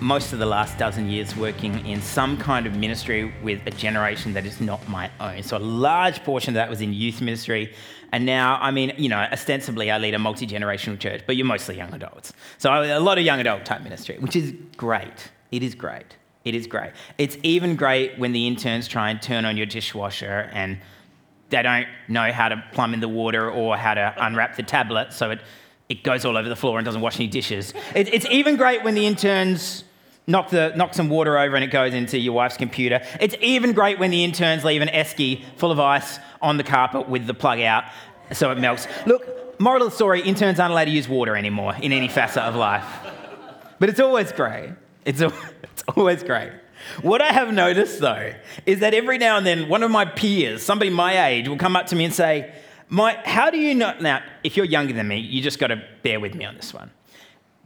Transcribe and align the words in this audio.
most 0.00 0.32
of 0.32 0.38
the 0.38 0.46
last 0.46 0.78
dozen 0.78 1.08
years 1.08 1.36
working 1.36 1.84
in 1.86 2.00
some 2.00 2.36
kind 2.36 2.66
of 2.66 2.74
ministry 2.74 3.32
with 3.42 3.60
a 3.66 3.70
generation 3.70 4.32
that 4.32 4.46
is 4.46 4.60
not 4.60 4.86
my 4.88 5.10
own. 5.20 5.42
So 5.42 5.56
a 5.56 5.58
large 5.58 6.24
portion 6.24 6.50
of 6.50 6.54
that 6.54 6.70
was 6.70 6.80
in 6.80 6.92
youth 6.92 7.20
ministry. 7.20 7.74
And 8.12 8.24
now, 8.24 8.58
I 8.60 8.70
mean, 8.70 8.92
you 8.96 9.08
know, 9.08 9.18
ostensibly 9.18 9.90
I 9.90 9.98
lead 9.98 10.14
a 10.14 10.18
multi 10.18 10.46
generational 10.46 10.98
church, 10.98 11.22
but 11.26 11.36
you're 11.36 11.46
mostly 11.46 11.76
young 11.76 11.92
adults. 11.92 12.32
So 12.58 12.70
a 12.70 12.98
lot 12.98 13.18
of 13.18 13.24
young 13.24 13.40
adult 13.40 13.64
type 13.64 13.82
ministry, 13.82 14.18
which 14.18 14.36
is 14.36 14.54
great. 14.76 15.30
It 15.50 15.62
is 15.62 15.74
great. 15.74 16.16
It 16.44 16.54
is 16.54 16.66
great. 16.66 16.92
It's 17.18 17.36
even 17.42 17.76
great 17.76 18.18
when 18.18 18.32
the 18.32 18.46
interns 18.46 18.88
try 18.88 19.10
and 19.10 19.20
turn 19.20 19.44
on 19.44 19.56
your 19.56 19.66
dishwasher 19.66 20.50
and 20.52 20.78
they 21.50 21.62
don't 21.62 21.86
know 22.08 22.32
how 22.32 22.48
to 22.48 22.64
plumb 22.72 22.94
in 22.94 23.00
the 23.00 23.08
water 23.08 23.50
or 23.50 23.76
how 23.76 23.94
to 23.94 24.14
unwrap 24.18 24.56
the 24.56 24.62
tablet 24.62 25.12
so 25.12 25.32
it, 25.32 25.40
it 25.88 26.02
goes 26.04 26.24
all 26.24 26.36
over 26.36 26.48
the 26.48 26.56
floor 26.56 26.78
and 26.78 26.84
doesn't 26.84 27.00
wash 27.00 27.16
any 27.16 27.26
dishes. 27.26 27.74
It, 27.94 28.12
it's 28.14 28.26
even 28.26 28.56
great 28.56 28.84
when 28.84 28.94
the 28.94 29.06
interns 29.06 29.84
knock, 30.26 30.50
the, 30.50 30.72
knock 30.76 30.94
some 30.94 31.08
water 31.08 31.38
over 31.38 31.56
and 31.56 31.64
it 31.64 31.70
goes 31.70 31.94
into 31.94 32.18
your 32.18 32.32
wife's 32.32 32.56
computer. 32.56 33.00
It's 33.20 33.34
even 33.40 33.72
great 33.72 33.98
when 33.98 34.10
the 34.10 34.24
interns 34.24 34.64
leave 34.64 34.82
an 34.82 34.88
esky 34.88 35.44
full 35.56 35.70
of 35.70 35.80
ice 35.80 36.18
on 36.40 36.56
the 36.56 36.64
carpet 36.64 37.08
with 37.08 37.26
the 37.26 37.34
plug 37.34 37.60
out 37.60 37.84
so 38.32 38.50
it 38.50 38.58
melts. 38.58 38.86
Look, 39.06 39.60
moral 39.60 39.82
of 39.82 39.90
the 39.90 39.96
story 39.96 40.22
interns 40.22 40.60
aren't 40.60 40.72
allowed 40.72 40.84
to 40.84 40.90
use 40.90 41.08
water 41.08 41.36
anymore 41.36 41.74
in 41.80 41.92
any 41.92 42.08
facet 42.08 42.42
of 42.42 42.54
life. 42.54 42.86
But 43.78 43.88
it's 43.88 44.00
always 44.00 44.32
great. 44.32 44.70
It's, 45.04 45.20
it's 45.62 45.84
always 45.96 46.22
great. 46.22 46.52
What 47.02 47.20
I 47.20 47.32
have 47.32 47.52
noticed 47.52 48.00
though 48.00 48.32
is 48.64 48.80
that 48.80 48.94
every 48.94 49.18
now 49.18 49.36
and 49.36 49.46
then 49.46 49.68
one 49.68 49.82
of 49.82 49.90
my 49.90 50.04
peers, 50.04 50.62
somebody 50.62 50.90
my 50.90 51.26
age, 51.26 51.48
will 51.48 51.58
come 51.58 51.76
up 51.76 51.86
to 51.86 51.96
me 51.96 52.04
and 52.04 52.14
say, 52.14 52.54
Mike, 52.88 53.24
how 53.24 53.50
do 53.50 53.58
you 53.58 53.74
know? 53.74 53.94
Now, 54.00 54.22
if 54.42 54.56
you're 54.56 54.66
younger 54.66 54.92
than 54.92 55.06
me, 55.06 55.18
you 55.18 55.42
just 55.42 55.60
got 55.60 55.68
to 55.68 55.80
bear 56.02 56.18
with 56.18 56.34
me 56.34 56.44
on 56.44 56.56
this 56.56 56.74
one 56.74 56.90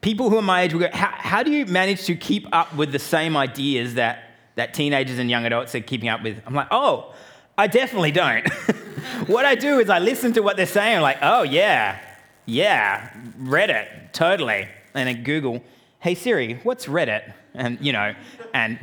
people 0.04 0.28
who 0.28 0.36
are 0.36 0.42
my 0.42 0.60
age 0.60 0.74
will 0.74 0.80
go, 0.80 0.90
how, 0.92 1.10
how 1.14 1.42
do 1.42 1.50
you 1.50 1.64
manage 1.64 2.04
to 2.04 2.14
keep 2.14 2.46
up 2.52 2.76
with 2.76 2.92
the 2.92 2.98
same 2.98 3.38
ideas 3.38 3.94
that, 3.94 4.24
that 4.54 4.74
teenagers 4.74 5.18
and 5.18 5.30
young 5.30 5.46
adults 5.46 5.74
are 5.74 5.80
keeping 5.80 6.10
up 6.10 6.22
with? 6.22 6.42
I'm 6.44 6.52
like, 6.52 6.68
oh, 6.70 7.14
I 7.56 7.68
definitely 7.68 8.12
don't. 8.12 8.46
what 9.28 9.46
I 9.46 9.54
do 9.54 9.78
is 9.78 9.88
I 9.88 10.00
listen 10.00 10.34
to 10.34 10.42
what 10.42 10.58
they're 10.58 10.66
saying, 10.66 10.96
I'm 10.96 11.02
like, 11.02 11.16
oh, 11.22 11.42
yeah, 11.42 11.98
yeah, 12.44 13.14
Reddit, 13.40 14.12
totally. 14.12 14.68
And 14.92 15.08
then 15.08 15.24
Google, 15.24 15.64
hey 16.00 16.14
Siri, 16.14 16.60
what's 16.64 16.84
Reddit? 16.84 17.32
And, 17.54 17.78
you 17.80 17.94
know, 17.94 18.14
and 18.52 18.78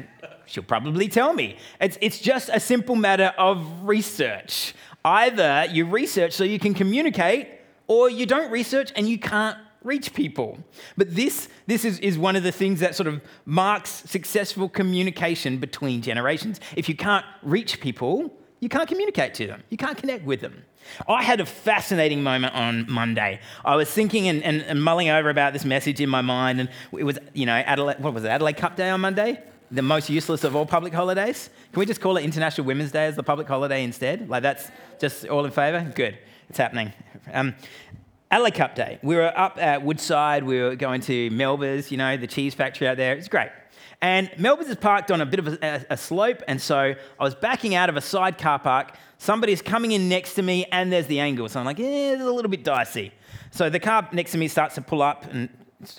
she'll 0.47 0.63
probably 0.63 1.07
tell 1.07 1.33
me. 1.33 1.57
It's, 1.79 1.99
it's 2.01 2.17
just 2.17 2.49
a 2.51 2.59
simple 2.59 2.95
matter 2.95 3.31
of 3.37 3.83
research. 3.83 4.73
Either 5.05 5.67
you 5.69 5.85
research 5.85 6.33
so 6.33 6.43
you 6.43 6.57
can 6.57 6.73
communicate, 6.73 7.47
or 7.87 8.09
you 8.09 8.25
don't 8.25 8.49
research 8.49 8.91
and 8.95 9.07
you 9.07 9.19
can't 9.19 9.57
reach 9.83 10.13
people. 10.13 10.59
But 10.97 11.15
this, 11.15 11.49
this 11.67 11.85
is, 11.85 11.99
is 11.99 12.17
one 12.17 12.35
of 12.35 12.43
the 12.43 12.51
things 12.51 12.79
that 12.81 12.95
sort 12.95 13.07
of 13.07 13.21
marks 13.45 13.89
successful 14.09 14.69
communication 14.69 15.57
between 15.57 16.01
generations. 16.01 16.59
If 16.75 16.87
you 16.87 16.95
can't 16.95 17.25
reach 17.41 17.81
people, 17.81 18.33
you 18.59 18.69
can't 18.69 18.87
communicate 18.87 19.33
to 19.35 19.47
them, 19.47 19.63
you 19.69 19.77
can't 19.77 19.97
connect 19.97 20.23
with 20.23 20.41
them. 20.41 20.63
I 21.07 21.23
had 21.23 21.39
a 21.39 21.45
fascinating 21.45 22.21
moment 22.23 22.53
on 22.53 22.91
Monday. 22.91 23.39
I 23.65 23.75
was 23.75 23.89
thinking 23.89 24.27
and, 24.27 24.43
and, 24.43 24.61
and 24.61 24.83
mulling 24.83 25.09
over 25.09 25.29
about 25.29 25.53
this 25.53 25.65
message 25.65 25.99
in 25.99 26.09
my 26.09 26.21
mind, 26.21 26.59
and 26.59 26.69
it 26.97 27.03
was, 27.03 27.17
you 27.33 27.45
know, 27.45 27.53
Adelaide, 27.53 27.99
what 27.99 28.13
was 28.13 28.23
it, 28.23 28.29
Adelaide 28.29 28.57
Cup 28.57 28.75
Day 28.75 28.89
on 28.89 29.01
Monday? 29.01 29.41
The 29.71 29.81
most 29.81 30.09
useless 30.09 30.43
of 30.43 30.55
all 30.55 30.65
public 30.65 30.93
holidays. 30.93 31.49
Can 31.71 31.79
we 31.79 31.85
just 31.85 32.01
call 32.01 32.17
it 32.17 32.23
International 32.23 32.67
Women's 32.67 32.91
Day 32.91 33.05
as 33.05 33.15
the 33.15 33.23
public 33.23 33.47
holiday 33.47 33.83
instead? 33.83 34.29
Like 34.29 34.43
that's 34.43 34.69
just 34.99 35.27
all 35.27 35.45
in 35.45 35.51
favour? 35.51 35.89
Good, 35.95 36.17
it's 36.49 36.57
happening. 36.57 36.93
Um, 37.31 37.55
Adelaide 38.31 38.55
Cup 38.55 38.75
Day. 38.75 38.97
We 39.03 39.15
were 39.15 39.37
up 39.37 39.57
at 39.61 39.83
Woodside. 39.83 40.45
We 40.45 40.61
were 40.61 40.77
going 40.77 41.01
to 41.01 41.29
Melba's, 41.31 41.91
you 41.91 41.97
know, 41.97 42.15
the 42.15 42.27
cheese 42.27 42.53
factory 42.53 42.87
out 42.87 42.95
there. 42.95 43.13
It's 43.13 43.27
great. 43.27 43.49
And 44.01 44.31
Melba's 44.37 44.69
is 44.69 44.77
parked 44.77 45.11
on 45.11 45.19
a 45.19 45.25
bit 45.25 45.39
of 45.39 45.47
a, 45.47 45.85
a, 45.89 45.97
slope, 45.97 46.41
and 46.47 46.59
so 46.59 46.77
I 46.77 47.23
was 47.23 47.35
backing 47.35 47.75
out 47.75 47.89
of 47.89 47.97
a 47.97 48.01
side 48.01 48.37
car 48.37 48.57
park. 48.57 48.95
Somebody's 49.17 49.61
coming 49.61 49.91
in 49.91 50.07
next 50.07 50.35
to 50.35 50.41
me, 50.41 50.65
and 50.71 50.91
there's 50.91 51.07
the 51.07 51.19
angle. 51.19 51.49
So 51.49 51.59
I'm 51.59 51.65
like, 51.65 51.77
yeah, 51.77 52.13
it's 52.13 52.21
a 52.21 52.31
little 52.31 52.49
bit 52.49 52.63
dicey. 52.63 53.11
So 53.51 53.69
the 53.69 53.79
car 53.79 54.07
next 54.13 54.31
to 54.31 54.37
me 54.37 54.47
starts 54.47 54.75
to 54.75 54.81
pull 54.81 55.01
up, 55.01 55.25
and 55.31 55.49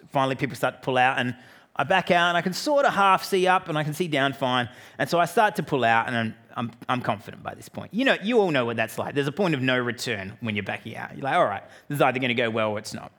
finally 0.09 0.35
people 0.35 0.57
start 0.57 0.77
to 0.77 0.81
pull 0.81 0.97
out, 0.97 1.19
and 1.19 1.37
I 1.77 1.85
back 1.85 2.11
out, 2.11 2.29
and 2.29 2.37
I 2.37 2.41
can 2.41 2.55
sort 2.55 2.87
of 2.87 2.95
half 2.95 3.25
see 3.25 3.47
up, 3.47 3.69
and 3.69 3.77
I 3.77 3.85
can 3.85 3.95
see 3.95 4.09
down 4.09 4.33
fine. 4.33 4.69
And 4.99 5.09
so 5.09 5.21
I 5.21 5.27
start 5.27 5.55
to 5.57 5.63
pull 5.63 5.85
out, 5.85 6.09
and 6.09 6.17
I'm, 6.17 6.35
I'm 6.57 6.71
I'm 6.89 7.01
confident 7.01 7.43
by 7.43 7.55
this 7.55 7.69
point. 7.69 7.95
You 7.95 8.05
know, 8.05 8.17
you 8.23 8.39
all 8.41 8.51
know 8.51 8.65
what 8.65 8.77
that's 8.77 8.99
like. 8.99 9.15
There's 9.15 9.27
a 9.27 9.33
point 9.33 9.55
of 9.55 9.63
no 9.63 9.79
return 9.79 10.37
when 10.41 10.55
you're 10.55 10.65
backing 10.65 10.97
out. 10.97 11.15
You're 11.15 11.25
like, 11.25 11.35
all 11.35 11.47
right, 11.47 11.63
this 11.89 11.97
is 11.97 12.03
either 12.03 12.19
going 12.19 12.29
to 12.29 12.35
go 12.35 12.51
well 12.51 12.71
or 12.71 12.79
it's 12.79 12.95
not. 12.95 13.13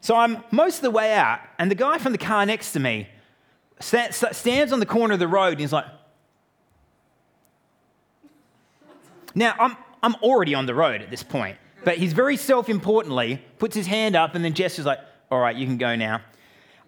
So 0.00 0.14
I'm 0.14 0.42
most 0.50 0.76
of 0.76 0.82
the 0.82 0.90
way 0.90 1.14
out, 1.14 1.40
and 1.58 1.70
the 1.70 1.74
guy 1.74 1.98
from 1.98 2.12
the 2.12 2.18
car 2.18 2.46
next 2.46 2.72
to 2.72 2.80
me 2.80 3.08
stands 3.80 4.72
on 4.72 4.80
the 4.80 4.86
corner 4.86 5.14
of 5.14 5.20
the 5.20 5.28
road, 5.28 5.52
and 5.52 5.60
he's 5.60 5.72
like, 5.72 5.86
now 9.34 9.54
I'm, 9.58 9.76
I'm 10.02 10.14
already 10.16 10.54
on 10.54 10.66
the 10.66 10.74
road 10.74 11.02
at 11.02 11.10
this 11.10 11.22
point, 11.22 11.58
but 11.84 11.98
he's 11.98 12.12
very 12.12 12.36
self 12.36 12.68
importantly 12.68 13.42
puts 13.58 13.74
his 13.74 13.86
hand 13.86 14.16
up 14.16 14.34
and 14.34 14.44
then 14.44 14.54
gestures 14.54 14.86
like, 14.86 14.98
all 15.30 15.40
right, 15.40 15.56
you 15.56 15.66
can 15.66 15.78
go 15.78 15.94
now. 15.96 16.22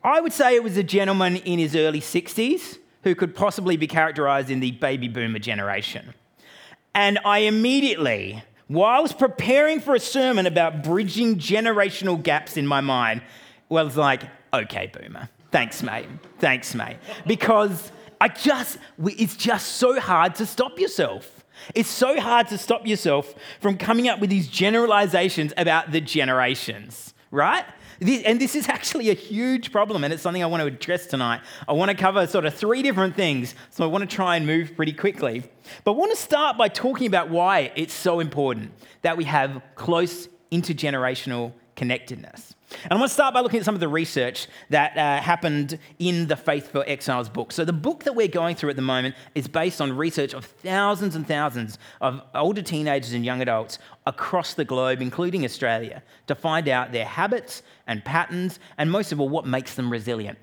I 0.02 0.20
would 0.20 0.32
say 0.32 0.56
it 0.56 0.62
was 0.62 0.76
a 0.76 0.82
gentleman 0.82 1.36
in 1.36 1.58
his 1.58 1.76
early 1.76 2.00
60s 2.00 2.78
who 3.02 3.14
could 3.14 3.34
possibly 3.34 3.76
be 3.76 3.86
characterized 3.86 4.50
in 4.50 4.60
the 4.60 4.72
baby 4.72 5.08
boomer 5.08 5.38
generation. 5.38 6.14
And 6.94 7.18
I 7.24 7.38
immediately, 7.40 8.42
while 8.68 8.98
I 8.98 9.00
was 9.00 9.12
preparing 9.12 9.80
for 9.80 9.94
a 9.94 10.00
sermon 10.00 10.46
about 10.46 10.82
bridging 10.82 11.36
generational 11.36 12.22
gaps 12.22 12.56
in 12.56 12.66
my 12.66 12.80
mind, 12.80 13.22
was 13.68 13.96
like, 13.96 14.22
okay, 14.52 14.90
boomer. 14.92 15.28
Thanks, 15.50 15.82
mate. 15.82 16.06
Thanks, 16.38 16.74
mate. 16.74 16.96
Because 17.26 17.92
I 18.20 18.28
just, 18.28 18.78
it's 19.04 19.36
just 19.36 19.76
so 19.76 19.98
hard 19.98 20.34
to 20.36 20.46
stop 20.46 20.78
yourself. 20.78 21.44
It's 21.74 21.88
so 21.88 22.20
hard 22.20 22.48
to 22.48 22.58
stop 22.58 22.86
yourself 22.86 23.34
from 23.60 23.76
coming 23.76 24.08
up 24.08 24.20
with 24.20 24.30
these 24.30 24.48
generalizations 24.48 25.52
about 25.56 25.92
the 25.92 26.00
generations, 26.00 27.14
right? 27.30 27.64
And 28.00 28.40
this 28.40 28.54
is 28.54 28.68
actually 28.68 29.10
a 29.10 29.14
huge 29.14 29.72
problem, 29.72 30.04
and 30.04 30.12
it's 30.12 30.22
something 30.22 30.42
I 30.42 30.46
want 30.46 30.62
to 30.62 30.66
address 30.66 31.06
tonight. 31.06 31.40
I 31.68 31.72
want 31.72 31.90
to 31.90 31.96
cover 31.96 32.26
sort 32.26 32.46
of 32.46 32.54
three 32.54 32.82
different 32.82 33.14
things, 33.14 33.54
so 33.70 33.84
I 33.84 33.88
want 33.88 34.08
to 34.08 34.14
try 34.14 34.36
and 34.36 34.46
move 34.46 34.74
pretty 34.74 34.92
quickly. 34.92 35.42
But 35.84 35.92
I 35.92 35.96
want 35.96 36.10
to 36.12 36.16
start 36.16 36.56
by 36.56 36.68
talking 36.68 37.06
about 37.06 37.28
why 37.28 37.72
it's 37.76 37.94
so 37.94 38.20
important 38.20 38.72
that 39.02 39.16
we 39.16 39.24
have 39.24 39.62
close 39.74 40.28
intergenerational 40.50 41.52
connectedness. 41.76 42.54
And 42.84 42.92
I 42.92 42.96
want 42.96 43.08
to 43.08 43.14
start 43.14 43.34
by 43.34 43.40
looking 43.40 43.58
at 43.58 43.64
some 43.64 43.74
of 43.74 43.80
the 43.80 43.88
research 43.88 44.46
that 44.68 44.96
uh, 44.96 45.20
happened 45.20 45.78
in 45.98 46.28
the 46.28 46.36
Faith 46.36 46.70
for 46.70 46.84
Exiles 46.88 47.28
book. 47.28 47.52
So, 47.52 47.64
the 47.64 47.72
book 47.72 48.04
that 48.04 48.14
we're 48.14 48.28
going 48.28 48.56
through 48.56 48.70
at 48.70 48.76
the 48.76 48.82
moment 48.82 49.16
is 49.34 49.48
based 49.48 49.80
on 49.80 49.96
research 49.96 50.34
of 50.34 50.44
thousands 50.44 51.16
and 51.16 51.26
thousands 51.26 51.78
of 52.00 52.22
older 52.34 52.62
teenagers 52.62 53.12
and 53.12 53.24
young 53.24 53.42
adults 53.42 53.78
across 54.06 54.54
the 54.54 54.64
globe, 54.64 55.02
including 55.02 55.44
Australia, 55.44 56.02
to 56.26 56.34
find 56.34 56.68
out 56.68 56.92
their 56.92 57.04
habits 57.04 57.62
and 57.86 58.04
patterns, 58.04 58.60
and 58.78 58.90
most 58.90 59.12
of 59.12 59.20
all, 59.20 59.28
what 59.28 59.46
makes 59.46 59.74
them 59.74 59.90
resilient. 59.90 60.38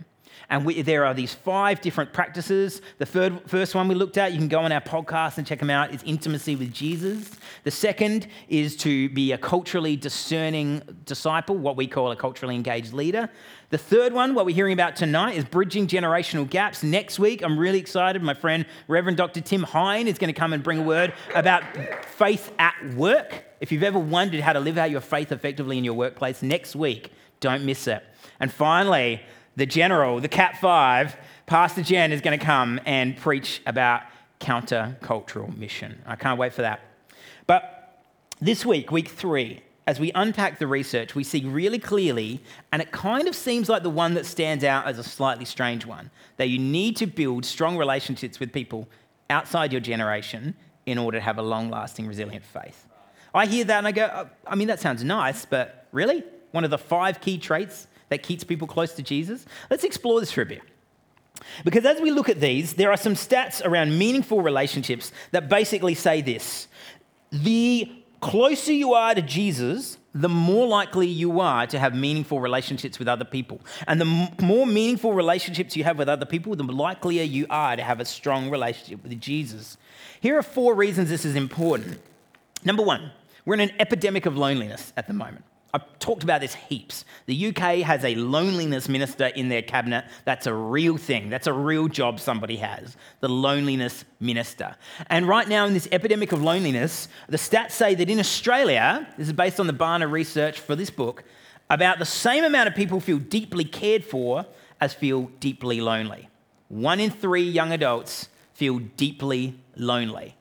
And 0.49 0.65
we, 0.65 0.81
there 0.81 1.05
are 1.05 1.13
these 1.13 1.33
five 1.33 1.81
different 1.81 2.13
practices. 2.13 2.81
The 2.97 3.05
third, 3.05 3.41
first 3.47 3.75
one 3.75 3.87
we 3.87 3.95
looked 3.95 4.17
at, 4.17 4.31
you 4.31 4.37
can 4.37 4.47
go 4.47 4.59
on 4.59 4.71
our 4.71 4.81
podcast 4.81 5.37
and 5.37 5.45
check 5.45 5.59
them 5.59 5.69
out, 5.69 5.93
is 5.93 6.01
intimacy 6.03 6.55
with 6.55 6.73
Jesus. 6.73 7.31
The 7.63 7.71
second 7.71 8.27
is 8.47 8.75
to 8.77 9.09
be 9.09 9.31
a 9.33 9.37
culturally 9.37 9.95
discerning 9.95 10.81
disciple, 11.05 11.57
what 11.57 11.75
we 11.75 11.87
call 11.87 12.11
a 12.11 12.15
culturally 12.15 12.55
engaged 12.55 12.93
leader. 12.93 13.29
The 13.69 13.77
third 13.77 14.13
one, 14.13 14.33
what 14.33 14.45
we're 14.45 14.55
hearing 14.55 14.71
about 14.71 14.95
tonight, 14.95 15.35
is 15.35 15.43
bridging 15.43 15.87
generational 15.87 16.49
gaps. 16.49 16.83
Next 16.83 17.19
week, 17.19 17.41
I'm 17.43 17.59
really 17.59 17.79
excited. 17.79 18.23
My 18.23 18.33
friend, 18.33 18.65
Reverend 18.87 19.17
Dr. 19.17 19.41
Tim 19.41 19.63
Hine, 19.63 20.07
is 20.07 20.17
going 20.17 20.33
to 20.33 20.39
come 20.39 20.53
and 20.53 20.63
bring 20.63 20.79
a 20.79 20.83
word 20.83 21.13
about 21.35 21.63
faith 22.05 22.53
at 22.59 22.75
work. 22.95 23.43
If 23.59 23.73
you've 23.73 23.83
ever 23.83 23.99
wondered 23.99 24.39
how 24.39 24.53
to 24.53 24.61
live 24.61 24.77
out 24.77 24.89
your 24.89 25.01
faith 25.01 25.33
effectively 25.33 25.77
in 25.77 25.83
your 25.83 25.95
workplace, 25.95 26.41
next 26.41 26.77
week, 26.77 27.11
don't 27.41 27.65
miss 27.65 27.87
it. 27.87 28.03
And 28.39 28.51
finally, 28.51 29.21
the 29.57 29.65
general, 29.65 30.21
the 30.21 30.29
Cat 30.29 30.61
5, 30.61 31.17
Pastor 31.47 31.81
Jen 31.81 32.11
is 32.11 32.21
going 32.21 32.37
to 32.37 32.45
come 32.45 32.79
and 32.85 33.17
preach 33.17 33.59
about 33.65 34.03
countercultural 34.39 35.57
mission. 35.57 35.99
I 36.05 36.15
can't 36.15 36.39
wait 36.39 36.53
for 36.53 36.61
that. 36.61 36.79
But 37.47 38.03
this 38.39 38.65
week, 38.65 38.91
week 38.91 39.07
three, 39.07 39.63
as 39.87 39.99
we 39.99 40.11
unpack 40.13 40.59
the 40.59 40.67
research, 40.67 41.15
we 41.15 41.23
see 41.23 41.43
really 41.43 41.79
clearly, 41.79 42.39
and 42.71 42.83
it 42.83 42.91
kind 42.91 43.27
of 43.27 43.35
seems 43.35 43.67
like 43.67 43.81
the 43.81 43.89
one 43.89 44.13
that 44.13 44.27
stands 44.27 44.63
out 44.63 44.85
as 44.85 44.99
a 44.99 45.03
slightly 45.03 45.45
strange 45.45 45.87
one, 45.87 46.11
that 46.35 46.49
you 46.49 46.59
need 46.59 46.95
to 46.97 47.07
build 47.07 47.43
strong 47.43 47.77
relationships 47.77 48.39
with 48.39 48.53
people 48.53 48.87
outside 49.31 49.71
your 49.71 49.81
generation 49.81 50.53
in 50.85 50.99
order 50.99 51.17
to 51.17 51.23
have 51.23 51.39
a 51.39 51.41
long 51.41 51.71
lasting, 51.71 52.05
resilient 52.05 52.45
faith. 52.45 52.85
I 53.33 53.47
hear 53.47 53.65
that 53.65 53.79
and 53.79 53.87
I 53.87 53.91
go, 53.91 54.09
oh, 54.13 54.29
I 54.45 54.53
mean, 54.53 54.67
that 54.67 54.79
sounds 54.79 55.03
nice, 55.03 55.45
but 55.45 55.87
really? 55.91 56.23
One 56.51 56.63
of 56.63 56.69
the 56.69 56.77
five 56.77 57.21
key 57.21 57.39
traits 57.39 57.87
that 58.09 58.23
keeps 58.23 58.43
people 58.43 58.67
close 58.67 58.93
to 58.93 59.03
Jesus? 59.03 59.45
Let's 59.69 59.83
explore 59.83 60.19
this 60.19 60.31
for 60.31 60.41
a 60.41 60.45
bit. 60.45 60.61
Because 61.63 61.85
as 61.85 62.01
we 62.01 62.11
look 62.11 62.29
at 62.29 62.39
these, 62.39 62.73
there 62.73 62.91
are 62.91 62.97
some 62.97 63.13
stats 63.13 63.63
around 63.63 63.97
meaningful 63.97 64.41
relationships 64.41 65.11
that 65.31 65.49
basically 65.49 65.93
say 65.93 66.21
this 66.21 66.67
the 67.31 67.91
closer 68.21 68.71
you 68.71 68.93
are 68.93 69.13
to 69.13 69.21
Jesus, 69.21 69.97
the 70.13 70.29
more 70.29 70.67
likely 70.67 71.07
you 71.07 71.39
are 71.39 71.67
to 71.67 71.77
have 71.77 71.93
meaningful 71.93 72.39
relationships 72.39 72.97
with 72.97 73.07
other 73.07 73.25
people. 73.25 73.59
And 73.87 74.01
the 74.01 74.31
more 74.41 74.65
meaningful 74.65 75.13
relationships 75.13 75.75
you 75.75 75.83
have 75.83 75.97
with 75.97 76.09
other 76.09 76.25
people, 76.25 76.55
the 76.55 76.63
likelier 76.63 77.23
you 77.23 77.45
are 77.49 77.75
to 77.75 77.83
have 77.83 77.99
a 77.99 78.05
strong 78.05 78.49
relationship 78.49 79.03
with 79.03 79.19
Jesus. 79.19 79.77
Here 80.19 80.37
are 80.37 80.43
four 80.43 80.73
reasons 80.73 81.09
this 81.09 81.25
is 81.25 81.35
important. 81.35 81.99
Number 82.63 82.83
one, 82.83 83.11
we're 83.45 83.55
in 83.55 83.61
an 83.61 83.71
epidemic 83.79 84.25
of 84.25 84.37
loneliness 84.37 84.93
at 84.97 85.07
the 85.07 85.13
moment. 85.13 85.43
I've 85.73 85.99
talked 85.99 86.23
about 86.23 86.41
this 86.41 86.55
heaps. 86.55 87.03
The 87.25 87.47
UK 87.47 87.79
has 87.79 88.05
a 88.05 88.15
loneliness 88.15 88.87
minister 88.87 89.27
in 89.27 89.49
their 89.49 89.61
cabinet. 89.61 90.05
That's 90.23 90.47
a 90.47 90.53
real 90.53 90.97
thing. 90.97 91.29
That's 91.29 91.47
a 91.47 91.53
real 91.53 91.87
job 91.87 92.19
somebody 92.19 92.55
has. 92.57 92.95
The 93.19 93.27
loneliness 93.27 94.05
minister. 94.19 94.75
And 95.07 95.27
right 95.27 95.47
now, 95.47 95.65
in 95.65 95.73
this 95.73 95.87
epidemic 95.91 96.31
of 96.31 96.41
loneliness, 96.41 97.09
the 97.27 97.37
stats 97.37 97.71
say 97.71 97.95
that 97.95 98.09
in 98.09 98.19
Australia, 98.19 99.07
this 99.17 99.27
is 99.27 99.33
based 99.33 99.59
on 99.59 99.67
the 99.67 99.73
Barna 99.73 100.09
research 100.09 100.59
for 100.59 100.75
this 100.75 100.89
book, 100.89 101.23
about 101.69 101.99
the 101.99 102.05
same 102.05 102.45
amount 102.45 102.69
of 102.69 102.75
people 102.75 103.01
feel 103.01 103.19
deeply 103.19 103.65
cared 103.65 104.05
for 104.05 104.45
as 104.79 104.93
feel 104.93 105.29
deeply 105.41 105.81
lonely. 105.81 106.29
One 106.69 107.01
in 107.01 107.11
three 107.11 107.43
young 107.43 107.73
adults 107.73 108.29
feel 108.53 108.79
deeply 108.79 109.59
lonely. 109.75 110.35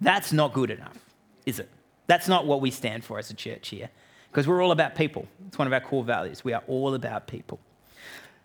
That's 0.00 0.32
not 0.32 0.54
good 0.54 0.70
enough, 0.70 0.98
is 1.44 1.58
it? 1.58 1.68
That's 2.06 2.26
not 2.26 2.46
what 2.46 2.62
we 2.62 2.70
stand 2.70 3.04
for 3.04 3.18
as 3.18 3.30
a 3.30 3.34
church 3.34 3.68
here 3.68 3.90
because 4.32 4.48
we're 4.48 4.64
all 4.64 4.72
about 4.72 4.94
people. 4.94 5.28
It's 5.46 5.58
one 5.58 5.66
of 5.66 5.74
our 5.74 5.80
core 5.80 6.02
values. 6.02 6.42
We 6.42 6.54
are 6.54 6.62
all 6.66 6.94
about 6.94 7.26
people. 7.26 7.60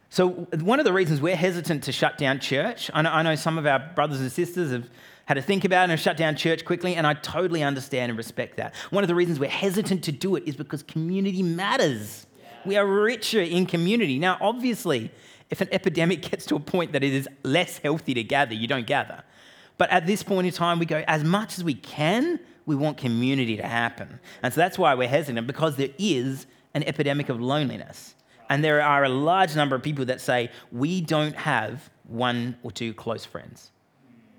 So, 0.09 0.29
one 0.59 0.79
of 0.79 0.85
the 0.85 0.91
reasons 0.91 1.21
we're 1.21 1.37
hesitant 1.37 1.85
to 1.85 1.93
shut 1.93 2.17
down 2.17 2.39
church, 2.39 2.91
I 2.93 3.01
know, 3.01 3.09
I 3.09 3.21
know 3.23 3.35
some 3.35 3.57
of 3.57 3.65
our 3.65 3.79
brothers 3.95 4.19
and 4.19 4.29
sisters 4.29 4.71
have 4.71 4.89
had 5.25 5.35
to 5.35 5.41
think 5.41 5.63
about 5.63 5.89
it 5.89 5.93
and 5.93 5.99
shut 5.99 6.17
down 6.17 6.35
church 6.35 6.65
quickly, 6.65 6.95
and 6.95 7.07
I 7.07 7.13
totally 7.13 7.63
understand 7.63 8.09
and 8.09 8.17
respect 8.17 8.57
that. 8.57 8.75
One 8.89 9.03
of 9.03 9.07
the 9.07 9.15
reasons 9.15 9.39
we're 9.39 9.49
hesitant 9.49 10.03
to 10.05 10.11
do 10.11 10.35
it 10.35 10.43
is 10.45 10.57
because 10.57 10.83
community 10.83 11.41
matters. 11.41 12.27
We 12.65 12.75
are 12.75 12.85
richer 12.85 13.41
in 13.41 13.65
community. 13.65 14.19
Now, 14.19 14.37
obviously, 14.41 15.09
if 15.49 15.61
an 15.61 15.69
epidemic 15.71 16.21
gets 16.29 16.45
to 16.47 16.55
a 16.55 16.59
point 16.59 16.91
that 16.91 17.03
it 17.03 17.13
is 17.13 17.29
less 17.43 17.77
healthy 17.77 18.13
to 18.13 18.23
gather, 18.23 18.53
you 18.53 18.67
don't 18.67 18.87
gather. 18.87 19.23
But 19.77 19.89
at 19.91 20.05
this 20.05 20.21
point 20.21 20.47
in 20.47 20.53
time, 20.53 20.79
we 20.79 20.85
go 20.85 21.03
as 21.07 21.23
much 21.23 21.57
as 21.57 21.63
we 21.63 21.75
can, 21.75 22.39
we 22.67 22.75
want 22.75 22.97
community 22.97 23.57
to 23.57 23.65
happen. 23.65 24.19
And 24.43 24.53
so 24.53 24.59
that's 24.59 24.77
why 24.77 24.93
we're 24.93 25.07
hesitant, 25.07 25.47
because 25.47 25.77
there 25.77 25.89
is 25.97 26.45
an 26.75 26.83
epidemic 26.83 27.29
of 27.29 27.41
loneliness. 27.41 28.13
And 28.49 28.63
there 28.63 28.83
are 28.83 29.03
a 29.03 29.09
large 29.09 29.55
number 29.55 29.75
of 29.75 29.81
people 29.81 30.05
that 30.05 30.21
say, 30.21 30.51
we 30.71 31.01
don't 31.01 31.35
have 31.35 31.89
one 32.03 32.57
or 32.61 32.71
two 32.71 32.93
close 32.93 33.25
friends. 33.25 33.71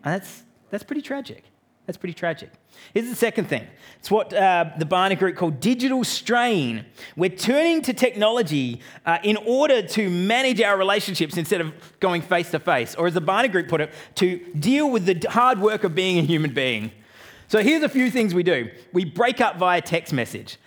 And 0.05 0.15
that's, 0.15 0.45
that's 0.71 0.85
pretty 0.85 1.03
tragic. 1.03 1.45
That's 1.87 1.97
pretty 1.97 2.13
tragic. 2.13 2.51
Here's 2.93 3.09
the 3.09 3.17
second 3.17 3.47
thing 3.47 3.67
it's 3.99 4.11
what 4.11 4.31
uh, 4.35 4.67
the 4.79 4.85
Barna 4.85 5.19
Group 5.19 5.37
called 5.37 5.59
digital 5.59 6.05
strain. 6.05 6.85
We're 7.17 7.31
turning 7.31 7.81
to 7.83 7.95
technology 7.95 8.83
uh, 9.07 9.19
in 9.25 9.39
order 9.39 9.81
to 9.81 10.11
manage 10.11 10.61
our 10.61 10.77
relationships 10.77 11.39
instead 11.39 11.63
of 11.63 11.73
going 11.99 12.21
face 12.21 12.51
to 12.51 12.59
face, 12.59 12.95
or 12.95 13.07
as 13.07 13.15
the 13.15 13.23
Barna 13.23 13.51
Group 13.51 13.69
put 13.69 13.81
it, 13.81 13.95
to 14.17 14.39
deal 14.53 14.91
with 14.91 15.07
the 15.07 15.31
hard 15.31 15.61
work 15.61 15.83
of 15.83 15.95
being 15.95 16.19
a 16.19 16.23
human 16.23 16.53
being. 16.53 16.93
So 17.49 17.63
here's 17.63 17.83
a 17.83 17.89
few 17.89 18.11
things 18.11 18.35
we 18.35 18.43
do 18.43 18.71
we 18.93 19.05
break 19.05 19.41
up 19.41 19.57
via 19.57 19.81
text 19.81 20.13
message. 20.13 20.59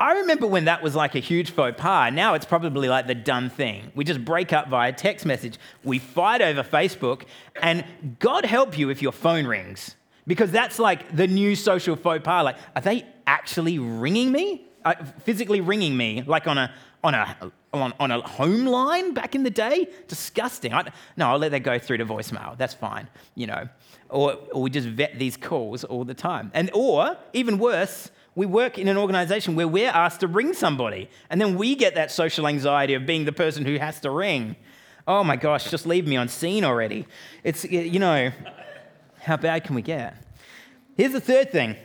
I 0.00 0.14
remember 0.14 0.48
when 0.48 0.64
that 0.64 0.82
was 0.82 0.96
like 0.96 1.14
a 1.14 1.20
huge 1.20 1.52
faux 1.52 1.80
pas. 1.80 2.12
Now 2.12 2.34
it's 2.34 2.44
probably 2.44 2.88
like 2.88 3.06
the 3.06 3.14
done 3.14 3.48
thing. 3.48 3.92
We 3.94 4.04
just 4.04 4.24
break 4.24 4.52
up 4.52 4.68
via 4.68 4.92
text 4.92 5.24
message. 5.24 5.56
We 5.84 6.00
fight 6.00 6.42
over 6.42 6.64
Facebook, 6.64 7.22
and 7.62 7.84
God 8.18 8.44
help 8.44 8.76
you 8.76 8.90
if 8.90 9.00
your 9.00 9.12
phone 9.12 9.46
rings, 9.46 9.94
because 10.26 10.50
that's 10.50 10.80
like 10.80 11.14
the 11.14 11.28
new 11.28 11.54
social 11.54 11.94
faux 11.94 12.24
pas. 12.24 12.44
Like, 12.44 12.56
are 12.74 12.82
they 12.82 13.06
actually 13.28 13.78
ringing 13.78 14.32
me? 14.32 14.66
Uh, 14.84 14.94
physically 15.20 15.60
ringing 15.60 15.96
me, 15.96 16.22
like 16.26 16.48
on 16.48 16.58
a 16.58 16.74
on 17.04 17.14
a 17.14 17.52
on, 17.82 17.92
on 18.00 18.10
a 18.10 18.20
home 18.20 18.66
line 18.66 19.14
back 19.14 19.34
in 19.34 19.42
the 19.42 19.50
day? 19.50 19.88
Disgusting. 20.08 20.72
I, 20.72 20.90
no, 21.16 21.28
I'll 21.28 21.38
let 21.38 21.50
that 21.50 21.60
go 21.60 21.78
through 21.78 21.98
to 21.98 22.06
voicemail. 22.06 22.56
That's 22.56 22.74
fine. 22.74 23.08
You 23.34 23.46
know 23.48 23.68
or, 24.14 24.34
or 24.52 24.62
we 24.62 24.70
just 24.70 24.88
vet 24.88 25.18
these 25.18 25.36
calls 25.36 25.84
all 25.84 26.04
the 26.04 26.14
time. 26.14 26.50
And 26.54 26.70
or 26.72 27.16
even 27.32 27.58
worse, 27.58 28.10
we 28.34 28.46
work 28.46 28.78
in 28.78 28.88
an 28.88 28.96
organization 28.96 29.56
where 29.56 29.68
we're 29.68 29.90
asked 29.90 30.20
to 30.20 30.28
ring 30.28 30.54
somebody, 30.54 31.10
and 31.30 31.40
then 31.40 31.56
we 31.56 31.74
get 31.74 31.94
that 31.96 32.10
social 32.10 32.46
anxiety 32.46 32.94
of 32.94 33.06
being 33.06 33.24
the 33.24 33.32
person 33.32 33.64
who 33.64 33.76
has 33.78 34.00
to 34.00 34.10
ring. 34.10 34.56
Oh 35.06 35.22
my 35.22 35.36
gosh, 35.36 35.70
just 35.70 35.86
leave 35.86 36.06
me 36.06 36.16
on 36.16 36.28
seen 36.28 36.64
already. 36.64 37.06
It's, 37.42 37.64
you 37.64 37.98
know, 37.98 38.30
how 39.20 39.36
bad 39.36 39.64
can 39.64 39.74
we 39.74 39.82
get? 39.82 40.16
Here's 40.96 41.12
the 41.12 41.20
third 41.20 41.50
thing 41.50 41.76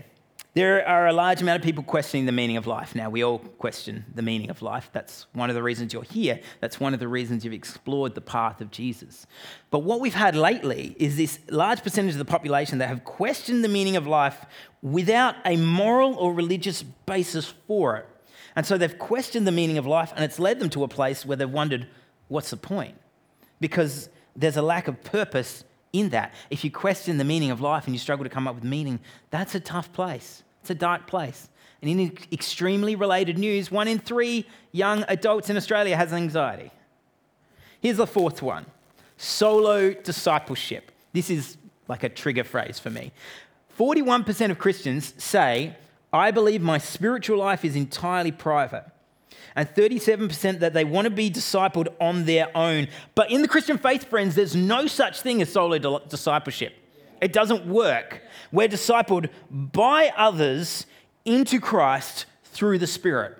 there 0.59 0.85
are 0.85 1.07
a 1.07 1.13
large 1.13 1.41
amount 1.41 1.55
of 1.55 1.63
people 1.63 1.85
questioning 1.85 2.25
the 2.25 2.33
meaning 2.33 2.57
of 2.57 2.67
life. 2.67 2.93
Now, 2.93 3.09
we 3.09 3.23
all 3.23 3.39
question 3.39 4.03
the 4.13 4.21
meaning 4.21 4.49
of 4.49 4.61
life. 4.61 4.89
That's 4.91 5.25
one 5.31 5.49
of 5.49 5.55
the 5.55 5.63
reasons 5.63 5.93
you're 5.93 6.03
here. 6.03 6.41
That's 6.59 6.81
one 6.81 6.93
of 6.93 6.99
the 6.99 7.07
reasons 7.07 7.45
you've 7.45 7.53
explored 7.53 8.13
the 8.13 8.19
path 8.19 8.59
of 8.59 8.69
Jesus. 8.69 9.25
But 9.71 9.79
what 9.79 10.01
we've 10.01 10.13
had 10.13 10.35
lately 10.35 10.97
is 10.99 11.15
this 11.15 11.39
large 11.49 11.81
percentage 11.81 12.11
of 12.11 12.17
the 12.17 12.25
population 12.25 12.79
that 12.79 12.89
have 12.89 13.05
questioned 13.05 13.63
the 13.63 13.69
meaning 13.69 13.95
of 13.95 14.05
life 14.05 14.45
without 14.81 15.35
a 15.45 15.55
moral 15.55 16.15
or 16.15 16.33
religious 16.33 16.83
basis 16.83 17.53
for 17.65 17.95
it. 17.95 18.07
And 18.53 18.65
so 18.65 18.77
they've 18.77 18.99
questioned 18.99 19.47
the 19.47 19.53
meaning 19.53 19.77
of 19.77 19.85
life, 19.85 20.11
and 20.13 20.25
it's 20.25 20.39
led 20.39 20.59
them 20.59 20.69
to 20.71 20.83
a 20.83 20.89
place 20.89 21.25
where 21.25 21.37
they've 21.37 21.49
wondered, 21.49 21.87
what's 22.27 22.49
the 22.49 22.57
point? 22.57 22.97
Because 23.61 24.09
there's 24.35 24.57
a 24.57 24.61
lack 24.61 24.89
of 24.89 25.01
purpose 25.05 25.63
in 25.93 26.09
that. 26.09 26.33
If 26.49 26.65
you 26.65 26.69
question 26.69 27.17
the 27.17 27.23
meaning 27.23 27.49
of 27.49 27.61
life 27.61 27.85
and 27.85 27.95
you 27.95 27.99
struggle 27.99 28.25
to 28.25 28.29
come 28.29 28.45
up 28.45 28.55
with 28.55 28.65
meaning, 28.65 28.99
that's 29.31 29.55
a 29.55 29.61
tough 29.61 29.93
place. 29.93 30.43
It's 30.61 30.69
a 30.69 30.75
dark 30.75 31.07
place. 31.07 31.49
And 31.81 31.89
in 31.89 32.17
extremely 32.31 32.95
related 32.95 33.37
news, 33.37 33.71
one 33.71 33.87
in 33.87 33.99
three 33.99 34.45
young 34.71 35.05
adults 35.07 35.49
in 35.49 35.57
Australia 35.57 35.95
has 35.95 36.11
anxiety. 36.11 36.71
Here's 37.81 37.97
the 37.97 38.07
fourth 38.07 38.41
one 38.41 38.65
solo 39.17 39.91
discipleship. 39.93 40.91
This 41.13 41.29
is 41.29 41.57
like 41.87 42.03
a 42.03 42.09
trigger 42.09 42.43
phrase 42.43 42.79
for 42.79 42.89
me. 42.89 43.11
41% 43.77 44.51
of 44.51 44.59
Christians 44.59 45.13
say, 45.17 45.75
I 46.11 46.31
believe 46.31 46.61
my 46.61 46.77
spiritual 46.77 47.37
life 47.37 47.63
is 47.63 47.75
entirely 47.75 48.31
private 48.31 48.85
and 49.55 49.67
37% 49.67 50.59
that 50.59 50.73
they 50.73 50.83
want 50.83 51.05
to 51.05 51.11
be 51.11 51.29
discipled 51.29 51.87
on 51.99 52.25
their 52.25 52.55
own. 52.55 52.87
But 53.15 53.31
in 53.31 53.41
the 53.41 53.47
Christian 53.47 53.77
faith, 53.77 54.05
friends, 54.05 54.35
there's 54.35 54.55
no 54.55 54.87
such 54.87 55.21
thing 55.21 55.41
as 55.41 55.51
solo 55.51 55.99
discipleship. 55.99 56.73
It 57.21 57.33
doesn't 57.33 57.65
work. 57.65 58.21
We're 58.51 58.67
discipled 58.67 59.29
by 59.49 60.11
others 60.15 60.85
into 61.25 61.59
Christ 61.59 62.25
through 62.43 62.79
the 62.79 62.87
Spirit. 62.87 63.37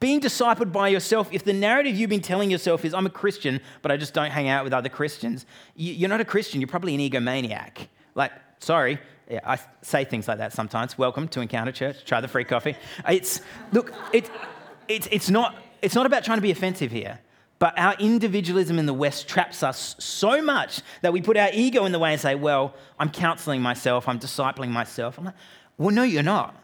Being 0.00 0.20
discipled 0.20 0.70
by 0.70 0.88
yourself, 0.88 1.28
if 1.32 1.42
the 1.42 1.52
narrative 1.52 1.96
you've 1.96 2.10
been 2.10 2.20
telling 2.20 2.50
yourself 2.50 2.84
is, 2.84 2.94
I'm 2.94 3.06
a 3.06 3.10
Christian, 3.10 3.60
but 3.82 3.90
I 3.90 3.96
just 3.96 4.14
don't 4.14 4.30
hang 4.30 4.48
out 4.48 4.62
with 4.62 4.72
other 4.72 4.88
Christians, 4.88 5.44
you're 5.74 6.08
not 6.08 6.20
a 6.20 6.24
Christian, 6.24 6.60
you're 6.60 6.68
probably 6.68 6.94
an 6.94 7.00
egomaniac. 7.00 7.88
Like, 8.14 8.32
sorry, 8.60 9.00
yeah, 9.28 9.40
I 9.44 9.58
say 9.82 10.04
things 10.04 10.28
like 10.28 10.38
that 10.38 10.52
sometimes. 10.52 10.96
Welcome 10.96 11.26
to 11.28 11.40
Encounter 11.40 11.72
Church. 11.72 12.04
Try 12.04 12.20
the 12.20 12.28
free 12.28 12.44
coffee. 12.44 12.76
It's, 13.08 13.40
look, 13.72 13.92
it, 14.12 14.30
it's, 14.86 15.08
it's, 15.10 15.28
not, 15.28 15.56
it's 15.82 15.96
not 15.96 16.06
about 16.06 16.24
trying 16.24 16.38
to 16.38 16.42
be 16.42 16.52
offensive 16.52 16.92
here, 16.92 17.18
but 17.58 17.76
our 17.78 17.94
individualism 17.98 18.78
in 18.78 18.86
the 18.86 18.94
West 18.94 19.28
traps 19.28 19.62
us 19.62 19.96
so 19.98 20.40
much 20.40 20.80
that 21.02 21.12
we 21.12 21.20
put 21.20 21.36
our 21.36 21.50
ego 21.52 21.84
in 21.84 21.92
the 21.92 21.98
way 21.98 22.12
and 22.12 22.20
say, 22.20 22.34
well, 22.34 22.74
I'm 22.98 23.10
counseling 23.10 23.60
myself, 23.60 24.08
I'm 24.08 24.20
discipling 24.20 24.70
myself. 24.70 25.18
I'm 25.18 25.24
like, 25.24 25.34
well, 25.76 25.90
no, 25.90 26.02
you're 26.04 26.22
not. 26.22 26.54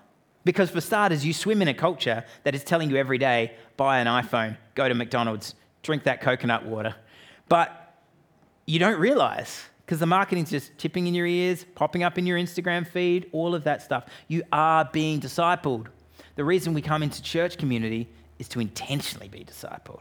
Because 0.45 0.71
for 0.71 0.81
starters, 0.81 1.25
you 1.25 1.33
swim 1.33 1.63
in 1.63 1.69
a 1.69 1.75
culture 1.75 2.25
that 2.45 2.55
is 2.55 2.63
telling 2.63 2.91
you 2.91 2.97
every 2.97 3.19
day, 3.19 3.55
buy 3.77 3.99
an 3.99 4.07
iPhone, 4.07 4.57
go 4.75 4.89
to 4.89 4.95
McDonald's, 4.95 5.55
drink 5.83 6.05
that 6.05 6.21
coconut 6.21 6.65
water. 6.65 6.95
But 7.49 7.95
you 8.67 8.79
don't 8.79 9.01
realize 9.01 9.65
because 9.85 10.01
the 10.01 10.07
marketing's 10.07 10.51
just 10.51 10.77
tipping 10.79 11.07
in 11.07 11.15
your 11.15 11.27
ears, 11.27 11.65
popping 11.75 12.03
up 12.03 12.19
in 12.19 12.27
your 12.27 12.39
Instagram 12.39 12.87
feed, 12.87 13.29
all 13.33 13.55
of 13.55 13.65
that 13.65 13.83
stuff. 13.83 14.07
You 14.29 14.43
are 14.53 14.89
being 14.93 15.21
discipled. 15.21 15.87
The 16.37 16.45
reason 16.45 16.73
we 16.73 16.83
come 16.83 17.03
into 17.03 17.23
church 17.23 17.59
community 17.59 18.09
is 18.39 18.49
to 18.49 18.61
intentionally 18.61 19.29
be 19.29 19.45
discipled. 19.45 20.01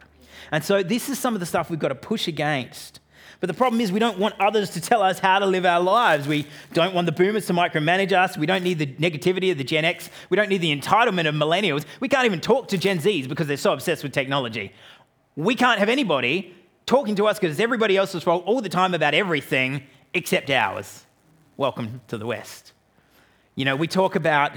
And 0.52 0.64
so 0.64 0.84
this 0.84 1.10
is 1.10 1.20
some 1.20 1.34
of 1.34 1.40
the 1.40 1.46
stuff 1.46 1.70
we've 1.70 1.80
got 1.80 1.90
to 1.90 1.96
push 1.96 2.28
against. 2.28 3.00
But 3.40 3.48
the 3.48 3.54
problem 3.54 3.82
is, 3.82 3.92
we 3.92 4.00
don't 4.00 4.20
want 4.20 4.36
others 4.40 4.70
to 4.72 4.82
tell 4.82 5.02
us 5.02 5.20
how 5.20 5.40
to 5.40 5.46
live 5.46 5.66
our 5.66 5.82
lives. 5.82 6.28
We 6.28 6.48
don't 6.72 6.94
want 6.94 7.08
the 7.08 7.12
boomers 7.12 7.46
to 7.48 7.54
micromanage 7.54 8.14
us. 8.14 8.38
We 8.38 8.46
don't 8.46 8.64
need 8.64 8.80
the 8.80 8.88
negativity 8.88 9.52
of 9.52 9.58
the 9.58 9.66
Gen 9.66 9.84
X. 9.84 10.10
We 10.30 10.38
don't 10.38 10.48
need 10.48 10.62
the 10.62 10.74
entitlement 10.74 11.28
of 11.28 11.36
millennials. 11.36 11.84
We 12.00 12.08
can't 12.08 12.26
even 12.26 12.40
talk 12.40 12.70
to 12.70 12.78
Gen 12.78 13.00
Zs 13.00 13.28
because 13.28 13.48
they're 13.48 13.58
so 13.58 13.74
obsessed 13.74 14.02
with 14.02 14.14
technology. 14.14 14.72
We 15.36 15.56
can't 15.56 15.80
have 15.80 15.90
anybody 15.90 16.56
talking 16.86 17.16
to 17.16 17.28
us 17.28 17.38
because 17.38 17.56
it's 17.56 17.62
everybody 17.62 17.98
else's 17.98 18.24
fault 18.24 18.46
all 18.46 18.62
the 18.62 18.70
time 18.70 18.94
about 18.94 19.14
everything 19.14 19.84
except 20.14 20.50
ours. 20.50 21.06
Welcome 21.58 22.02
to 22.08 22.18
the 22.18 22.26
West. 22.26 22.72
You 23.56 23.66
know, 23.66 23.76
we 23.76 23.88
talk 23.88 24.16
about 24.16 24.54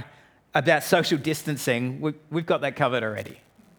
about 0.57 0.83
social 0.83 1.19
distancing, 1.19 2.01
we've 2.31 2.47
got 2.47 2.63
that 2.63 2.77
covered 2.77 3.03
already. 3.03 3.39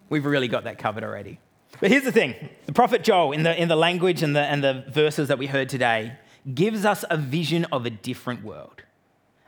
We've 0.10 0.26
really 0.26 0.48
got 0.48 0.66
that 0.66 0.78
covered 0.78 1.04
already. 1.04 1.40
But 1.80 1.92
here's 1.92 2.04
the 2.04 2.12
thing 2.12 2.36
the 2.66 2.74
prophet 2.74 3.04
Joel, 3.04 3.32
in 3.32 3.44
the, 3.44 3.60
in 3.60 3.68
the 3.68 3.76
language 3.76 4.24
and 4.24 4.36
the, 4.36 4.42
and 4.42 4.64
the 4.64 4.86
verses 4.90 5.28
that 5.28 5.38
we 5.38 5.48
heard 5.48 5.70
today, 5.70 6.14
gives 6.54 6.86
us 6.86 7.04
a 7.10 7.18
vision 7.18 7.66
of 7.66 7.86
a 7.86 7.90
different 7.90 8.44
world. 8.44 8.84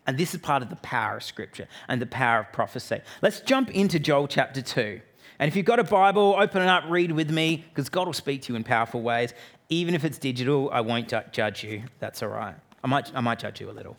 And 0.05 0.17
this 0.17 0.33
is 0.33 0.41
part 0.41 0.63
of 0.63 0.69
the 0.69 0.75
power 0.77 1.17
of 1.17 1.23
Scripture 1.23 1.67
and 1.87 2.01
the 2.01 2.07
power 2.07 2.39
of 2.39 2.51
prophecy. 2.51 3.01
Let's 3.21 3.41
jump 3.41 3.69
into 3.71 3.99
Joel 3.99 4.27
chapter 4.27 4.61
2. 4.61 5.01
And 5.37 5.47
if 5.47 5.55
you've 5.55 5.65
got 5.65 5.79
a 5.79 5.83
Bible, 5.83 6.35
open 6.37 6.61
it 6.61 6.67
up, 6.67 6.83
read 6.87 7.11
with 7.11 7.31
me, 7.31 7.63
because 7.69 7.89
God 7.89 8.07
will 8.07 8.13
speak 8.13 8.41
to 8.43 8.53
you 8.53 8.57
in 8.57 8.63
powerful 8.63 9.01
ways. 9.01 9.33
Even 9.69 9.93
if 9.93 10.03
it's 10.03 10.17
digital, 10.17 10.69
I 10.71 10.81
won't 10.81 11.13
judge 11.31 11.63
you. 11.63 11.83
That's 11.99 12.21
all 12.23 12.29
right. 12.29 12.55
I 12.83 12.87
might, 12.87 13.15
I 13.15 13.21
might 13.21 13.39
judge 13.39 13.61
you 13.61 13.69
a 13.69 13.71
little. 13.71 13.97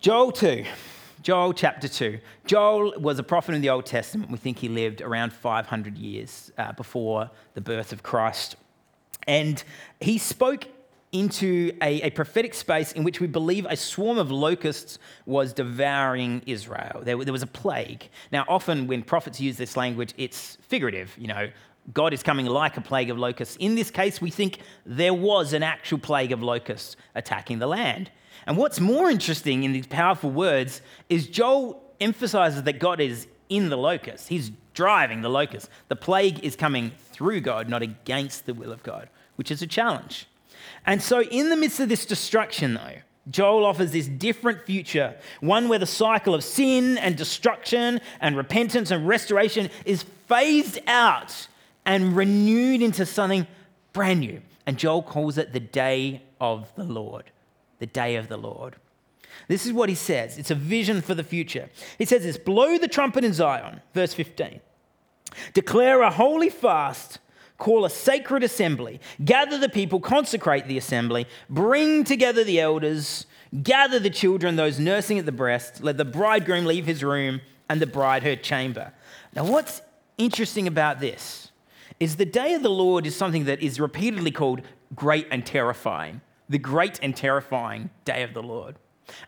Joel 0.00 0.32
2. 0.32 0.64
Joel 1.22 1.52
chapter 1.52 1.86
2. 1.86 2.18
Joel 2.46 2.98
was 2.98 3.18
a 3.18 3.22
prophet 3.22 3.54
in 3.54 3.60
the 3.60 3.68
Old 3.68 3.84
Testament. 3.84 4.30
We 4.30 4.38
think 4.38 4.58
he 4.58 4.68
lived 4.68 5.02
around 5.02 5.32
500 5.32 5.98
years 5.98 6.50
uh, 6.56 6.72
before 6.72 7.30
the 7.54 7.60
birth 7.60 7.92
of 7.92 8.02
Christ. 8.02 8.56
And 9.26 9.62
he 10.00 10.16
spoke 10.16 10.64
into 11.12 11.76
a, 11.82 12.02
a, 12.02 12.10
prophetic 12.10 12.54
space 12.54 12.92
in 12.92 13.02
which 13.02 13.20
we 13.20 13.26
believe 13.26 13.66
a 13.68 13.76
swarm 13.76 14.16
of 14.16 14.30
locusts 14.30 14.98
was 15.26 15.52
devouring 15.52 16.40
Israel. 16.46 17.02
There, 17.02 17.22
there 17.24 17.32
was 17.32 17.42
a 17.42 17.48
plague. 17.48 18.08
Now, 18.30 18.44
often 18.48 18.86
when 18.86 19.02
prophets 19.02 19.40
use 19.40 19.56
this 19.56 19.76
language, 19.76 20.14
it's 20.16 20.56
figurative. 20.62 21.14
You 21.18 21.26
know, 21.26 21.50
God 21.92 22.14
is 22.14 22.22
coming 22.22 22.46
like 22.46 22.76
a 22.76 22.80
plague 22.80 23.10
of 23.10 23.18
locusts. 23.18 23.56
In 23.56 23.74
this 23.74 23.90
case, 23.90 24.20
we 24.20 24.30
think 24.30 24.60
there 24.86 25.12
was 25.12 25.52
an 25.52 25.64
actual 25.64 25.98
plague 25.98 26.30
of 26.30 26.42
locusts 26.42 26.96
attacking 27.14 27.58
the 27.58 27.66
land. 27.66 28.10
And 28.46 28.56
what's 28.56 28.80
more 28.80 29.10
interesting 29.10 29.64
in 29.64 29.72
these 29.72 29.86
powerful 29.86 30.30
words 30.30 30.82
is 31.08 31.26
Joel 31.26 31.82
emphasizes 32.00 32.62
that 32.64 32.78
God 32.78 33.00
is 33.00 33.26
in 33.48 33.68
the 33.68 33.76
locust. 33.76 34.28
He's 34.28 34.50
driving 34.74 35.22
the 35.22 35.28
locust. 35.28 35.68
The 35.88 35.96
plague 35.96 36.42
is 36.44 36.56
coming 36.56 36.92
through 37.12 37.42
God, 37.42 37.68
not 37.68 37.82
against 37.82 38.46
the 38.46 38.54
will 38.54 38.72
of 38.72 38.82
God, 38.82 39.08
which 39.36 39.50
is 39.50 39.60
a 39.62 39.66
challenge. 39.66 40.26
And 40.86 41.02
so, 41.02 41.22
in 41.22 41.50
the 41.50 41.56
midst 41.56 41.80
of 41.80 41.88
this 41.88 42.06
destruction, 42.06 42.74
though, 42.74 42.98
Joel 43.28 43.66
offers 43.66 43.92
this 43.92 44.08
different 44.08 44.64
future, 44.64 45.14
one 45.40 45.68
where 45.68 45.78
the 45.78 45.86
cycle 45.86 46.34
of 46.34 46.42
sin 46.42 46.96
and 46.98 47.16
destruction 47.16 48.00
and 48.20 48.36
repentance 48.36 48.90
and 48.90 49.06
restoration 49.06 49.68
is 49.84 50.04
phased 50.26 50.78
out 50.86 51.48
and 51.84 52.16
renewed 52.16 52.82
into 52.82 53.04
something 53.04 53.46
brand 53.92 54.20
new. 54.20 54.40
And 54.66 54.78
Joel 54.78 55.02
calls 55.02 55.38
it 55.38 55.52
the 55.52 55.60
day 55.60 56.22
of 56.40 56.72
the 56.76 56.84
Lord 56.84 57.30
the 57.80 57.86
day 57.86 58.14
of 58.14 58.28
the 58.28 58.36
Lord. 58.36 58.76
This 59.48 59.66
is 59.66 59.72
what 59.72 59.88
he 59.88 59.94
says. 59.94 60.38
It's 60.38 60.50
a 60.50 60.54
vision 60.54 61.02
for 61.02 61.14
the 61.14 61.24
future. 61.24 61.68
He 61.98 62.04
says 62.04 62.22
this 62.22 62.38
Blow 62.38 62.78
the 62.78 62.88
trumpet 62.88 63.24
in 63.24 63.32
Zion, 63.32 63.80
verse 63.92 64.14
15. 64.14 64.60
Declare 65.54 66.02
a 66.02 66.10
holy 66.10 66.50
fast, 66.50 67.18
call 67.58 67.84
a 67.84 67.90
sacred 67.90 68.42
assembly, 68.42 69.00
gather 69.24 69.58
the 69.58 69.68
people, 69.68 70.00
consecrate 70.00 70.66
the 70.66 70.78
assembly, 70.78 71.26
bring 71.48 72.04
together 72.04 72.44
the 72.44 72.60
elders, 72.60 73.26
gather 73.62 73.98
the 73.98 74.10
children, 74.10 74.56
those 74.56 74.78
nursing 74.78 75.18
at 75.18 75.26
the 75.26 75.32
breast, 75.32 75.82
let 75.82 75.96
the 75.96 76.04
bridegroom 76.04 76.64
leave 76.64 76.86
his 76.86 77.02
room 77.02 77.40
and 77.68 77.80
the 77.80 77.86
bride 77.86 78.22
her 78.22 78.36
chamber. 78.36 78.92
Now, 79.34 79.44
what's 79.44 79.82
interesting 80.18 80.66
about 80.66 81.00
this 81.00 81.50
is 82.00 82.16
the 82.16 82.24
day 82.24 82.54
of 82.54 82.62
the 82.62 82.70
Lord 82.70 83.06
is 83.06 83.14
something 83.14 83.44
that 83.44 83.62
is 83.62 83.78
repeatedly 83.78 84.30
called 84.30 84.62
great 84.94 85.26
and 85.30 85.46
terrifying 85.46 86.20
the 86.50 86.58
great 86.58 86.98
and 87.02 87.16
terrifying 87.16 87.88
day 88.04 88.22
of 88.22 88.34
the 88.34 88.42
Lord. 88.42 88.76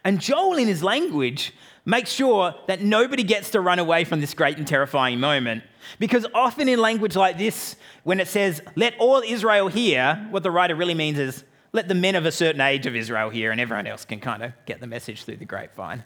And 0.05 0.21
Joel, 0.21 0.59
in 0.59 0.69
his 0.69 0.83
language, 0.83 1.55
makes 1.85 2.11
sure 2.11 2.55
that 2.67 2.83
nobody 2.83 3.23
gets 3.23 3.50
to 3.50 3.61
run 3.61 3.79
away 3.79 4.05
from 4.05 4.21
this 4.21 4.35
great 4.35 4.59
and 4.59 4.67
terrifying 4.67 5.19
moment. 5.19 5.64
Because 5.99 6.26
often 6.35 6.69
in 6.69 6.79
language 6.79 7.17
like 7.17 7.38
this, 7.38 7.76
when 8.05 8.21
it 8.21 8.29
says, 8.29 8.61
let 8.76 8.95
all 8.99 9.23
Israel 9.26 9.69
hear, 9.69 10.26
what 10.31 10.43
the 10.43 10.50
writer 10.50 10.75
really 10.75 10.95
means 10.95 11.19
is, 11.19 11.45
let 11.73 11.88
the 11.88 11.95
men 11.95 12.14
of 12.14 12.26
a 12.26 12.33
certain 12.33 12.61
age 12.61 12.87
of 12.87 12.95
Israel 12.95 13.31
hear, 13.31 13.50
and 13.50 13.61
everyone 13.61 13.87
else 13.87 14.05
can 14.05 14.21
kind 14.21 14.43
of 14.43 14.52
get 14.67 14.81
the 14.81 14.87
message 14.87 15.25
through 15.25 15.38
the 15.38 15.45
grapevine. 15.45 16.05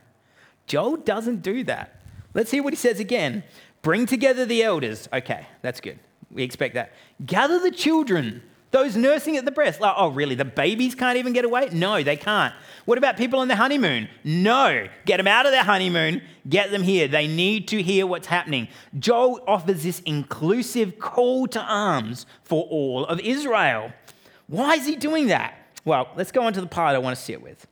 Joel 0.67 0.97
doesn't 0.99 1.43
do 1.43 1.65
that. 1.65 2.01
Let's 2.35 2.51
hear 2.51 2.63
what 2.63 2.73
he 2.73 2.77
says 2.77 3.01
again. 3.01 3.43
Bring 3.83 4.07
together 4.07 4.47
the 4.47 4.63
elders. 4.63 5.09
Okay, 5.13 5.47
that's 5.63 5.81
good. 5.81 5.99
We 6.31 6.43
expect 6.43 6.75
that. 6.75 6.93
Gather 7.25 7.59
the 7.59 7.71
children 7.71 8.43
those 8.71 8.97
nursing 8.97 9.37
at 9.37 9.45
the 9.45 9.51
breast, 9.51 9.81
like, 9.81 9.95
oh, 9.97 10.09
really? 10.09 10.35
The 10.35 10.45
babies 10.45 10.95
can't 10.95 11.17
even 11.17 11.33
get 11.33 11.45
away? 11.45 11.69
No, 11.73 12.03
they 12.03 12.17
can't. 12.17 12.53
What 12.85 12.99
about 12.99 13.17
people 13.17 13.39
on 13.39 13.49
their 13.49 13.57
honeymoon? 13.57 14.09
No. 14.25 14.89
Get 15.05 15.19
them 15.19 15.27
out 15.27 15.47
of 15.47 15.53
their 15.53 15.63
honeymoon, 15.63 16.23
get 16.49 16.71
them 16.71 16.83
here. 16.83 17.09
They 17.09 17.27
need 17.27 17.69
to 17.69 17.83
hear 17.83 18.07
what's 18.07 18.27
happening. 18.27 18.69
Joel 18.99 19.41
offers 19.47 19.83
this 19.83 20.01
inclusive 20.01 20.99
call 20.99 21.47
to 21.49 21.61
arms 21.61 22.27
for 22.43 22.65
all 22.65 23.07
of 23.07 23.21
Israel. 23.21 23.93
Why 24.49 24.75
is 24.75 24.87
he 24.87 24.97
doing 24.97 25.29
that? 25.29 25.55
Well, 25.85 26.09
let's 26.17 26.33
go 26.33 26.43
on 26.43 26.53
to 26.53 26.61
the 26.61 26.67
part 26.67 26.95
I 26.95 26.99
want 26.99 27.17
to 27.17 27.23
sit 27.23 27.41
with. 27.41 27.67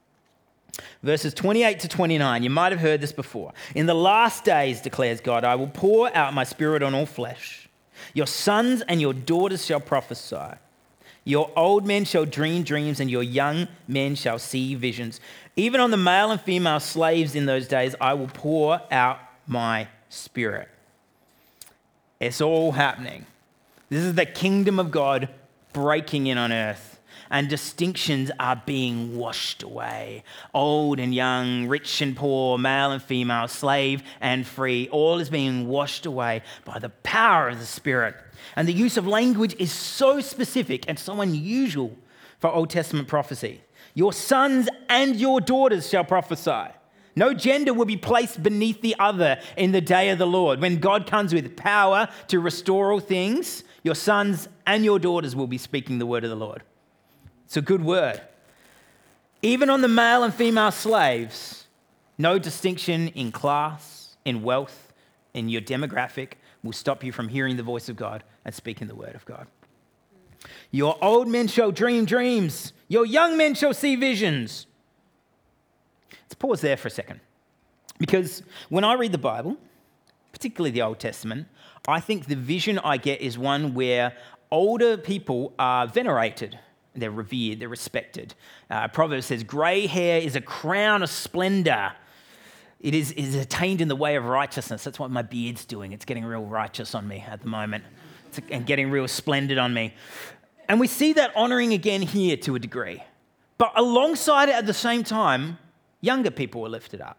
Verses 1.02 1.34
28 1.34 1.80
to 1.80 1.88
29. 1.88 2.42
You 2.42 2.50
might 2.50 2.72
have 2.72 2.80
heard 2.80 3.00
this 3.00 3.12
before. 3.12 3.52
In 3.74 3.86
the 3.86 3.94
last 3.94 4.44
days, 4.44 4.80
declares 4.80 5.20
God, 5.20 5.44
I 5.44 5.54
will 5.54 5.68
pour 5.68 6.14
out 6.16 6.34
my 6.34 6.44
spirit 6.44 6.82
on 6.82 6.94
all 6.94 7.06
flesh. 7.06 7.68
Your 8.12 8.26
sons 8.26 8.82
and 8.88 9.00
your 9.00 9.12
daughters 9.12 9.64
shall 9.64 9.80
prophesy. 9.80 10.58
Your 11.24 11.50
old 11.56 11.86
men 11.86 12.04
shall 12.04 12.26
dream 12.26 12.62
dreams, 12.62 13.00
and 13.00 13.10
your 13.10 13.22
young 13.22 13.68
men 13.88 14.14
shall 14.14 14.38
see 14.38 14.74
visions. 14.74 15.20
Even 15.56 15.80
on 15.80 15.90
the 15.90 15.96
male 15.96 16.30
and 16.30 16.40
female 16.40 16.80
slaves 16.80 17.34
in 17.34 17.46
those 17.46 17.66
days, 17.66 17.94
I 18.00 18.14
will 18.14 18.28
pour 18.28 18.80
out 18.90 19.18
my 19.46 19.88
spirit. 20.08 20.68
It's 22.20 22.40
all 22.40 22.72
happening. 22.72 23.26
This 23.88 24.02
is 24.02 24.14
the 24.14 24.26
kingdom 24.26 24.78
of 24.78 24.90
God 24.90 25.28
breaking 25.72 26.26
in 26.26 26.38
on 26.38 26.52
earth 26.52 26.94
and 27.30 27.48
distinctions 27.48 28.30
are 28.38 28.62
being 28.64 29.16
washed 29.16 29.62
away. 29.62 30.22
Old 30.52 31.00
and 31.00 31.14
young, 31.14 31.66
rich 31.66 32.00
and 32.00 32.16
poor, 32.16 32.58
male 32.58 32.92
and 32.92 33.02
female, 33.02 33.48
slave 33.48 34.02
and 34.20 34.46
free, 34.46 34.88
all 34.90 35.18
is 35.18 35.30
being 35.30 35.66
washed 35.66 36.06
away 36.06 36.42
by 36.64 36.78
the 36.78 36.90
power 36.90 37.48
of 37.48 37.58
the 37.58 37.66
Spirit. 37.66 38.14
And 38.56 38.68
the 38.68 38.72
use 38.72 38.96
of 38.96 39.06
language 39.06 39.54
is 39.58 39.72
so 39.72 40.20
specific 40.20 40.84
and 40.88 40.98
so 40.98 41.20
unusual 41.20 41.96
for 42.38 42.50
Old 42.50 42.70
Testament 42.70 43.08
prophecy. 43.08 43.62
Your 43.94 44.12
sons 44.12 44.68
and 44.88 45.16
your 45.16 45.40
daughters 45.40 45.88
shall 45.88 46.04
prophesy. 46.04 46.72
No 47.16 47.32
gender 47.32 47.72
will 47.72 47.84
be 47.84 47.96
placed 47.96 48.42
beneath 48.42 48.80
the 48.80 48.96
other 48.98 49.38
in 49.56 49.72
the 49.72 49.80
day 49.80 50.10
of 50.10 50.18
the 50.18 50.26
Lord. 50.26 50.60
When 50.60 50.78
God 50.78 51.06
comes 51.06 51.32
with 51.32 51.56
power 51.56 52.08
to 52.28 52.40
restore 52.40 52.92
all 52.92 53.00
things, 53.00 53.62
your 53.84 53.94
sons 53.94 54.48
and 54.66 54.84
your 54.84 54.98
daughters 54.98 55.36
will 55.36 55.46
be 55.46 55.58
speaking 55.58 55.98
the 55.98 56.06
word 56.06 56.24
of 56.24 56.30
the 56.30 56.36
Lord. 56.36 56.62
It's 57.44 57.56
a 57.56 57.62
good 57.62 57.84
word. 57.84 58.20
Even 59.42 59.70
on 59.70 59.80
the 59.80 59.88
male 59.88 60.24
and 60.24 60.34
female 60.34 60.72
slaves, 60.72 61.66
no 62.18 62.38
distinction 62.38 63.08
in 63.08 63.30
class, 63.30 64.16
in 64.24 64.42
wealth, 64.42 64.92
in 65.34 65.48
your 65.48 65.60
demographic 65.60 66.32
will 66.64 66.72
stop 66.72 67.04
you 67.04 67.12
from 67.12 67.28
hearing 67.28 67.56
the 67.56 67.62
voice 67.62 67.88
of 67.88 67.94
God 67.94 68.24
and 68.44 68.52
speaking 68.52 68.88
the 68.88 68.94
word 68.94 69.14
of 69.14 69.24
God. 69.24 69.46
Your 70.72 70.96
old 71.00 71.28
men 71.28 71.46
shall 71.46 71.70
dream 71.70 72.04
dreams, 72.04 72.72
your 72.88 73.06
young 73.06 73.36
men 73.36 73.54
shall 73.54 73.72
see 73.72 73.94
visions. 73.94 74.66
Let's 76.10 76.34
pause 76.34 76.60
there 76.60 76.76
for 76.76 76.88
a 76.88 76.90
second. 76.90 77.20
Because 77.98 78.42
when 78.70 78.82
I 78.82 78.94
read 78.94 79.12
the 79.12 79.18
Bible, 79.18 79.56
particularly 80.32 80.72
the 80.72 80.82
Old 80.82 80.98
Testament, 80.98 81.46
I 81.86 82.00
think 82.00 82.26
the 82.26 82.34
vision 82.34 82.80
I 82.80 82.96
get 82.96 83.20
is 83.20 83.38
one 83.38 83.74
where 83.74 84.16
older 84.50 84.96
people 84.96 85.52
are 85.58 85.86
venerated 85.86 86.58
they're 86.94 87.10
revered, 87.10 87.60
they're 87.60 87.68
respected. 87.68 88.34
Uh, 88.70 88.88
Proverbs 88.88 89.26
says, 89.26 89.42
Grey 89.42 89.86
hair 89.86 90.20
is 90.20 90.36
a 90.36 90.40
crown 90.40 91.02
of 91.02 91.10
splendor. 91.10 91.92
It 92.84 92.94
is, 92.94 93.12
is 93.12 93.34
attained 93.34 93.80
in 93.80 93.88
the 93.88 93.96
way 93.96 94.14
of 94.16 94.26
righteousness. 94.26 94.84
That's 94.84 94.98
what 94.98 95.10
my 95.10 95.22
beard's 95.22 95.64
doing. 95.64 95.92
It's 95.92 96.04
getting 96.04 96.22
real 96.22 96.44
righteous 96.44 96.94
on 96.94 97.08
me 97.08 97.24
at 97.26 97.40
the 97.40 97.48
moment 97.48 97.82
it's, 98.28 98.38
and 98.50 98.66
getting 98.66 98.90
real 98.90 99.08
splendid 99.08 99.56
on 99.56 99.72
me. 99.72 99.94
And 100.68 100.78
we 100.78 100.86
see 100.86 101.14
that 101.14 101.32
honoring 101.34 101.72
again 101.72 102.02
here 102.02 102.36
to 102.36 102.56
a 102.56 102.58
degree. 102.58 103.02
But 103.56 103.72
alongside 103.74 104.50
it 104.50 104.54
at 104.54 104.66
the 104.66 104.74
same 104.74 105.02
time, 105.02 105.56
younger 106.02 106.30
people 106.30 106.60
were 106.60 106.68
lifted 106.68 107.00
up. 107.00 107.16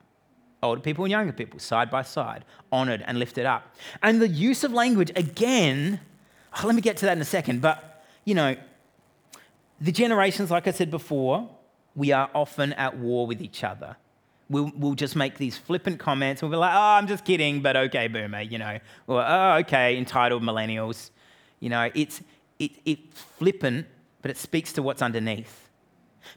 Older 0.61 0.81
people 0.81 1.03
and 1.05 1.11
younger 1.11 1.33
people, 1.33 1.59
side 1.59 1.89
by 1.89 2.03
side, 2.03 2.45
honored 2.71 3.03
and 3.07 3.17
lifted 3.17 3.47
up. 3.47 3.75
And 4.03 4.21
the 4.21 4.27
use 4.27 4.63
of 4.63 4.71
language, 4.71 5.11
again, 5.15 5.99
oh, 6.55 6.67
let 6.67 6.75
me 6.75 6.81
get 6.81 6.97
to 6.97 7.07
that 7.07 7.13
in 7.17 7.21
a 7.21 7.25
second, 7.25 7.63
but 7.63 8.05
you 8.23 8.35
know, 8.35 8.55
the 9.81 9.91
generations, 9.91 10.51
like 10.51 10.67
I 10.67 10.71
said 10.71 10.91
before, 10.91 11.49
we 11.95 12.11
are 12.11 12.29
often 12.35 12.73
at 12.73 12.95
war 12.97 13.25
with 13.25 13.41
each 13.41 13.63
other. 13.63 13.97
We'll, 14.47 14.71
we'll 14.75 14.93
just 14.93 15.15
make 15.15 15.37
these 15.37 15.57
flippant 15.57 15.99
comments. 15.99 16.41
We'll 16.41 16.51
be 16.51 16.57
like, 16.57 16.73
oh, 16.73 16.79
I'm 16.79 17.07
just 17.07 17.25
kidding, 17.25 17.61
but 17.61 17.75
okay, 17.75 18.07
boomer, 18.07 18.41
you 18.41 18.59
know. 18.59 18.79
Or, 19.07 19.23
oh, 19.25 19.57
okay, 19.61 19.97
entitled 19.97 20.43
millennials. 20.43 21.09
You 21.59 21.69
know, 21.69 21.89
it's 21.95 22.21
it, 22.59 22.71
it 22.85 23.13
flippant, 23.13 23.87
but 24.21 24.29
it 24.29 24.37
speaks 24.37 24.71
to 24.73 24.83
what's 24.83 25.01
underneath. 25.01 25.69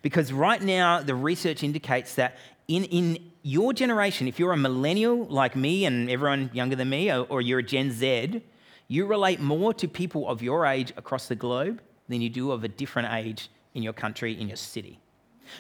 Because 0.01 0.33
right 0.33 0.63
now, 0.63 1.03
the 1.03 1.15
research 1.15 1.63
indicates 1.63 2.15
that 2.15 2.39
in, 2.67 2.85
in 2.85 3.19
your 3.43 3.73
generation, 3.73 4.27
if 4.29 4.39
you're 4.39 4.53
a 4.53 4.57
millennial 4.57 5.27
like 5.27 5.55
me 5.57 5.85
and 5.85 6.11
everyone 6.11 6.51
younger 6.53 6.77
than 6.77 6.89
me, 6.89 7.11
or, 7.11 7.27
or 7.29 7.41
you're 7.41 7.61
a 7.61 7.63
Gen 7.63 7.91
Z, 7.91 8.43
you 8.89 9.07
relate 9.07 9.41
more 9.41 9.75
to 9.75 9.87
people 9.87 10.29
of 10.29 10.43
your 10.43 10.65
age 10.65 10.93
across 10.97 11.29
the 11.29 11.35
globe 11.35 11.83
than 12.09 12.21
you 12.23 12.31
do 12.31 12.53
of 12.53 12.65
a 12.65 12.69
different 12.69 13.13
age 13.13 13.51
in 13.75 13.83
your 13.83 13.93
country, 13.93 14.39
in 14.39 14.49
your 14.49 14.57
city. 14.57 14.99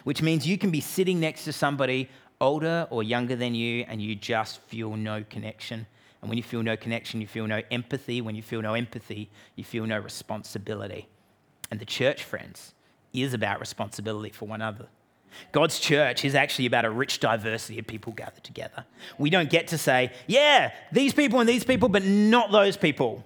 Which 0.04 0.22
means 0.22 0.46
you 0.46 0.58
can 0.58 0.70
be 0.70 0.80
sitting 0.80 1.20
next 1.20 1.44
to 1.44 1.52
somebody 1.52 2.08
older 2.40 2.86
or 2.90 3.02
younger 3.02 3.36
than 3.36 3.54
you 3.54 3.84
and 3.88 4.00
you 4.00 4.14
just 4.14 4.60
feel 4.62 4.96
no 4.96 5.24
connection. 5.28 5.86
And 6.20 6.28
when 6.28 6.36
you 6.36 6.42
feel 6.42 6.62
no 6.62 6.76
connection, 6.76 7.20
you 7.20 7.26
feel 7.26 7.46
no 7.46 7.62
empathy. 7.70 8.20
When 8.20 8.34
you 8.34 8.42
feel 8.42 8.62
no 8.62 8.74
empathy, 8.74 9.30
you 9.56 9.64
feel 9.64 9.86
no 9.86 9.98
responsibility. 9.98 11.08
And 11.70 11.78
the 11.78 11.84
church, 11.84 12.24
friends, 12.24 12.74
is 13.12 13.34
about 13.34 13.60
responsibility 13.60 14.30
for 14.30 14.46
one 14.46 14.60
another. 14.60 14.86
God's 15.52 15.78
church 15.78 16.24
is 16.24 16.34
actually 16.34 16.66
about 16.66 16.84
a 16.84 16.90
rich 16.90 17.20
diversity 17.20 17.78
of 17.78 17.86
people 17.86 18.12
gathered 18.12 18.44
together. 18.44 18.84
We 19.18 19.30
don't 19.30 19.50
get 19.50 19.68
to 19.68 19.78
say, 19.78 20.12
yeah, 20.26 20.72
these 20.90 21.12
people 21.12 21.40
and 21.40 21.48
these 21.48 21.64
people, 21.64 21.88
but 21.88 22.04
not 22.04 22.50
those 22.50 22.76
people. 22.76 23.24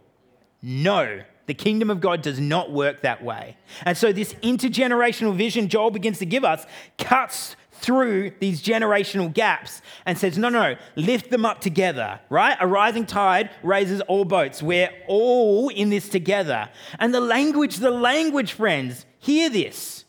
No, 0.60 1.22
the 1.46 1.54
kingdom 1.54 1.90
of 1.90 2.00
God 2.00 2.22
does 2.22 2.38
not 2.38 2.70
work 2.70 3.02
that 3.02 3.22
way. 3.22 3.56
And 3.84 3.96
so, 3.96 4.12
this 4.12 4.34
intergenerational 4.34 5.34
vision 5.34 5.68
Joel 5.68 5.90
begins 5.90 6.18
to 6.18 6.26
give 6.26 6.44
us 6.44 6.66
cuts 6.98 7.56
through 7.82 8.32
these 8.38 8.62
generational 8.62 9.32
gaps 9.32 9.82
and 10.06 10.16
says, 10.16 10.38
no, 10.38 10.48
no, 10.48 10.76
lift 10.96 11.30
them 11.30 11.44
up 11.44 11.60
together, 11.60 12.20
right? 12.30 12.56
A 12.60 12.66
rising 12.66 13.04
tide 13.04 13.50
raises 13.62 14.00
all 14.02 14.24
boats. 14.24 14.62
We're 14.62 14.90
all 15.08 15.68
in 15.68 15.90
this 15.90 16.08
together. 16.08 16.70
And 16.98 17.12
the 17.12 17.20
language, 17.20 17.76
the 17.76 17.90
language, 17.90 18.52
friends, 18.52 19.04
hear 19.18 19.50
this. 19.50 20.04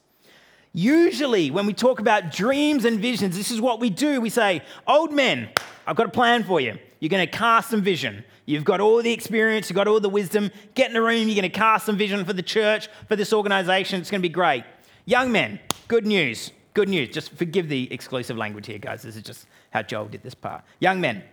Usually, 0.74 1.52
when 1.52 1.66
we 1.66 1.74
talk 1.74 2.00
about 2.00 2.32
dreams 2.32 2.86
and 2.86 3.00
visions, 3.00 3.36
this 3.36 3.52
is 3.52 3.62
what 3.62 3.80
we 3.80 3.90
do. 3.90 4.22
We 4.22 4.30
say, 4.30 4.64
Old 4.88 5.12
men, 5.12 5.50
I've 5.86 5.96
got 5.96 6.08
a 6.08 6.12
plan 6.12 6.44
for 6.44 6.60
you. 6.60 6.80
You're 7.00 7.10
going 7.10 7.28
to 7.28 7.32
cast 7.32 7.70
some 7.70 7.82
vision. 7.82 8.24
You've 8.46 8.64
got 8.64 8.82
all 8.82 9.02
the 9.02 9.12
experience, 9.12 9.70
you've 9.70 9.76
got 9.76 9.88
all 9.88 10.00
the 10.00 10.10
wisdom. 10.10 10.52
Get 10.74 10.88
in 10.88 10.94
the 10.94 11.02
room, 11.02 11.28
you're 11.28 11.36
going 11.36 11.44
to 11.44 11.50
cast 11.50 11.86
some 11.86 11.98
vision 11.98 12.26
for 12.26 12.34
the 12.34 12.42
church, 12.42 12.90
for 13.08 13.16
this 13.16 13.34
organization. 13.34 14.02
It's 14.02 14.10
going 14.10 14.22
to 14.22 14.28
be 14.28 14.34
great. 14.34 14.64
Young 15.06 15.32
men, 15.32 15.60
good 15.88 16.06
news. 16.06 16.52
Good 16.74 16.90
news. 16.90 17.10
Just 17.10 17.32
forgive 17.34 17.70
the 17.70 17.92
exclusive 17.94 18.38
language 18.38 18.66
here, 18.66 18.80
guys. 18.80 19.04
This 19.04 19.16
is 19.16 19.22
just 19.22 19.46
how 19.70 19.84
Joel 19.84 20.06
did 20.06 20.24
this 20.24 20.34
part. 20.34 20.64
Young 20.80 21.00
men, 21.00 21.24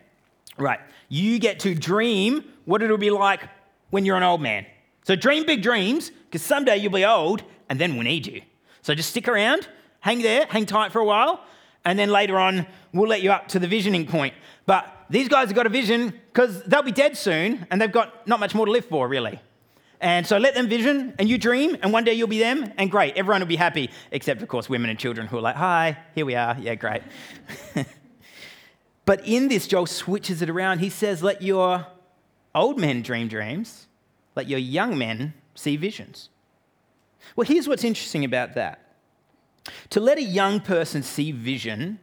right, 0.58 0.80
you 1.08 1.38
get 1.38 1.60
to 1.60 1.74
dream 1.74 2.44
what 2.66 2.82
it'll 2.82 2.98
be 2.98 3.10
like 3.10 3.48
when 3.88 4.04
you're 4.04 4.16
an 4.16 4.22
old 4.22 4.42
man. 4.42 4.66
So 5.04 5.16
dream 5.16 5.46
big 5.46 5.62
dreams, 5.62 6.10
because 6.26 6.42
someday 6.42 6.76
you'll 6.76 6.92
be 6.92 7.06
old 7.06 7.42
and 7.68 7.80
then 7.80 7.94
we'll 7.94 8.04
need 8.04 8.26
you. 8.26 8.42
So 8.82 8.94
just 8.94 9.10
stick 9.10 9.28
around, 9.28 9.66
hang 10.00 10.20
there, 10.20 10.46
hang 10.46 10.66
tight 10.66 10.92
for 10.92 11.00
a 11.00 11.04
while, 11.04 11.42
and 11.84 11.98
then 11.98 12.10
later 12.10 12.38
on, 12.38 12.66
we'll 12.92 13.08
let 13.08 13.22
you 13.22 13.32
up 13.32 13.48
to 13.48 13.58
the 13.58 13.66
visioning 13.66 14.06
point. 14.06 14.34
But 14.66 14.86
these 15.08 15.28
guys 15.28 15.48
have 15.48 15.56
got 15.56 15.66
a 15.66 15.70
vision 15.70 16.12
because 16.32 16.62
they'll 16.64 16.82
be 16.82 16.92
dead 16.92 17.16
soon 17.16 17.66
and 17.70 17.80
they've 17.80 17.90
got 17.90 18.26
not 18.28 18.40
much 18.40 18.54
more 18.54 18.66
to 18.66 18.72
live 18.72 18.84
for, 18.84 19.08
really. 19.08 19.40
And 20.00 20.26
so 20.26 20.38
let 20.38 20.54
them 20.54 20.68
vision 20.68 21.14
and 21.18 21.28
you 21.28 21.36
dream, 21.36 21.76
and 21.82 21.92
one 21.92 22.04
day 22.04 22.14
you'll 22.14 22.28
be 22.28 22.38
them, 22.38 22.72
and 22.78 22.90
great, 22.90 23.16
everyone 23.16 23.40
will 23.42 23.48
be 23.48 23.56
happy, 23.56 23.90
except, 24.10 24.40
of 24.40 24.48
course, 24.48 24.68
women 24.68 24.88
and 24.88 24.98
children 24.98 25.26
who 25.26 25.36
are 25.36 25.42
like, 25.42 25.56
hi, 25.56 25.98
here 26.14 26.24
we 26.24 26.34
are, 26.34 26.56
yeah, 26.58 26.74
great. 26.74 27.02
but 29.04 29.26
in 29.26 29.48
this, 29.48 29.66
Joel 29.66 29.86
switches 29.86 30.40
it 30.40 30.48
around. 30.48 30.78
He 30.78 30.88
says, 30.88 31.22
let 31.22 31.42
your 31.42 31.86
old 32.54 32.78
men 32.78 33.02
dream 33.02 33.28
dreams, 33.28 33.88
let 34.34 34.48
your 34.48 34.58
young 34.58 34.96
men 34.96 35.34
see 35.54 35.76
visions. 35.76 36.30
Well, 37.36 37.46
here's 37.46 37.68
what's 37.68 37.84
interesting 37.84 38.24
about 38.24 38.54
that. 38.54 38.80
To 39.90 40.00
let 40.00 40.16
a 40.16 40.22
young 40.22 40.60
person 40.60 41.02
see 41.02 41.30
vision, 41.32 41.98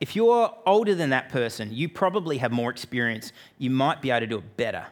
if 0.00 0.14
you're 0.14 0.54
older 0.64 0.94
than 0.94 1.10
that 1.10 1.28
person, 1.30 1.72
you 1.72 1.88
probably 1.88 2.38
have 2.38 2.52
more 2.52 2.70
experience. 2.70 3.32
You 3.58 3.70
might 3.70 4.00
be 4.00 4.10
able 4.10 4.20
to 4.20 4.26
do 4.28 4.38
it 4.38 4.56
better. 4.56 4.86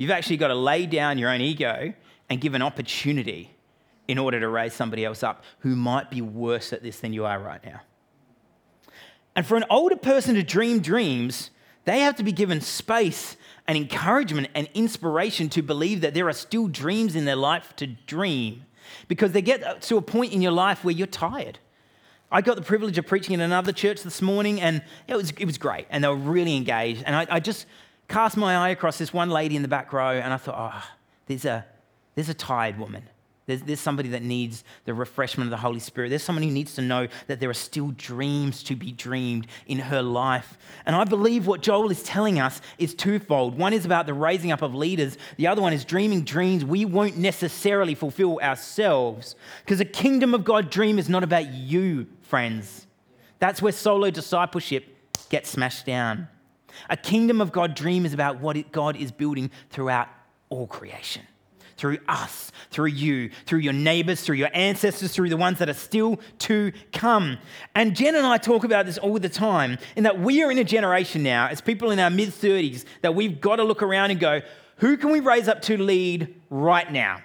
You've 0.00 0.10
actually 0.10 0.38
got 0.38 0.48
to 0.48 0.54
lay 0.54 0.86
down 0.86 1.18
your 1.18 1.28
own 1.28 1.42
ego 1.42 1.92
and 2.30 2.40
give 2.40 2.54
an 2.54 2.62
opportunity 2.62 3.50
in 4.08 4.16
order 4.16 4.40
to 4.40 4.48
raise 4.48 4.72
somebody 4.72 5.04
else 5.04 5.22
up 5.22 5.44
who 5.58 5.76
might 5.76 6.10
be 6.10 6.22
worse 6.22 6.72
at 6.72 6.82
this 6.82 7.00
than 7.00 7.12
you 7.12 7.26
are 7.26 7.38
right 7.38 7.62
now. 7.62 7.82
And 9.36 9.44
for 9.44 9.58
an 9.58 9.66
older 9.68 9.96
person 9.96 10.36
to 10.36 10.42
dream 10.42 10.80
dreams, 10.80 11.50
they 11.84 12.00
have 12.00 12.16
to 12.16 12.22
be 12.22 12.32
given 12.32 12.62
space 12.62 13.36
and 13.68 13.76
encouragement 13.76 14.48
and 14.54 14.70
inspiration 14.72 15.50
to 15.50 15.60
believe 15.60 16.00
that 16.00 16.14
there 16.14 16.30
are 16.30 16.32
still 16.32 16.66
dreams 16.66 17.14
in 17.14 17.26
their 17.26 17.36
life 17.36 17.76
to 17.76 17.86
dream 17.86 18.64
because 19.06 19.32
they 19.32 19.42
get 19.42 19.82
to 19.82 19.98
a 19.98 20.02
point 20.02 20.32
in 20.32 20.40
your 20.40 20.52
life 20.52 20.82
where 20.82 20.94
you're 20.94 21.06
tired. 21.06 21.58
I 22.32 22.40
got 22.40 22.56
the 22.56 22.62
privilege 22.62 22.96
of 22.96 23.06
preaching 23.06 23.34
in 23.34 23.42
another 23.42 23.72
church 23.72 24.02
this 24.02 24.22
morning, 24.22 24.62
and 24.62 24.82
it 25.08 25.14
was, 25.16 25.30
it 25.32 25.44
was 25.44 25.58
great, 25.58 25.88
and 25.90 26.02
they 26.02 26.08
were 26.08 26.16
really 26.16 26.56
engaged. 26.56 27.02
And 27.04 27.14
I, 27.14 27.26
I 27.28 27.40
just 27.40 27.66
cast 28.10 28.36
my 28.36 28.56
eye 28.56 28.70
across 28.70 28.98
this 28.98 29.12
one 29.12 29.30
lady 29.30 29.56
in 29.56 29.62
the 29.62 29.68
back 29.68 29.92
row, 29.92 30.10
and 30.10 30.32
I 30.32 30.36
thought, 30.36 30.56
oh, 30.74 30.90
there's 31.26 31.44
a, 31.44 31.64
there's 32.14 32.28
a 32.28 32.34
tired 32.34 32.78
woman. 32.78 33.08
There's, 33.46 33.62
there's 33.62 33.80
somebody 33.80 34.10
that 34.10 34.22
needs 34.22 34.62
the 34.84 34.94
refreshment 34.94 35.48
of 35.48 35.50
the 35.50 35.56
Holy 35.56 35.80
Spirit. 35.80 36.10
There's 36.10 36.22
someone 36.22 36.42
who 36.42 36.50
needs 36.50 36.74
to 36.74 36.82
know 36.82 37.08
that 37.26 37.40
there 37.40 37.50
are 37.50 37.54
still 37.54 37.92
dreams 37.96 38.62
to 38.64 38.76
be 38.76 38.92
dreamed 38.92 39.46
in 39.66 39.78
her 39.78 40.02
life. 40.02 40.56
And 40.86 40.94
I 40.94 41.04
believe 41.04 41.46
what 41.46 41.62
Joel 41.62 41.90
is 41.90 42.02
telling 42.02 42.38
us 42.38 42.60
is 42.78 42.94
twofold. 42.94 43.58
One 43.58 43.72
is 43.72 43.84
about 43.84 44.06
the 44.06 44.14
raising 44.14 44.52
up 44.52 44.62
of 44.62 44.74
leaders, 44.74 45.16
the 45.36 45.46
other 45.46 45.62
one 45.62 45.72
is 45.72 45.84
dreaming 45.84 46.22
dreams 46.22 46.64
we 46.64 46.84
won't 46.84 47.16
necessarily 47.16 47.94
fulfill 47.94 48.38
ourselves. 48.40 49.34
Because 49.64 49.80
a 49.80 49.84
kingdom 49.84 50.34
of 50.34 50.44
God 50.44 50.70
dream 50.70 50.98
is 50.98 51.08
not 51.08 51.24
about 51.24 51.52
you, 51.52 52.06
friends. 52.22 52.86
That's 53.40 53.62
where 53.62 53.72
solo 53.72 54.10
discipleship 54.10 54.84
gets 55.28 55.50
smashed 55.50 55.86
down. 55.86 56.28
A 56.88 56.96
kingdom 56.96 57.40
of 57.40 57.52
God 57.52 57.74
dream 57.74 58.04
is 58.06 58.12
about 58.12 58.40
what 58.40 58.72
God 58.72 58.96
is 58.96 59.12
building 59.12 59.50
throughout 59.70 60.08
all 60.48 60.66
creation 60.66 61.22
through 61.80 61.98
us, 62.08 62.52
through 62.70 62.88
you, 62.88 63.30
through 63.46 63.60
your 63.60 63.72
neighbors, 63.72 64.20
through 64.20 64.36
your 64.36 64.50
ancestors, 64.52 65.12
through 65.12 65.30
the 65.30 65.36
ones 65.36 65.58
that 65.58 65.68
are 65.70 65.74
still 65.74 66.20
to 66.38 66.72
come. 66.92 67.38
And 67.74 67.96
Jen 67.96 68.14
and 68.14 68.26
I 68.26 68.36
talk 68.36 68.64
about 68.64 68.84
this 68.84 68.98
all 68.98 69.18
the 69.18 69.30
time, 69.30 69.78
in 69.96 70.04
that 70.04 70.20
we 70.20 70.42
are 70.42 70.50
in 70.50 70.58
a 70.58 70.64
generation 70.64 71.22
now, 71.22 71.48
as 71.48 71.62
people 71.62 71.90
in 71.90 71.98
our 71.98 72.10
mid 72.10 72.28
30s, 72.28 72.84
that 73.00 73.14
we've 73.14 73.40
got 73.40 73.56
to 73.56 73.64
look 73.64 73.82
around 73.82 74.10
and 74.10 74.20
go, 74.20 74.42
who 74.76 74.98
can 74.98 75.10
we 75.10 75.20
raise 75.20 75.48
up 75.48 75.62
to 75.62 75.82
lead 75.82 76.34
right 76.50 76.90
now? 76.92 77.22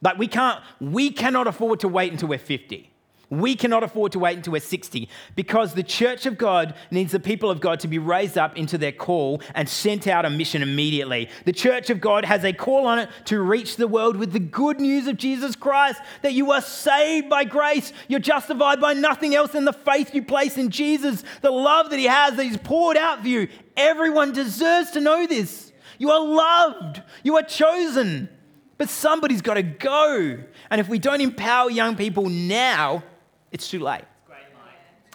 Like 0.00 0.16
we 0.16 0.28
can't, 0.28 0.62
we 0.80 1.10
cannot 1.10 1.46
afford 1.46 1.80
to 1.80 1.88
wait 1.88 2.10
until 2.10 2.28
we're 2.28 2.38
50. 2.38 2.89
We 3.30 3.54
cannot 3.54 3.84
afford 3.84 4.10
to 4.12 4.18
wait 4.18 4.36
until 4.36 4.54
we're 4.54 4.60
60 4.60 5.08
because 5.36 5.74
the 5.74 5.84
church 5.84 6.26
of 6.26 6.36
God 6.36 6.74
needs 6.90 7.12
the 7.12 7.20
people 7.20 7.48
of 7.48 7.60
God 7.60 7.78
to 7.80 7.88
be 7.88 7.98
raised 7.98 8.36
up 8.36 8.56
into 8.56 8.76
their 8.76 8.90
call 8.90 9.40
and 9.54 9.68
sent 9.68 10.08
out 10.08 10.24
a 10.24 10.30
mission 10.30 10.62
immediately. 10.62 11.28
The 11.44 11.52
church 11.52 11.90
of 11.90 12.00
God 12.00 12.24
has 12.24 12.44
a 12.44 12.52
call 12.52 12.86
on 12.86 12.98
it 12.98 13.08
to 13.26 13.40
reach 13.40 13.76
the 13.76 13.86
world 13.86 14.16
with 14.16 14.32
the 14.32 14.40
good 14.40 14.80
news 14.80 15.06
of 15.06 15.16
Jesus 15.16 15.54
Christ 15.54 16.00
that 16.22 16.32
you 16.32 16.50
are 16.50 16.60
saved 16.60 17.28
by 17.28 17.44
grace. 17.44 17.92
You're 18.08 18.18
justified 18.18 18.80
by 18.80 18.94
nothing 18.94 19.36
else 19.36 19.52
than 19.52 19.64
the 19.64 19.72
faith 19.72 20.12
you 20.12 20.24
place 20.24 20.58
in 20.58 20.70
Jesus, 20.70 21.22
the 21.40 21.52
love 21.52 21.90
that 21.90 22.00
He 22.00 22.06
has 22.06 22.34
that 22.34 22.44
He's 22.44 22.56
poured 22.56 22.96
out 22.96 23.22
for 23.22 23.28
you. 23.28 23.46
Everyone 23.76 24.32
deserves 24.32 24.90
to 24.90 25.00
know 25.00 25.28
this. 25.28 25.72
You 25.98 26.10
are 26.10 26.24
loved, 26.24 27.00
you 27.22 27.36
are 27.36 27.44
chosen. 27.44 28.28
But 28.76 28.88
somebody's 28.88 29.42
got 29.42 29.54
to 29.54 29.62
go. 29.62 30.38
And 30.70 30.80
if 30.80 30.88
we 30.88 30.98
don't 30.98 31.20
empower 31.20 31.70
young 31.70 31.96
people 31.96 32.30
now, 32.30 33.04
it's 33.52 33.68
too 33.68 33.80
late. 33.80 34.04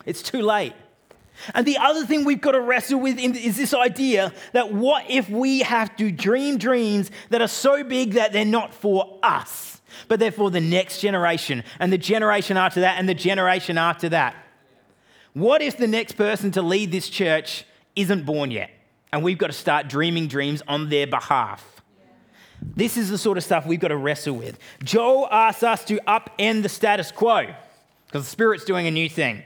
It's 0.06 0.22
too 0.22 0.42
late. 0.42 0.74
And 1.54 1.66
the 1.66 1.78
other 1.78 2.06
thing 2.06 2.24
we've 2.24 2.42
got 2.42 2.52
to 2.52 2.62
wrestle 2.62 3.00
with 3.00 3.20
is 3.20 3.58
this 3.58 3.74
idea 3.74 4.34
that 4.54 4.72
what 4.74 5.10
if 5.10 5.30
we 5.30 5.60
have 5.60 5.96
to 5.98 6.12
dream 6.12 6.58
dreams 6.58 7.12
that 7.30 7.42
are 7.42 7.48
so 7.48 7.84
big 7.84 8.14
that 8.14 8.32
they're 8.32 8.46
not 8.46 8.74
for 8.74 9.20
us, 9.22 9.82
but 10.08 10.20
they're 10.20 10.32
for 10.32 10.50
the 10.50 10.62
next 10.62 11.02
generation 11.02 11.64
and 11.80 11.92
the 11.92 11.98
generation 11.98 12.56
after 12.56 12.82
that 12.82 12.98
and 13.00 13.10
the 13.10 13.14
generation 13.14 13.78
after 13.78 14.10
that? 14.10 14.36
What 15.34 15.62
if 15.62 15.78
the 15.78 15.88
next 15.88 16.14
person 16.14 16.52
to 16.52 16.62
lead 16.62 16.92
this 16.92 17.10
church 17.10 17.66
isn't 17.96 18.26
born 18.26 18.52
yet 18.52 18.70
and 19.12 19.22
we've 19.22 19.38
got 19.38 19.48
to 19.48 19.54
start 19.54 19.90
dreaming 19.90 20.28
dreams 20.28 20.62
on 20.68 20.88
their 20.90 21.08
behalf? 21.08 21.82
This 22.62 22.96
is 22.96 23.10
the 23.10 23.18
sort 23.18 23.38
of 23.38 23.44
stuff 23.44 23.66
we've 23.66 23.80
got 23.80 23.90
to 23.90 23.98
wrestle 23.98 24.36
with. 24.36 24.58
Joel 24.84 25.28
asks 25.30 25.64
us 25.64 25.84
to 25.86 25.98
upend 26.08 26.64
the 26.64 26.70
status 26.70 27.12
quo 27.12 27.54
because 28.08 28.24
the 28.24 28.30
Spirit's 28.30 28.66
doing 28.66 28.88
a 28.88 28.92
new 28.92 29.10
thing. 29.10 29.44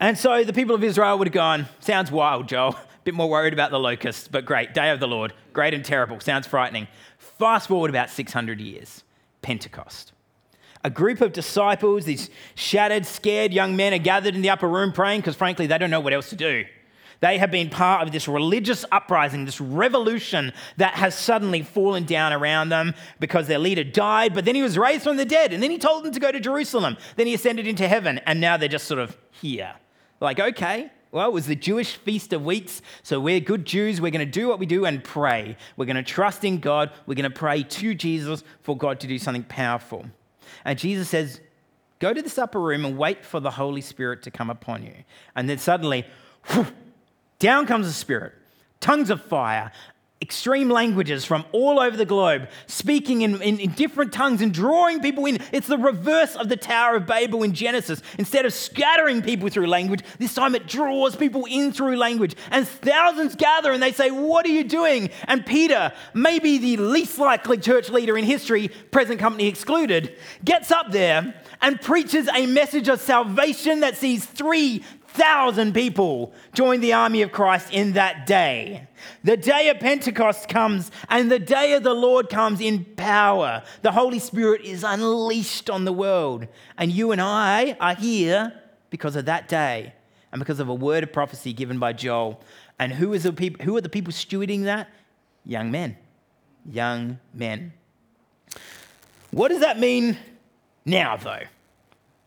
And 0.00 0.18
so 0.18 0.44
the 0.44 0.52
people 0.52 0.74
of 0.74 0.84
Israel 0.84 1.18
would 1.18 1.28
have 1.28 1.34
gone, 1.34 1.66
Sounds 1.80 2.10
wild, 2.10 2.48
Joel. 2.48 2.70
A 2.70 2.78
bit 3.04 3.14
more 3.14 3.28
worried 3.28 3.52
about 3.52 3.70
the 3.70 3.78
locusts, 3.78 4.28
but 4.28 4.44
great. 4.44 4.74
Day 4.74 4.90
of 4.90 5.00
the 5.00 5.08
Lord. 5.08 5.32
Great 5.52 5.74
and 5.74 5.84
terrible. 5.84 6.20
Sounds 6.20 6.46
frightening. 6.46 6.88
Fast 7.18 7.68
forward 7.68 7.90
about 7.90 8.10
600 8.10 8.60
years. 8.60 9.04
Pentecost. 9.42 10.12
A 10.82 10.90
group 10.90 11.20
of 11.22 11.32
disciples, 11.32 12.04
these 12.04 12.28
shattered, 12.54 13.06
scared 13.06 13.52
young 13.52 13.76
men, 13.76 13.94
are 13.94 13.98
gathered 13.98 14.34
in 14.34 14.42
the 14.42 14.50
upper 14.50 14.68
room 14.68 14.92
praying 14.92 15.20
because, 15.20 15.34
frankly, 15.34 15.66
they 15.66 15.78
don't 15.78 15.90
know 15.90 16.00
what 16.00 16.12
else 16.12 16.28
to 16.30 16.36
do. 16.36 16.64
They 17.20 17.38
have 17.38 17.50
been 17.50 17.70
part 17.70 18.06
of 18.06 18.12
this 18.12 18.28
religious 18.28 18.84
uprising, 18.92 19.44
this 19.44 19.60
revolution 19.60 20.52
that 20.76 20.94
has 20.94 21.14
suddenly 21.14 21.62
fallen 21.62 22.04
down 22.04 22.32
around 22.32 22.68
them 22.68 22.94
because 23.20 23.46
their 23.46 23.58
leader 23.58 23.84
died, 23.84 24.34
but 24.34 24.44
then 24.44 24.54
he 24.54 24.62
was 24.62 24.76
raised 24.76 25.04
from 25.04 25.16
the 25.16 25.24
dead, 25.24 25.52
and 25.52 25.62
then 25.62 25.70
he 25.70 25.78
told 25.78 26.04
them 26.04 26.12
to 26.12 26.20
go 26.20 26.32
to 26.32 26.40
Jerusalem. 26.40 26.96
Then 27.16 27.26
he 27.26 27.34
ascended 27.34 27.66
into 27.66 27.88
heaven, 27.88 28.18
and 28.26 28.40
now 28.40 28.56
they're 28.56 28.68
just 28.68 28.86
sort 28.86 29.00
of 29.00 29.16
here. 29.30 29.74
Like, 30.20 30.40
okay, 30.40 30.90
well, 31.14 31.28
it 31.28 31.32
was 31.32 31.46
the 31.46 31.54
Jewish 31.54 31.94
Feast 31.94 32.32
of 32.32 32.44
Weeks, 32.44 32.82
so 33.04 33.20
we're 33.20 33.38
good 33.38 33.64
Jews. 33.64 34.00
We're 34.00 34.10
going 34.10 34.26
to 34.26 34.30
do 34.30 34.48
what 34.48 34.58
we 34.58 34.66
do 34.66 34.84
and 34.84 35.02
pray. 35.02 35.56
We're 35.76 35.86
going 35.86 35.96
to 35.96 36.02
trust 36.02 36.44
in 36.44 36.58
God. 36.58 36.90
We're 37.06 37.14
going 37.14 37.30
to 37.30 37.30
pray 37.30 37.62
to 37.62 37.94
Jesus 37.94 38.42
for 38.62 38.76
God 38.76 38.98
to 39.00 39.06
do 39.06 39.18
something 39.18 39.44
powerful. 39.44 40.06
And 40.64 40.78
Jesus 40.78 41.08
says, 41.08 41.40
Go 42.00 42.12
to 42.12 42.20
this 42.20 42.36
upper 42.36 42.60
room 42.60 42.84
and 42.84 42.98
wait 42.98 43.24
for 43.24 43.38
the 43.38 43.52
Holy 43.52 43.80
Spirit 43.80 44.22
to 44.24 44.30
come 44.30 44.50
upon 44.50 44.82
you. 44.82 44.92
And 45.36 45.48
then 45.48 45.58
suddenly, 45.58 46.04
down 47.38 47.66
comes 47.66 47.86
the 47.86 47.92
Spirit, 47.92 48.32
tongues 48.80 49.10
of 49.10 49.22
fire, 49.22 49.72
extreme 50.24 50.70
languages 50.70 51.22
from 51.22 51.44
all 51.52 51.78
over 51.78 51.98
the 51.98 52.06
globe, 52.06 52.48
speaking 52.66 53.20
in, 53.20 53.42
in, 53.42 53.60
in, 53.60 53.70
different 53.72 54.10
tongues 54.10 54.40
and 54.40 54.54
drawing 54.54 55.00
people 55.00 55.26
in. 55.26 55.38
It's 55.52 55.66
the 55.66 55.76
reverse 55.76 56.34
of 56.34 56.48
the 56.48 56.56
Tower 56.56 56.96
of 56.96 57.06
Babel 57.06 57.42
in 57.42 57.52
Genesis. 57.52 58.00
Instead 58.18 58.46
of 58.46 58.54
scattering 58.54 59.20
people 59.20 59.50
through 59.50 59.66
language, 59.66 60.00
this 60.18 60.34
time 60.34 60.54
it 60.54 60.66
draws 60.66 61.14
people 61.14 61.44
in 61.44 61.72
through 61.72 61.96
language. 61.96 62.36
And 62.50 62.66
thousands 62.66 63.34
gather 63.34 63.70
and 63.70 63.82
they 63.82 63.92
say, 63.92 64.10
What 64.10 64.46
are 64.46 64.50
you 64.50 64.64
doing? 64.64 65.10
And 65.28 65.44
Peter, 65.44 65.92
maybe 66.14 66.56
the 66.56 66.78
least 66.78 67.18
likely 67.18 67.58
church 67.58 67.90
leader 67.90 68.16
in 68.16 68.24
history, 68.24 68.68
present 68.90 69.20
company 69.20 69.46
excluded, 69.46 70.16
gets 70.42 70.70
up 70.70 70.90
there 70.90 71.34
and 71.60 71.78
preaches 71.80 72.28
a 72.34 72.46
message 72.46 72.88
of 72.88 72.98
salvation 72.98 73.80
that 73.80 73.98
sees 73.98 74.24
three 74.24 74.82
thousand 75.14 75.74
people 75.74 76.32
join 76.52 76.80
the 76.80 76.92
army 76.92 77.22
of 77.22 77.32
Christ 77.32 77.72
in 77.72 77.92
that 77.92 78.26
day. 78.26 78.88
The 79.22 79.36
day 79.36 79.68
of 79.68 79.78
Pentecost 79.78 80.48
comes, 80.48 80.90
and 81.08 81.30
the 81.30 81.38
day 81.38 81.72
of 81.74 81.82
the 81.82 81.94
Lord 81.94 82.28
comes 82.28 82.60
in 82.60 82.84
power. 82.96 83.62
The 83.82 83.92
Holy 83.92 84.18
Spirit 84.18 84.62
is 84.62 84.82
unleashed 84.82 85.70
on 85.70 85.84
the 85.84 85.92
world, 85.92 86.46
and 86.76 86.90
you 86.90 87.12
and 87.12 87.20
I 87.20 87.76
are 87.80 87.94
here 87.94 88.52
because 88.90 89.16
of 89.16 89.24
that 89.26 89.48
day 89.48 89.94
and 90.32 90.40
because 90.40 90.58
of 90.58 90.68
a 90.68 90.74
word 90.74 91.04
of 91.04 91.12
prophecy 91.12 91.52
given 91.52 91.78
by 91.78 91.92
Joel. 91.92 92.40
And 92.78 92.92
who, 92.92 93.12
is 93.12 93.22
the 93.22 93.32
people, 93.32 93.64
who 93.64 93.76
are 93.76 93.80
the 93.80 93.88
people 93.88 94.12
stewarding 94.12 94.64
that? 94.64 94.88
Young 95.44 95.70
men. 95.70 95.96
Young 96.68 97.20
men. 97.32 97.72
What 99.30 99.48
does 99.48 99.60
that 99.60 99.78
mean 99.78 100.18
now, 100.84 101.16
though? 101.16 101.42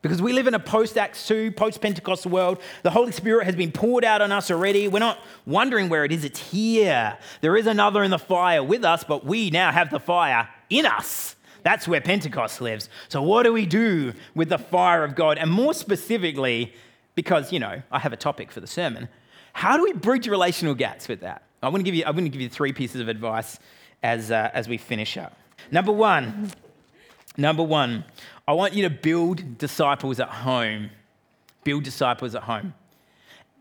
Because 0.07 0.21
we 0.21 0.31
live 0.31 0.47
in 0.47 0.53
a 0.53 0.59
post 0.59 0.97
Acts 0.97 1.27
2, 1.27 1.51
post 1.51 1.81
Pentecost 1.81 2.25
world. 2.25 2.61
The 2.83 2.91
Holy 2.91 3.11
Spirit 3.11 3.43
has 3.43 3.57
been 3.57 3.73
poured 3.73 4.05
out 4.05 4.21
on 4.21 4.31
us 4.31 4.49
already. 4.49 4.87
We're 4.87 4.99
not 4.99 5.19
wondering 5.45 5.89
where 5.89 6.05
it 6.05 6.13
is, 6.13 6.23
it's 6.23 6.39
here. 6.39 7.17
There 7.41 7.57
is 7.57 7.67
another 7.67 8.03
in 8.03 8.11
the 8.11 8.17
fire 8.17 8.63
with 8.63 8.85
us, 8.85 9.03
but 9.03 9.25
we 9.25 9.49
now 9.49 9.69
have 9.69 9.89
the 9.89 9.99
fire 9.99 10.47
in 10.69 10.85
us. 10.85 11.35
That's 11.63 11.89
where 11.89 11.99
Pentecost 11.99 12.61
lives. 12.61 12.87
So, 13.09 13.21
what 13.21 13.43
do 13.43 13.51
we 13.51 13.65
do 13.65 14.13
with 14.33 14.47
the 14.47 14.57
fire 14.57 15.03
of 15.03 15.13
God? 15.13 15.37
And 15.37 15.51
more 15.51 15.73
specifically, 15.73 16.73
because, 17.15 17.51
you 17.51 17.59
know, 17.59 17.81
I 17.91 17.99
have 17.99 18.13
a 18.13 18.17
topic 18.17 18.49
for 18.49 18.61
the 18.61 18.67
sermon, 18.67 19.09
how 19.51 19.75
do 19.75 19.83
we 19.83 19.91
bridge 19.91 20.29
relational 20.29 20.73
gaps 20.73 21.09
with 21.09 21.19
that? 21.19 21.43
I'm 21.61 21.71
going 21.71 21.83
to 21.83 21.85
give 21.85 21.95
you, 21.95 22.05
I'm 22.05 22.13
going 22.13 22.23
to 22.23 22.29
give 22.29 22.39
you 22.39 22.47
three 22.47 22.71
pieces 22.71 23.01
of 23.01 23.09
advice 23.09 23.59
as, 24.03 24.31
uh, 24.31 24.51
as 24.53 24.69
we 24.69 24.77
finish 24.77 25.17
up. 25.17 25.37
Number 25.69 25.91
one, 25.91 26.53
number 27.35 27.63
one, 27.63 28.05
I 28.47 28.53
want 28.53 28.73
you 28.73 28.83
to 28.83 28.89
build 28.89 29.57
disciples 29.57 30.21
at 30.21 30.29
home. 30.29 30.91
Build 31.65 31.83
disciples 31.83 32.33
at 32.33 32.43
home. 32.43 32.73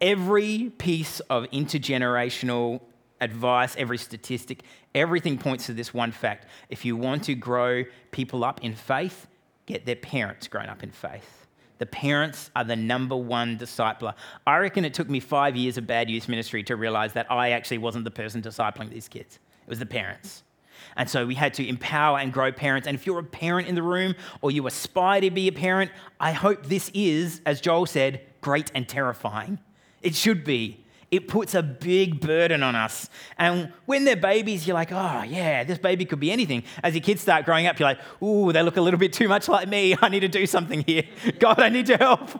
Every 0.00 0.70
piece 0.78 1.18
of 1.20 1.44
intergenerational 1.50 2.80
advice, 3.20 3.74
every 3.76 3.98
statistic, 3.98 4.62
everything 4.94 5.38
points 5.38 5.66
to 5.66 5.72
this 5.72 5.92
one 5.92 6.12
fact. 6.12 6.46
If 6.68 6.84
you 6.84 6.96
want 6.96 7.24
to 7.24 7.34
grow 7.34 7.84
people 8.12 8.44
up 8.44 8.62
in 8.62 8.74
faith, 8.74 9.26
get 9.64 9.86
their 9.86 9.96
parents 9.96 10.46
grown 10.46 10.66
up 10.66 10.84
in 10.84 10.92
faith. 10.92 11.46
The 11.78 11.86
parents 11.86 12.50
are 12.54 12.64
the 12.64 12.76
number 12.76 13.16
one 13.16 13.58
discipler. 13.58 14.14
I 14.46 14.58
reckon 14.58 14.84
it 14.84 14.94
took 14.94 15.10
me 15.10 15.18
five 15.18 15.56
years 15.56 15.76
of 15.76 15.86
bad 15.86 16.08
youth 16.08 16.28
ministry 16.28 16.62
to 16.64 16.76
realize 16.76 17.12
that 17.14 17.30
I 17.30 17.50
actually 17.50 17.78
wasn't 17.78 18.04
the 18.04 18.10
person 18.12 18.40
discipling 18.40 18.90
these 18.90 19.08
kids, 19.08 19.40
it 19.62 19.68
was 19.68 19.80
the 19.80 19.86
parents. 19.86 20.44
And 20.96 21.08
so 21.08 21.26
we 21.26 21.34
had 21.34 21.54
to 21.54 21.68
empower 21.68 22.18
and 22.18 22.32
grow 22.32 22.52
parents. 22.52 22.88
And 22.88 22.94
if 22.94 23.06
you're 23.06 23.18
a 23.18 23.24
parent 23.24 23.68
in 23.68 23.74
the 23.74 23.82
room 23.82 24.14
or 24.40 24.50
you 24.50 24.66
aspire 24.66 25.20
to 25.20 25.30
be 25.30 25.48
a 25.48 25.52
parent, 25.52 25.90
I 26.18 26.32
hope 26.32 26.66
this 26.66 26.90
is, 26.94 27.40
as 27.44 27.60
Joel 27.60 27.86
said, 27.86 28.22
great 28.40 28.70
and 28.74 28.88
terrifying. 28.88 29.58
It 30.02 30.14
should 30.14 30.44
be. 30.44 30.84
It 31.10 31.28
puts 31.28 31.54
a 31.54 31.62
big 31.62 32.20
burden 32.20 32.62
on 32.62 32.74
us. 32.74 33.08
And 33.38 33.72
when 33.84 34.04
they're 34.04 34.16
babies, 34.16 34.66
you're 34.66 34.74
like, 34.74 34.90
oh, 34.90 35.22
yeah, 35.22 35.62
this 35.62 35.78
baby 35.78 36.04
could 36.04 36.18
be 36.18 36.32
anything. 36.32 36.64
As 36.82 36.94
your 36.94 37.02
kids 37.02 37.20
start 37.20 37.44
growing 37.44 37.66
up, 37.66 37.78
you're 37.78 37.88
like, 37.88 38.00
ooh, 38.22 38.52
they 38.52 38.62
look 38.62 38.76
a 38.76 38.80
little 38.80 38.98
bit 38.98 39.12
too 39.12 39.28
much 39.28 39.48
like 39.48 39.68
me. 39.68 39.96
I 40.02 40.08
need 40.08 40.20
to 40.20 40.28
do 40.28 40.46
something 40.46 40.82
here. 40.82 41.04
God, 41.38 41.60
I 41.60 41.68
need 41.68 41.88
your 41.88 41.98
help. 41.98 42.30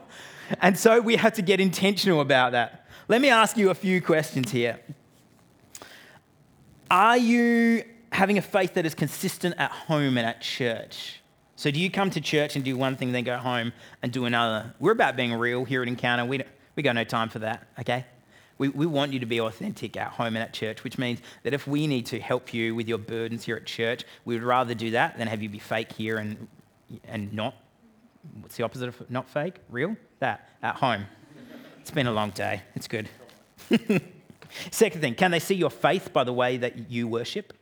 And 0.60 0.76
so 0.78 1.00
we 1.00 1.16
have 1.16 1.34
to 1.34 1.42
get 1.42 1.60
intentional 1.60 2.20
about 2.20 2.52
that. 2.52 2.86
Let 3.08 3.20
me 3.20 3.28
ask 3.28 3.56
you 3.56 3.70
a 3.70 3.74
few 3.74 4.00
questions 4.00 4.50
here. 4.50 4.80
Are 6.90 7.16
you 7.16 7.84
having 8.16 8.38
a 8.38 8.42
faith 8.42 8.72
that 8.74 8.87
is 8.87 8.94
consistent 8.94 9.55
at 9.59 9.70
home 9.70 10.16
and 10.16 10.26
at 10.26 10.40
church. 10.40 11.20
So, 11.55 11.70
do 11.70 11.79
you 11.79 11.90
come 11.90 12.09
to 12.11 12.20
church 12.20 12.57
and 12.57 12.64
do 12.64 12.76
one 12.76 12.96
thing, 12.96 13.12
then 13.12 13.24
go 13.24 13.37
home 13.37 13.74
and 14.02 14.11
do 14.11 14.24
another? 14.24 14.74
We're 14.81 14.92
about 14.92 15.16
being 15.16 15.35
real 15.35 15.64
here 15.64 15.83
at 15.83 15.88
Encounter. 15.88 16.24
We, 16.24 16.42
we 16.76 16.83
got 16.83 16.94
no 16.94 17.05
time 17.05 17.29
for 17.29 17.40
that, 17.40 17.66
okay? 17.81 18.07
We, 18.57 18.70
we 18.70 18.87
want 18.87 19.12
you 19.12 19.20
to 19.20 19.26
be 19.26 19.38
authentic 19.38 19.98
at 19.98 20.12
home 20.12 20.29
and 20.29 20.38
at 20.38 20.55
church, 20.55 20.83
which 20.83 20.96
means 20.96 21.20
that 21.42 21.52
if 21.52 21.66
we 21.66 21.87
need 21.87 22.07
to 22.07 22.18
help 22.18 22.55
you 22.55 22.74
with 22.74 22.88
your 22.88 22.96
burdens 22.96 23.44
here 23.44 23.57
at 23.57 23.66
church, 23.66 24.05
we 24.24 24.35
would 24.35 24.42
rather 24.42 24.72
do 24.72 24.92
that 24.92 25.18
than 25.18 25.29
have 25.29 25.42
you 25.42 25.50
be 25.50 25.59
fake 25.59 25.92
here 25.92 26.16
and, 26.16 26.48
and 27.07 27.35
not. 27.35 27.55
What's 28.40 28.57
the 28.57 28.62
opposite 28.62 28.88
of 28.88 29.11
not 29.11 29.29
fake? 29.29 29.57
Real? 29.68 29.94
That, 30.20 30.48
at 30.62 30.76
home. 30.76 31.05
It's 31.83 31.90
been 31.90 32.07
a 32.07 32.12
long 32.12 32.31
day. 32.31 32.62
It's 32.74 32.88
good. 32.88 33.11
Second 34.70 35.02
thing, 35.02 35.14
can 35.14 35.31
they 35.31 35.38
see 35.38 35.55
your 35.55 35.70
faith 35.70 36.14
by 36.14 36.24
the 36.24 36.33
way 36.33 36.57
that 36.57 36.90
you 36.90 37.09
worship? 37.09 37.52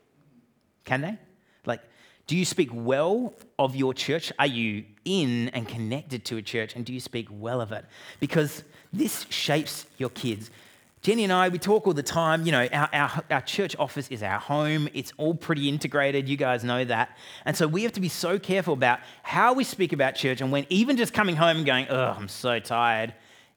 Can 0.84 1.00
they? 1.00 1.18
Like, 1.66 1.80
do 2.26 2.36
you 2.36 2.44
speak 2.44 2.70
well 2.72 3.34
of 3.58 3.76
your 3.76 3.94
church? 3.94 4.32
Are 4.38 4.46
you 4.46 4.84
in 5.04 5.48
and 5.50 5.68
connected 5.68 6.24
to 6.26 6.36
a 6.36 6.42
church? 6.42 6.74
And 6.74 6.84
do 6.84 6.92
you 6.92 7.00
speak 7.00 7.28
well 7.30 7.60
of 7.60 7.72
it? 7.72 7.84
Because 8.20 8.64
this 8.92 9.26
shapes 9.28 9.86
your 9.98 10.10
kids. 10.10 10.50
Jenny 11.02 11.24
and 11.24 11.32
I, 11.34 11.50
we 11.50 11.58
talk 11.58 11.86
all 11.86 11.92
the 11.92 12.02
time. 12.02 12.46
You 12.46 12.52
know, 12.52 12.66
our, 12.72 12.88
our, 12.94 13.24
our, 13.30 13.40
church 13.42 13.76
office 13.78 14.08
is 14.08 14.22
our 14.22 14.38
home. 14.38 14.88
It's 14.94 15.12
all 15.18 15.34
pretty 15.34 15.68
integrated. 15.68 16.30
You 16.30 16.38
guys 16.38 16.64
know 16.64 16.82
that. 16.86 17.18
And 17.44 17.54
so 17.54 17.68
we 17.68 17.82
have 17.82 17.92
to 17.92 18.00
be 18.00 18.08
so 18.08 18.38
careful 18.38 18.72
about 18.72 19.00
how 19.22 19.52
we 19.52 19.64
speak 19.64 19.92
about 19.92 20.14
church. 20.14 20.40
And 20.40 20.50
when 20.50 20.64
even 20.70 20.96
just 20.96 21.12
coming 21.12 21.36
home 21.36 21.58
and 21.58 21.66
going, 21.66 21.88
oh, 21.90 22.14
I'm 22.16 22.28
so 22.28 22.58
tired, 22.58 23.12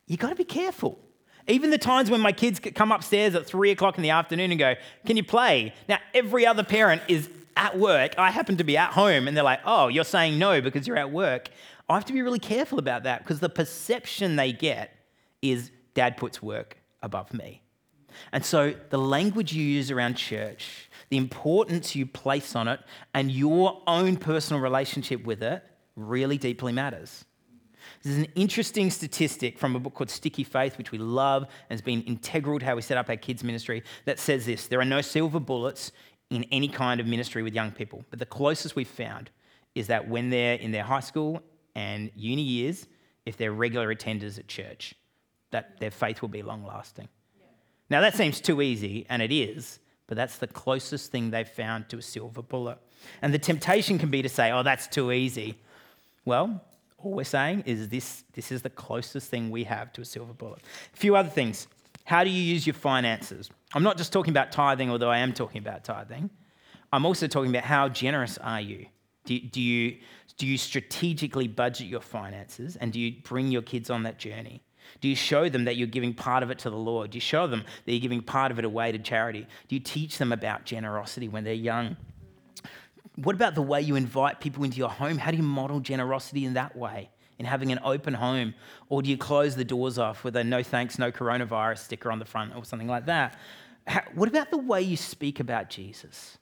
you 0.07 0.17
got 0.17 0.29
to 0.29 0.35
be 0.35 0.43
careful. 0.43 0.99
Even 1.47 1.69
the 1.69 1.77
times 1.77 2.09
when 2.09 2.21
my 2.21 2.31
kids 2.31 2.59
come 2.59 2.91
upstairs 2.91 3.33
at 3.35 3.45
three 3.45 3.71
o'clock 3.71 3.97
in 3.97 4.03
the 4.03 4.09
afternoon 4.09 4.51
and 4.51 4.59
go, 4.59 4.75
Can 5.05 5.17
you 5.17 5.23
play? 5.23 5.73
Now, 5.87 5.99
every 6.13 6.45
other 6.45 6.63
parent 6.63 7.01
is 7.07 7.29
at 7.55 7.77
work. 7.77 8.15
I 8.17 8.31
happen 8.31 8.57
to 8.57 8.63
be 8.63 8.77
at 8.77 8.91
home, 8.91 9.27
and 9.27 9.35
they're 9.35 9.43
like, 9.43 9.61
Oh, 9.65 9.87
you're 9.87 10.03
saying 10.03 10.37
no 10.37 10.61
because 10.61 10.87
you're 10.87 10.97
at 10.97 11.11
work. 11.11 11.49
I 11.89 11.93
have 11.93 12.05
to 12.05 12.13
be 12.13 12.21
really 12.21 12.39
careful 12.39 12.79
about 12.79 13.03
that 13.03 13.23
because 13.23 13.39
the 13.39 13.49
perception 13.49 14.35
they 14.35 14.51
get 14.51 14.93
is 15.41 15.71
dad 15.93 16.17
puts 16.17 16.41
work 16.41 16.77
above 17.01 17.33
me. 17.33 17.61
And 18.31 18.43
so 18.43 18.73
the 18.89 18.97
language 18.97 19.53
you 19.53 19.63
use 19.63 19.91
around 19.91 20.15
church, 20.15 20.89
the 21.09 21.17
importance 21.17 21.95
you 21.95 22.05
place 22.05 22.55
on 22.55 22.67
it, 22.67 22.79
and 23.13 23.31
your 23.31 23.81
own 23.87 24.17
personal 24.17 24.61
relationship 24.61 25.23
with 25.23 25.41
it 25.43 25.63
really 25.95 26.37
deeply 26.37 26.73
matters. 26.73 27.25
This 28.03 28.13
is 28.13 28.19
an 28.19 28.31
interesting 28.35 28.89
statistic 28.91 29.57
from 29.57 29.75
a 29.75 29.79
book 29.79 29.93
called 29.93 30.09
Sticky 30.09 30.43
Faith, 30.43 30.77
which 30.77 30.91
we 30.91 30.97
love 30.97 31.43
and 31.43 31.77
has 31.77 31.81
been 31.81 32.01
integral 32.03 32.59
to 32.59 32.65
how 32.65 32.75
we 32.75 32.81
set 32.81 32.97
up 32.97 33.09
our 33.09 33.15
kids' 33.15 33.43
ministry, 33.43 33.83
that 34.05 34.19
says 34.19 34.45
this 34.45 34.67
there 34.67 34.79
are 34.79 34.85
no 34.85 35.01
silver 35.01 35.39
bullets 35.39 35.91
in 36.29 36.43
any 36.51 36.67
kind 36.67 36.99
of 36.99 37.07
ministry 37.07 37.43
with 37.43 37.53
young 37.53 37.71
people. 37.71 38.03
But 38.09 38.19
the 38.19 38.25
closest 38.25 38.75
we've 38.75 38.87
found 38.87 39.29
is 39.75 39.87
that 39.87 40.07
when 40.07 40.29
they're 40.29 40.55
in 40.55 40.71
their 40.71 40.83
high 40.83 40.99
school 40.99 41.41
and 41.75 42.11
uni 42.15 42.41
years, 42.41 42.87
if 43.25 43.37
they're 43.37 43.51
regular 43.51 43.93
attenders 43.93 44.37
at 44.39 44.47
church, 44.47 44.95
that 45.51 45.79
their 45.79 45.91
faith 45.91 46.21
will 46.21 46.29
be 46.29 46.41
long 46.41 46.65
lasting. 46.65 47.07
Yeah. 47.39 47.45
Now, 47.89 48.01
that 48.01 48.15
seems 48.15 48.41
too 48.41 48.61
easy, 48.61 49.05
and 49.09 49.21
it 49.21 49.31
is, 49.31 49.79
but 50.07 50.17
that's 50.17 50.37
the 50.37 50.47
closest 50.47 51.11
thing 51.11 51.31
they've 51.31 51.47
found 51.47 51.89
to 51.89 51.97
a 51.97 52.01
silver 52.01 52.41
bullet. 52.41 52.79
And 53.21 53.33
the 53.33 53.39
temptation 53.39 53.99
can 53.99 54.09
be 54.09 54.21
to 54.21 54.29
say, 54.29 54.51
oh, 54.51 54.63
that's 54.63 54.87
too 54.87 55.11
easy. 55.11 55.59
Well, 56.25 56.61
all 56.97 57.11
we're 57.13 57.23
saying 57.23 57.63
is 57.65 57.89
this, 57.89 58.23
this 58.33 58.51
is 58.51 58.61
the 58.61 58.69
closest 58.69 59.29
thing 59.29 59.49
we 59.51 59.63
have 59.65 59.93
to 59.93 60.01
a 60.01 60.05
silver 60.05 60.33
bullet. 60.33 60.61
A 60.93 60.97
few 60.97 61.15
other 61.15 61.29
things. 61.29 61.67
How 62.05 62.23
do 62.23 62.29
you 62.29 62.41
use 62.41 62.65
your 62.65 62.73
finances? 62.73 63.49
I'm 63.73 63.83
not 63.83 63.97
just 63.97 64.11
talking 64.13 64.31
about 64.31 64.51
tithing, 64.51 64.89
although 64.89 65.11
I 65.11 65.19
am 65.19 65.33
talking 65.33 65.59
about 65.59 65.83
tithing. 65.83 66.29
I'm 66.91 67.05
also 67.05 67.27
talking 67.27 67.49
about 67.51 67.63
how 67.63 67.89
generous 67.89 68.37
are 68.37 68.61
you? 68.61 68.87
Do, 69.25 69.39
do 69.39 69.61
you? 69.61 69.97
do 70.37 70.45
you 70.45 70.57
strategically 70.57 71.47
budget 71.47 71.87
your 71.87 72.01
finances 72.01 72.75
and 72.75 72.93
do 72.93 72.99
you 72.99 73.15
bring 73.23 73.47
your 73.47 73.63
kids 73.63 73.89
on 73.89 74.03
that 74.03 74.19
journey? 74.19 74.61
Do 75.01 75.09
you 75.09 75.15
show 75.15 75.49
them 75.49 75.65
that 75.65 75.75
you're 75.75 75.87
giving 75.87 76.13
part 76.13 76.43
of 76.43 76.51
it 76.51 76.59
to 76.59 76.69
the 76.69 76.77
Lord? 76.77 77.11
Do 77.11 77.17
you 77.17 77.21
show 77.21 77.47
them 77.47 77.65
that 77.85 77.91
you're 77.91 77.99
giving 77.99 78.21
part 78.21 78.51
of 78.51 78.59
it 78.59 78.63
away 78.63 78.91
to 78.91 78.99
charity? 78.99 79.47
Do 79.67 79.75
you 79.75 79.81
teach 79.81 80.17
them 80.17 80.31
about 80.31 80.63
generosity 80.63 81.27
when 81.27 81.43
they're 81.43 81.53
young? 81.53 81.97
What 83.17 83.33
about 83.35 83.55
the 83.55 83.61
way 83.63 83.81
you 83.81 83.95
invite 83.95 84.39
people 84.39 84.63
into 84.63 84.77
your 84.77 84.89
home? 84.89 85.17
How 85.17 85.31
do 85.31 85.37
you 85.37 85.43
model 85.43 85.79
generosity 85.79 86.45
in 86.45 86.53
that 86.53 86.75
way? 86.75 87.09
In 87.39 87.45
having 87.45 87.71
an 87.71 87.79
open 87.83 88.13
home? 88.13 88.53
Or 88.89 89.01
do 89.01 89.09
you 89.09 89.17
close 89.17 89.55
the 89.55 89.65
doors 89.65 89.97
off 89.97 90.23
with 90.23 90.35
a 90.35 90.43
no 90.43 90.61
thanks, 90.61 90.99
no 90.99 91.11
coronavirus 91.11 91.79
sticker 91.79 92.11
on 92.11 92.19
the 92.19 92.25
front 92.25 92.55
or 92.55 92.63
something 92.63 92.87
like 92.87 93.07
that? 93.07 93.37
How, 93.87 94.01
what 94.13 94.29
about 94.29 94.51
the 94.51 94.57
way 94.57 94.81
you 94.81 94.97
speak 94.97 95.39
about 95.39 95.69
Jesus? 95.69 96.37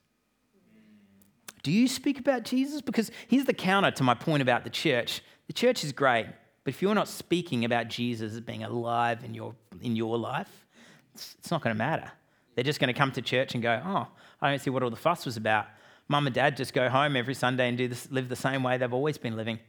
Do 1.64 1.72
you 1.72 1.88
speak 1.88 2.20
about 2.20 2.44
Jesus? 2.44 2.82
Because 2.82 3.10
here's 3.28 3.46
the 3.46 3.54
counter 3.54 3.92
to 3.92 4.04
my 4.04 4.14
point 4.14 4.42
about 4.42 4.64
the 4.64 4.70
church. 4.70 5.22
The 5.48 5.54
church 5.54 5.84
is 5.84 5.92
great, 5.92 6.28
but 6.64 6.74
if 6.74 6.82
you're 6.82 6.96
not 6.96 7.08
speaking 7.08 7.66
about 7.66 7.88
Jesus 7.88 8.40
being 8.40 8.64
alive 8.64 9.24
in 9.24 9.34
your, 9.34 9.56
in 9.82 9.96
your 9.96 10.18
life, 10.18 10.66
it's, 11.14 11.36
it's 11.40 11.52
not 11.52 11.62
going 11.62 11.74
to 11.74 11.78
matter. 11.78 12.12
They're 12.56 12.64
just 12.64 12.80
going 12.80 12.94
to 12.94 12.98
come 12.98 13.12
to 13.14 13.22
church 13.22 13.54
and 13.54 13.64
go, 13.64 13.82
oh, 13.86 14.08
I 14.42 14.50
don't 14.50 14.60
see 14.60 14.70
what 14.70 14.84
all 14.84 14.90
the 14.90 14.96
fuss 14.96 15.26
was 15.26 15.38
about. 15.38 15.68
Mum 16.08 16.28
and 16.28 16.36
dad 16.36 16.56
just 16.56 16.74
go 16.74 16.90
home 16.90 17.16
every 17.16 17.34
Sunday 17.34 17.68
and 17.68 17.78
do 17.78 17.88
this, 17.88 18.10
live 18.12 18.30
the 18.30 18.36
same 18.36 18.64
way 18.64 18.78
they've 18.78 18.94
always 18.94 19.18
been 19.18 19.36
living. 19.36 19.60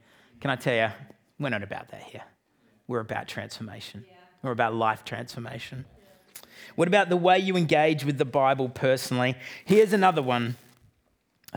Can 0.40 0.50
I 0.50 0.56
tell 0.56 0.74
you, 0.74 0.94
we're 1.38 1.48
not 1.48 1.62
about 1.62 1.88
that 1.88 2.02
here. 2.02 2.24
We're 2.88 3.00
about 3.00 3.26
transformation. 3.26 4.04
Yeah. 4.06 4.14
We're 4.42 4.52
about 4.52 4.74
life 4.74 5.04
transformation. 5.04 5.86
What 6.74 6.88
about 6.88 7.08
the 7.08 7.16
way 7.16 7.38
you 7.38 7.56
engage 7.56 8.04
with 8.04 8.18
the 8.18 8.24
Bible 8.24 8.68
personally? 8.68 9.34
Here's 9.64 9.92
another 9.92 10.22
one. 10.22 10.56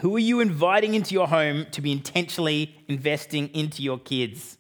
Who 0.02 0.16
are 0.16 0.20
you 0.20 0.40
inviting 0.40 0.94
into 0.94 1.14
your 1.14 1.28
home 1.28 1.66
to 1.72 1.82
be 1.82 1.92
intentionally 1.92 2.76
investing 2.88 3.50
into 3.50 3.82
your 3.82 4.00
kids? 4.00 4.59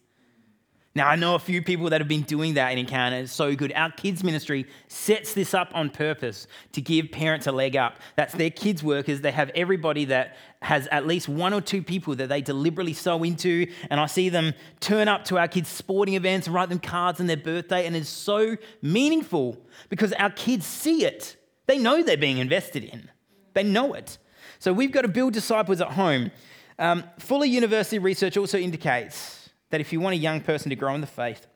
Now, 0.99 1.07
I 1.07 1.15
know 1.15 1.33
a 1.33 1.39
few 1.39 1.61
people 1.61 1.91
that 1.91 2.01
have 2.01 2.09
been 2.09 2.23
doing 2.23 2.55
that 2.55 2.73
in 2.73 2.77
Encounter. 2.77 3.19
It's 3.19 3.31
so 3.31 3.55
good. 3.55 3.71
Our 3.71 3.89
kids' 3.89 4.21
ministry 4.21 4.65
sets 4.89 5.33
this 5.33 5.53
up 5.53 5.71
on 5.73 5.91
purpose 5.91 6.45
to 6.73 6.81
give 6.81 7.09
parents 7.09 7.47
a 7.47 7.53
leg 7.53 7.77
up. 7.77 8.01
That's 8.17 8.33
their 8.33 8.49
kids' 8.49 8.83
workers. 8.83 9.21
They 9.21 9.31
have 9.31 9.49
everybody 9.55 10.03
that 10.03 10.35
has 10.61 10.87
at 10.87 11.07
least 11.07 11.29
one 11.29 11.53
or 11.53 11.61
two 11.61 11.81
people 11.81 12.15
that 12.15 12.27
they 12.27 12.41
deliberately 12.41 12.91
sow 12.91 13.23
into. 13.23 13.71
And 13.89 13.97
I 13.97 14.07
see 14.07 14.27
them 14.27 14.53
turn 14.81 15.07
up 15.07 15.23
to 15.25 15.37
our 15.37 15.47
kids' 15.47 15.69
sporting 15.69 16.15
events 16.15 16.47
and 16.47 16.53
write 16.53 16.67
them 16.67 16.79
cards 16.79 17.21
on 17.21 17.27
their 17.27 17.37
birthday. 17.37 17.85
And 17.85 17.95
it's 17.95 18.09
so 18.09 18.57
meaningful 18.81 19.57
because 19.87 20.11
our 20.11 20.31
kids 20.31 20.65
see 20.65 21.05
it. 21.05 21.37
They 21.67 21.77
know 21.77 22.03
they're 22.03 22.17
being 22.17 22.39
invested 22.39 22.83
in, 22.83 23.09
they 23.53 23.63
know 23.63 23.93
it. 23.93 24.17
So 24.59 24.73
we've 24.73 24.91
got 24.91 25.03
to 25.03 25.07
build 25.07 25.31
disciples 25.31 25.79
at 25.79 25.93
home. 25.93 26.31
Um, 26.77 27.05
Fuller 27.19 27.45
University 27.45 27.99
research 27.99 28.35
also 28.35 28.57
indicates 28.57 29.38
that 29.69 29.81
if 29.81 29.93
you 29.93 29.99
want 29.99 30.15
a 30.15 30.17
young 30.17 30.41
person 30.41 30.69
to 30.69 30.75
grow 30.75 30.93
in 30.95 31.01
the 31.01 31.07
faith, 31.07 31.47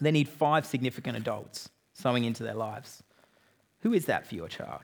they 0.00 0.10
need 0.10 0.28
five 0.28 0.66
significant 0.66 1.16
adults 1.16 1.70
sowing 1.94 2.24
into 2.24 2.42
their 2.42 2.54
lives. 2.54 3.02
Who 3.80 3.92
is 3.92 4.06
that 4.06 4.26
for 4.26 4.34
your 4.34 4.48
child? 4.48 4.82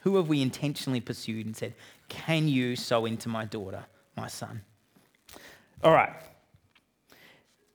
Who 0.00 0.16
have 0.16 0.28
we 0.28 0.42
intentionally 0.42 1.00
pursued 1.00 1.46
and 1.46 1.56
said, 1.56 1.74
Can 2.08 2.48
you 2.48 2.76
sow 2.76 3.06
into 3.06 3.28
my 3.28 3.44
daughter, 3.44 3.84
my 4.16 4.28
son? 4.28 4.62
All 5.82 5.92
right. 5.92 6.12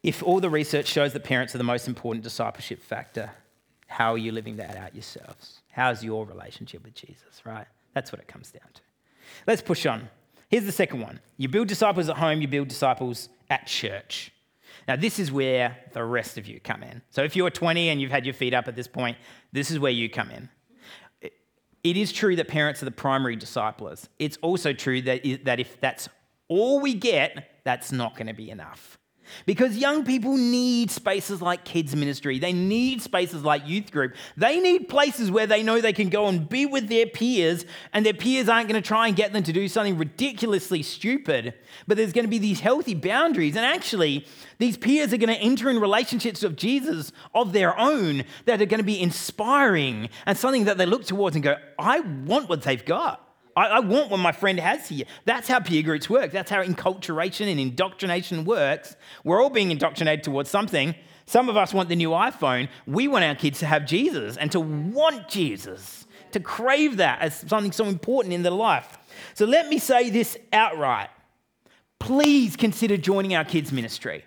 If 0.03 0.23
all 0.23 0.39
the 0.39 0.49
research 0.49 0.87
shows 0.87 1.13
that 1.13 1.23
parents 1.23 1.53
are 1.53 1.59
the 1.59 1.63
most 1.63 1.87
important 1.87 2.23
discipleship 2.23 2.81
factor, 2.81 3.31
how 3.87 4.13
are 4.13 4.17
you 4.17 4.31
living 4.31 4.57
that 4.57 4.75
out 4.75 4.95
yourselves? 4.95 5.59
How's 5.71 6.03
your 6.03 6.25
relationship 6.25 6.83
with 6.83 6.95
Jesus, 6.95 7.45
right? 7.45 7.67
That's 7.93 8.11
what 8.11 8.19
it 8.19 8.27
comes 8.27 8.51
down 8.51 8.67
to. 8.73 8.81
Let's 9.45 9.61
push 9.61 9.85
on. 9.85 10.09
Here's 10.49 10.65
the 10.65 10.71
second 10.71 11.01
one 11.01 11.19
you 11.37 11.47
build 11.47 11.67
disciples 11.67 12.09
at 12.09 12.17
home, 12.17 12.41
you 12.41 12.47
build 12.47 12.67
disciples 12.67 13.29
at 13.51 13.67
church. 13.67 14.31
Now, 14.87 14.95
this 14.95 15.19
is 15.19 15.31
where 15.31 15.77
the 15.93 16.03
rest 16.03 16.39
of 16.39 16.47
you 16.47 16.59
come 16.59 16.81
in. 16.81 17.03
So, 17.11 17.23
if 17.23 17.35
you're 17.35 17.51
20 17.51 17.89
and 17.89 18.01
you've 18.01 18.09
had 18.09 18.25
your 18.25 18.33
feet 18.33 18.53
up 18.53 18.67
at 18.67 18.75
this 18.75 18.87
point, 18.87 19.17
this 19.51 19.69
is 19.69 19.77
where 19.77 19.91
you 19.91 20.09
come 20.09 20.31
in. 20.31 20.49
It 21.83 21.97
is 21.97 22.11
true 22.11 22.35
that 22.35 22.47
parents 22.47 22.81
are 22.81 22.85
the 22.85 22.91
primary 22.91 23.35
disciplers. 23.35 24.07
It's 24.19 24.37
also 24.41 24.71
true 24.71 25.01
that, 25.03 25.21
that 25.45 25.59
if 25.59 25.79
that's 25.81 26.09
all 26.47 26.79
we 26.79 26.93
get, 26.93 27.61
that's 27.63 27.91
not 27.91 28.15
going 28.15 28.27
to 28.27 28.33
be 28.33 28.49
enough. 28.49 28.99
Because 29.45 29.77
young 29.77 30.03
people 30.03 30.35
need 30.35 30.91
spaces 30.91 31.41
like 31.41 31.63
kids' 31.63 31.95
ministry. 31.95 32.39
They 32.39 32.53
need 32.53 33.01
spaces 33.01 33.43
like 33.43 33.67
youth 33.67 33.91
group. 33.91 34.15
They 34.35 34.59
need 34.59 34.89
places 34.89 35.31
where 35.31 35.47
they 35.47 35.63
know 35.63 35.79
they 35.79 35.93
can 35.93 36.09
go 36.09 36.27
and 36.27 36.47
be 36.47 36.65
with 36.65 36.89
their 36.89 37.05
peers, 37.05 37.65
and 37.93 38.05
their 38.05 38.13
peers 38.13 38.49
aren't 38.49 38.69
going 38.69 38.81
to 38.81 38.87
try 38.87 39.07
and 39.07 39.15
get 39.15 39.33
them 39.33 39.43
to 39.43 39.53
do 39.53 39.67
something 39.67 39.97
ridiculously 39.97 40.83
stupid. 40.83 41.53
But 41.87 41.97
there's 41.97 42.13
going 42.13 42.25
to 42.25 42.29
be 42.29 42.39
these 42.39 42.59
healthy 42.59 42.93
boundaries. 42.93 43.55
And 43.55 43.65
actually, 43.65 44.27
these 44.57 44.77
peers 44.77 45.13
are 45.13 45.17
going 45.17 45.35
to 45.35 45.41
enter 45.41 45.69
in 45.69 45.79
relationships 45.79 46.43
of 46.43 46.55
Jesus 46.55 47.11
of 47.33 47.53
their 47.53 47.77
own 47.79 48.23
that 48.45 48.61
are 48.61 48.65
going 48.65 48.79
to 48.79 48.83
be 48.83 49.01
inspiring 49.01 50.09
and 50.25 50.37
something 50.37 50.65
that 50.65 50.77
they 50.77 50.85
look 50.85 51.05
towards 51.05 51.35
and 51.35 51.43
go, 51.43 51.55
I 51.79 52.01
want 52.01 52.49
what 52.49 52.63
they've 52.63 52.83
got. 52.83 53.30
I, 53.55 53.67
I, 53.67 53.79
want 53.79 54.09
what 54.09 54.17
my 54.17 54.31
friend 54.31 54.59
has 54.59 54.87
here. 54.87 55.05
That's 55.25 55.47
how 55.47 55.59
peer 55.59 55.83
groups 55.83 56.09
work. 56.09 56.31
That's 56.31 56.49
how 56.49 56.63
enculturation 56.63 57.49
and 57.49 57.59
indoctrination 57.59 58.45
works. 58.45 58.95
We're 59.23 59.41
all 59.41 59.49
being 59.49 59.71
indoctrinated 59.71 60.23
towards 60.23 60.49
something. 60.49 60.95
Some 61.25 61.49
of 61.49 61.57
us 61.57 61.73
want 61.73 61.89
the 61.89 61.95
new 61.95 62.09
iPhone. 62.09 62.69
We 62.87 63.07
want 63.07 63.23
our 63.23 63.35
kids 63.35 63.59
to 63.59 63.65
have 63.65 63.85
Jesus 63.85 64.37
and 64.37 64.51
to 64.51 64.59
want 64.59 65.29
Jesus, 65.29 66.05
to 66.31 66.39
crave 66.39 66.97
that 66.97 67.21
as 67.21 67.43
something 67.47 67.71
so 67.71 67.85
important 67.85 68.33
in 68.33 68.43
their 68.43 68.51
life. 68.51 68.97
So 69.33 69.45
let 69.45 69.67
me 69.69 69.77
say 69.77 70.09
this 70.09 70.37
outright. 70.51 71.09
Please 71.99 72.55
consider 72.55 72.97
joining 72.97 73.35
our 73.35 73.45
kids' 73.45 73.71
ministry. 73.71 74.25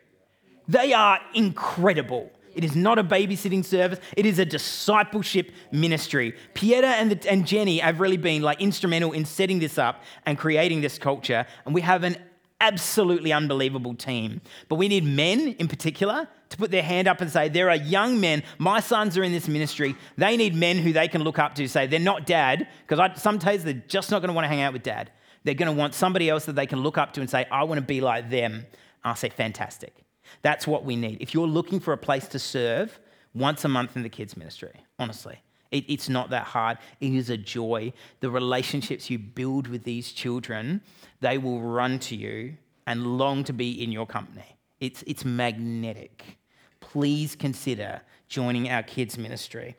They 0.68 0.92
are 0.92 1.18
incredible. 1.34 2.30
It 2.54 2.64
is 2.64 2.76
not 2.76 2.98
a 2.98 3.04
babysitting 3.04 3.64
service. 3.64 3.98
It 4.16 4.26
is 4.26 4.38
a 4.38 4.44
discipleship 4.44 5.50
ministry. 5.72 6.34
Pieta 6.54 6.86
and, 6.86 7.12
the, 7.12 7.30
and 7.30 7.46
Jenny 7.46 7.78
have 7.78 8.00
really 8.00 8.16
been 8.16 8.42
like 8.42 8.60
instrumental 8.60 9.12
in 9.12 9.24
setting 9.24 9.58
this 9.58 9.78
up 9.78 10.02
and 10.26 10.38
creating 10.38 10.80
this 10.80 10.98
culture. 10.98 11.46
And 11.64 11.74
we 11.74 11.80
have 11.80 12.04
an 12.04 12.16
absolutely 12.60 13.32
unbelievable 13.32 13.94
team. 13.94 14.40
But 14.68 14.76
we 14.76 14.88
need 14.88 15.04
men 15.04 15.48
in 15.58 15.68
particular 15.68 16.28
to 16.50 16.56
put 16.56 16.70
their 16.70 16.82
hand 16.82 17.08
up 17.08 17.20
and 17.20 17.30
say, 17.30 17.48
There 17.48 17.68
are 17.70 17.76
young 17.76 18.20
men. 18.20 18.42
My 18.58 18.80
sons 18.80 19.18
are 19.18 19.22
in 19.22 19.32
this 19.32 19.48
ministry. 19.48 19.96
They 20.16 20.36
need 20.36 20.54
men 20.54 20.78
who 20.78 20.92
they 20.92 21.08
can 21.08 21.22
look 21.22 21.38
up 21.38 21.54
to, 21.56 21.68
say, 21.68 21.86
They're 21.86 22.00
not 22.00 22.26
dad, 22.26 22.68
because 22.86 23.20
sometimes 23.20 23.64
they're 23.64 23.82
just 23.88 24.10
not 24.10 24.20
going 24.20 24.28
to 24.28 24.34
want 24.34 24.44
to 24.44 24.48
hang 24.48 24.62
out 24.62 24.72
with 24.72 24.82
dad. 24.82 25.10
They're 25.42 25.54
going 25.54 25.74
to 25.74 25.78
want 25.78 25.94
somebody 25.94 26.30
else 26.30 26.46
that 26.46 26.54
they 26.54 26.66
can 26.66 26.80
look 26.80 26.96
up 26.96 27.12
to 27.14 27.20
and 27.20 27.28
say, 27.28 27.46
I 27.50 27.64
want 27.64 27.78
to 27.78 27.86
be 27.86 28.00
like 28.00 28.30
them. 28.30 28.66
I'll 29.02 29.16
say, 29.16 29.28
Fantastic. 29.28 30.03
That's 30.42 30.66
what 30.66 30.84
we 30.84 30.96
need. 30.96 31.18
If 31.20 31.34
you're 31.34 31.46
looking 31.46 31.80
for 31.80 31.92
a 31.92 31.98
place 31.98 32.26
to 32.28 32.38
serve, 32.38 32.98
once 33.34 33.64
a 33.64 33.68
month 33.68 33.96
in 33.96 34.02
the 34.02 34.08
kids' 34.08 34.36
ministry, 34.36 34.72
honestly. 34.98 35.38
It, 35.70 35.84
it's 35.88 36.08
not 36.08 36.30
that 36.30 36.44
hard. 36.44 36.78
It 37.00 37.12
is 37.12 37.30
a 37.30 37.36
joy. 37.36 37.92
The 38.20 38.30
relationships 38.30 39.10
you 39.10 39.18
build 39.18 39.66
with 39.66 39.82
these 39.82 40.12
children, 40.12 40.80
they 41.20 41.36
will 41.36 41.60
run 41.60 41.98
to 42.00 42.16
you 42.16 42.56
and 42.86 43.18
long 43.18 43.44
to 43.44 43.52
be 43.52 43.82
in 43.82 43.90
your 43.90 44.06
company. 44.06 44.56
It's, 44.80 45.02
it's 45.06 45.24
magnetic. 45.24 46.38
Please 46.80 47.34
consider 47.34 48.02
joining 48.28 48.70
our 48.70 48.82
kids' 48.82 49.18
ministry. 49.18 49.76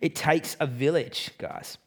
It 0.00 0.16
takes 0.16 0.56
a 0.58 0.66
village, 0.66 1.30
guys. 1.38 1.78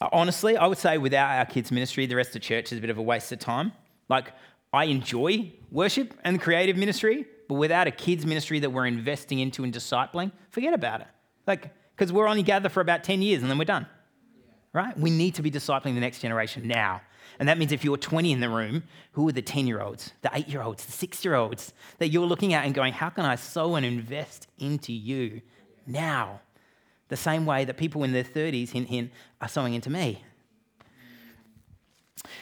Uh, 0.00 0.08
honestly, 0.12 0.56
I 0.56 0.66
would 0.66 0.78
say 0.78 0.98
without 0.98 1.30
our 1.30 1.46
kids' 1.46 1.72
ministry, 1.72 2.06
the 2.06 2.16
rest 2.16 2.36
of 2.36 2.42
church 2.42 2.70
is 2.70 2.78
a 2.78 2.80
bit 2.80 2.90
of 2.90 2.98
a 2.98 3.02
waste 3.02 3.32
of 3.32 3.38
time. 3.38 3.72
Like, 4.08 4.32
I 4.76 4.84
enjoy 4.84 5.52
worship 5.70 6.14
and 6.24 6.40
creative 6.40 6.76
ministry, 6.76 7.26
but 7.48 7.54
without 7.54 7.86
a 7.86 7.90
kids' 7.90 8.26
ministry 8.26 8.58
that 8.60 8.70
we're 8.70 8.86
investing 8.86 9.38
into 9.38 9.64
and 9.64 9.72
discipling, 9.72 10.32
forget 10.50 10.74
about 10.74 11.00
it. 11.00 11.06
Like, 11.46 11.70
because 11.96 12.12
we're 12.12 12.28
only 12.28 12.42
gathered 12.42 12.72
for 12.72 12.80
about 12.80 13.04
10 13.04 13.22
years 13.22 13.42
and 13.42 13.50
then 13.50 13.58
we're 13.58 13.64
done. 13.64 13.86
Right? 14.72 14.98
We 14.98 15.10
need 15.10 15.34
to 15.36 15.42
be 15.42 15.50
discipling 15.50 15.94
the 15.94 16.00
next 16.00 16.20
generation 16.20 16.68
now. 16.68 17.00
And 17.38 17.48
that 17.48 17.58
means 17.58 17.72
if 17.72 17.84
you're 17.84 17.96
20 17.96 18.32
in 18.32 18.40
the 18.40 18.48
room, 18.48 18.82
who 19.12 19.28
are 19.28 19.32
the 19.32 19.42
10 19.42 19.66
year 19.66 19.80
olds, 19.80 20.12
the 20.22 20.30
8 20.32 20.48
year 20.48 20.62
olds, 20.62 20.84
the 20.84 20.92
6 20.92 21.24
year 21.24 21.34
olds 21.34 21.72
that 21.98 22.08
you're 22.08 22.26
looking 22.26 22.54
at 22.54 22.64
and 22.64 22.74
going, 22.74 22.92
how 22.92 23.08
can 23.08 23.24
I 23.24 23.36
sow 23.36 23.74
and 23.76 23.86
invest 23.86 24.48
into 24.58 24.92
you 24.92 25.40
now? 25.86 26.40
The 27.08 27.16
same 27.16 27.46
way 27.46 27.64
that 27.64 27.76
people 27.76 28.04
in 28.04 28.12
their 28.12 28.24
30s, 28.24 28.70
hint, 28.70 28.88
hint, 28.88 29.12
are 29.40 29.48
sowing 29.48 29.74
into 29.74 29.90
me. 29.90 30.24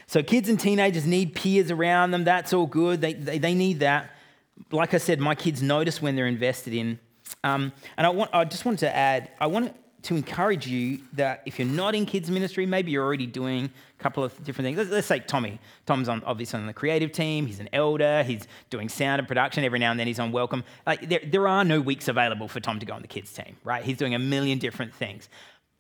So 0.07 0.23
kids 0.23 0.49
and 0.49 0.59
teenagers 0.59 1.07
need 1.07 1.35
peers 1.35 1.71
around 1.71 2.11
them. 2.11 2.25
That's 2.25 2.53
all 2.53 2.67
good. 2.67 3.01
They, 3.01 3.15
they, 3.15 3.39
they 3.39 3.55
need 3.55 3.81
that. 3.81 4.11
Like 4.71 4.95
I 4.95 4.99
said, 4.99 5.21
my 5.21 5.35
kids 5.35 5.63
notice 5.63 6.01
when 6.01 6.17
they're 6.17 6.27
invested 6.27 6.75
in. 6.75 6.99
Um, 7.43 7.73
and 7.97 8.07
I, 8.07 8.11
want, 8.11 8.31
I 8.33 8.45
just 8.45 8.65
wanted 8.65 8.81
to 8.81 8.95
add, 8.95 9.31
I 9.41 9.47
want 9.47 9.75
to 10.05 10.17
encourage 10.17 10.67
you 10.67 11.01
that 11.15 11.43
if 11.47 11.59
you're 11.59 11.67
not 11.67 11.95
in 11.95 12.05
kids 12.05 12.31
ministry, 12.31 12.67
maybe 12.67 12.91
you're 12.91 13.05
already 13.05 13.27
doing 13.27 13.71
a 13.99 14.03
couple 14.03 14.23
of 14.23 14.33
different 14.45 14.67
things. 14.67 14.77
Let's, 14.77 14.91
let's 14.91 15.07
say 15.07 15.21
Tommy. 15.21 15.59
Tom's 15.87 16.09
on, 16.11 16.23
obviously 16.25 16.61
on 16.61 16.67
the 16.67 16.75
creative 16.75 17.11
team. 17.11 17.47
He's 17.47 17.59
an 17.59 17.71
elder. 17.73 18.23
He's 18.23 18.47
doing 18.69 18.91
sound 18.91 19.19
and 19.19 19.27
production. 19.27 19.65
Every 19.65 19.79
now 19.79 19.91
and 19.91 19.99
then 19.99 20.07
he's 20.07 20.19
on 20.19 20.31
welcome. 20.31 20.63
Like 20.87 21.09
there, 21.09 21.21
there 21.25 21.49
are 21.49 21.65
no 21.65 21.81
weeks 21.81 22.09
available 22.09 22.49
for 22.49 22.61
Tom 22.61 22.79
to 22.81 22.87
go 22.87 22.93
on 22.93 23.03
the 23.03 23.09
kids 23.09 23.33
team, 23.33 23.57
right? 23.65 23.83
He's 23.83 23.97
doing 23.97 24.15
a 24.15 24.19
million 24.19 24.59
different 24.59 24.95
things. 24.95 25.31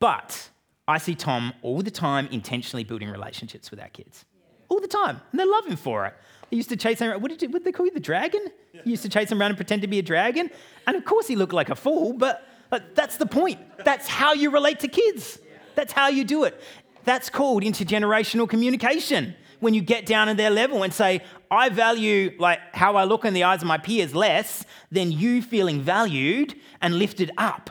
But 0.00 0.48
I 0.86 0.98
see 0.98 1.14
Tom 1.14 1.52
all 1.62 1.80
the 1.82 1.90
time 1.90 2.28
intentionally 2.30 2.84
building 2.84 3.08
relationships 3.10 3.70
with 3.70 3.80
our 3.80 3.88
kids. 3.88 4.24
all 4.68 4.80
the 4.80 4.88
time, 4.88 5.20
and 5.30 5.40
they 5.40 5.44
love 5.44 5.66
him 5.66 5.76
for 5.76 6.06
it. 6.06 6.14
He 6.50 6.56
used 6.56 6.68
to 6.70 6.76
chase 6.76 7.00
him 7.00 7.10
around. 7.10 7.22
What 7.22 7.30
did, 7.30 7.42
you, 7.42 7.48
what 7.48 7.58
did 7.60 7.64
they 7.64 7.72
call 7.72 7.86
you? 7.86 7.92
The 7.92 8.00
dragon? 8.00 8.48
He 8.84 8.90
used 8.90 9.02
to 9.02 9.08
chase 9.08 9.30
him 9.30 9.40
around 9.40 9.50
and 9.50 9.56
pretend 9.56 9.82
to 9.82 9.88
be 9.88 9.98
a 9.98 10.02
dragon. 10.02 10.50
And 10.86 10.96
of 10.96 11.04
course, 11.04 11.26
he 11.26 11.36
looked 11.36 11.52
like 11.52 11.70
a 11.70 11.74
fool, 11.74 12.12
but, 12.12 12.46
but 12.70 12.94
that's 12.94 13.16
the 13.16 13.26
point. 13.26 13.60
That's 13.84 14.06
how 14.06 14.32
you 14.34 14.50
relate 14.50 14.80
to 14.80 14.88
kids. 14.88 15.38
That's 15.74 15.92
how 15.92 16.08
you 16.08 16.24
do 16.24 16.44
it. 16.44 16.60
That's 17.04 17.30
called 17.30 17.62
intergenerational 17.62 18.48
communication. 18.48 19.34
When 19.60 19.74
you 19.74 19.80
get 19.80 20.04
down 20.06 20.26
to 20.26 20.34
their 20.34 20.50
level 20.50 20.82
and 20.82 20.92
say, 20.92 21.22
I 21.50 21.68
value 21.70 22.34
like 22.38 22.60
how 22.74 22.96
I 22.96 23.04
look 23.04 23.24
in 23.24 23.32
the 23.32 23.44
eyes 23.44 23.62
of 23.62 23.68
my 23.68 23.78
peers 23.78 24.14
less 24.14 24.64
than 24.90 25.10
you 25.12 25.40
feeling 25.40 25.80
valued 25.80 26.54
and 26.82 26.98
lifted 26.98 27.30
up. 27.38 27.70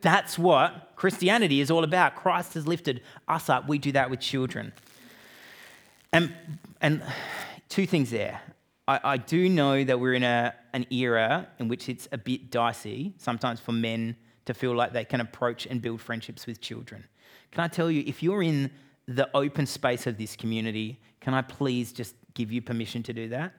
That's 0.00 0.38
what 0.38 0.87
Christianity 0.98 1.60
is 1.60 1.70
all 1.70 1.84
about. 1.84 2.16
Christ 2.16 2.54
has 2.54 2.66
lifted 2.66 3.02
us 3.28 3.48
up. 3.48 3.68
We 3.68 3.78
do 3.78 3.92
that 3.92 4.10
with 4.10 4.18
children. 4.18 4.72
And, 6.12 6.34
and 6.80 7.04
two 7.68 7.86
things 7.86 8.10
there. 8.10 8.40
I, 8.88 9.00
I 9.04 9.16
do 9.16 9.48
know 9.48 9.84
that 9.84 10.00
we're 10.00 10.14
in 10.14 10.24
a, 10.24 10.52
an 10.72 10.86
era 10.90 11.46
in 11.60 11.68
which 11.68 11.88
it's 11.88 12.08
a 12.10 12.18
bit 12.18 12.50
dicey, 12.50 13.14
sometimes 13.16 13.60
for 13.60 13.70
men 13.70 14.16
to 14.46 14.54
feel 14.54 14.74
like 14.74 14.92
they 14.92 15.04
can 15.04 15.20
approach 15.20 15.66
and 15.66 15.80
build 15.80 16.00
friendships 16.00 16.48
with 16.48 16.60
children. 16.60 17.04
Can 17.52 17.62
I 17.62 17.68
tell 17.68 17.92
you, 17.92 18.02
if 18.04 18.20
you're 18.20 18.42
in 18.42 18.68
the 19.06 19.30
open 19.36 19.66
space 19.66 20.08
of 20.08 20.18
this 20.18 20.34
community, 20.34 20.98
can 21.20 21.32
I 21.32 21.42
please 21.42 21.92
just 21.92 22.16
give 22.34 22.50
you 22.50 22.60
permission 22.60 23.04
to 23.04 23.12
do 23.12 23.28
that? 23.28 23.54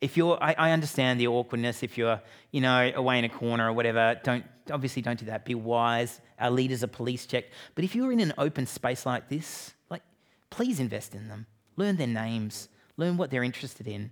If 0.00 0.16
you're, 0.16 0.42
I, 0.42 0.54
I 0.56 0.70
understand 0.70 1.20
the 1.20 1.26
awkwardness. 1.26 1.82
If 1.82 1.98
you're, 1.98 2.20
you 2.52 2.60
know, 2.60 2.90
away 2.94 3.18
in 3.18 3.24
a 3.24 3.28
corner 3.28 3.68
or 3.68 3.72
whatever, 3.72 4.18
don't 4.22 4.44
obviously 4.70 5.02
don't 5.02 5.18
do 5.18 5.26
that. 5.26 5.44
Be 5.44 5.54
wise. 5.54 6.20
Our 6.38 6.50
leaders 6.50 6.82
are 6.82 6.86
police 6.86 7.26
checked. 7.26 7.52
But 7.74 7.84
if 7.84 7.94
you're 7.94 8.12
in 8.12 8.20
an 8.20 8.32
open 8.38 8.66
space 8.66 9.04
like 9.04 9.28
this, 9.28 9.74
like, 9.90 10.02
please 10.48 10.80
invest 10.80 11.14
in 11.14 11.28
them. 11.28 11.46
Learn 11.76 11.96
their 11.96 12.06
names. 12.06 12.68
Learn 12.96 13.16
what 13.16 13.30
they're 13.30 13.44
interested 13.44 13.86
in. 13.86 14.10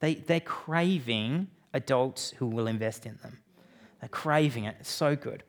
They, 0.00 0.14
they're 0.14 0.40
craving 0.40 1.48
adults 1.74 2.32
who 2.38 2.46
will 2.46 2.66
invest 2.66 3.06
in 3.06 3.18
them. 3.22 3.38
They're 4.00 4.08
craving 4.08 4.64
it. 4.64 4.76
It's 4.80 4.90
so 4.90 5.16
good. 5.16 5.42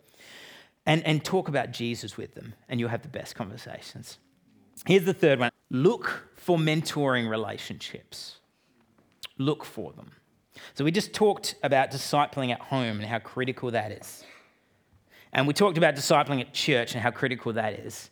And, 0.86 1.06
and 1.06 1.24
talk 1.24 1.50
about 1.50 1.72
Jesus 1.72 2.16
with 2.16 2.34
them, 2.34 2.54
and 2.70 2.80
you'll 2.80 2.90
have 2.90 3.02
the 3.02 3.10
best 3.10 3.36
conversations. 3.36 4.20
Here's 4.86 5.04
the 5.04 5.14
third 5.14 5.40
one 5.40 5.52
look 5.70 6.30
for 6.36 6.58
mentoring 6.58 7.30
relationships. 7.30 8.38
Look 9.38 9.64
for 9.64 9.94
them. 9.94 10.12
So, 10.74 10.84
we 10.84 10.92
just 10.92 11.14
talked 11.14 11.56
about 11.62 11.92
discipling 11.92 12.52
at 12.52 12.60
home 12.60 13.00
and 13.00 13.06
how 13.06 13.20
critical 13.20 13.72
that 13.72 13.92
is. 13.92 14.24
And 15.34 15.48
we 15.48 15.54
talked 15.54 15.78
about 15.78 15.96
discipling 15.96 16.42
at 16.42 16.54
church 16.54 16.94
and 16.94 17.04
how 17.04 17.12
critical 17.12 17.54
that 17.54 17.74
is. 17.74 18.10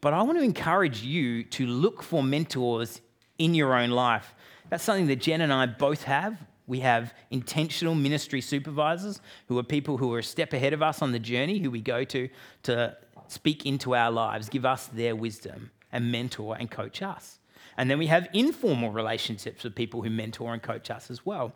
But 0.00 0.14
I 0.14 0.22
want 0.22 0.38
to 0.38 0.44
encourage 0.44 1.02
you 1.02 1.42
to 1.44 1.66
look 1.66 2.02
for 2.02 2.22
mentors 2.22 3.00
in 3.38 3.54
your 3.54 3.74
own 3.74 3.90
life. 3.90 4.34
That's 4.70 4.84
something 4.84 5.06
that 5.08 5.16
Jen 5.16 5.40
and 5.40 5.52
I 5.52 5.66
both 5.66 6.04
have. 6.04 6.38
We 6.66 6.80
have 6.80 7.14
intentional 7.30 7.94
ministry 7.94 8.40
supervisors 8.40 9.20
who 9.46 9.58
are 9.58 9.62
people 9.62 9.96
who 9.96 10.12
are 10.14 10.18
a 10.18 10.22
step 10.22 10.52
ahead 10.52 10.74
of 10.74 10.82
us 10.82 11.00
on 11.00 11.12
the 11.12 11.18
journey, 11.18 11.58
who 11.58 11.70
we 11.70 11.80
go 11.80 12.04
to 12.04 12.28
to 12.64 12.96
speak 13.26 13.66
into 13.66 13.94
our 13.94 14.10
lives, 14.10 14.48
give 14.48 14.66
us 14.66 14.86
their 14.86 15.16
wisdom, 15.16 15.70
and 15.90 16.12
mentor 16.12 16.56
and 16.58 16.70
coach 16.70 17.02
us. 17.02 17.37
And 17.78 17.88
then 17.88 17.96
we 17.96 18.08
have 18.08 18.28
informal 18.32 18.90
relationships 18.90 19.62
with 19.62 19.74
people 19.74 20.02
who 20.02 20.10
mentor 20.10 20.52
and 20.52 20.60
coach 20.60 20.90
us 20.90 21.10
as 21.10 21.24
well. 21.24 21.54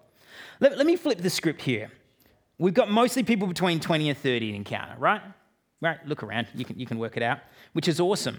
Let, 0.61 0.79
let 0.79 0.87
me 0.87 0.95
flip 0.95 1.19
the 1.19 1.29
script 1.29 1.61
here. 1.61 1.91
We've 2.59 2.73
got 2.73 2.89
mostly 2.89 3.25
people 3.25 3.49
between 3.49 3.81
20 3.81 4.09
and 4.09 4.17
30 4.17 4.51
in 4.51 4.55
Encounter, 4.55 4.95
right? 4.99 5.21
Right, 5.81 5.99
look 6.07 6.23
around, 6.23 6.47
you 6.55 6.65
can, 6.65 6.79
you 6.79 6.87
can 6.87 6.99
work 6.99 7.17
it 7.17 7.25
out, 7.25 7.41
which 7.73 7.89
is 7.89 7.99
awesome. 7.99 8.39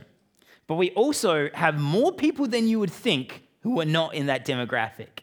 But 0.66 0.76
we 0.76 0.92
also 0.92 1.50
have 1.54 1.78
more 1.78 2.14
people 2.14 2.48
than 2.48 2.70
you 2.70 2.80
would 2.80 2.90
think 2.92 3.44
who 3.64 3.82
are 3.82 3.86
not 3.86 4.16
in 4.16 4.28
that 4.28 4.46
demographic. 4.46 5.20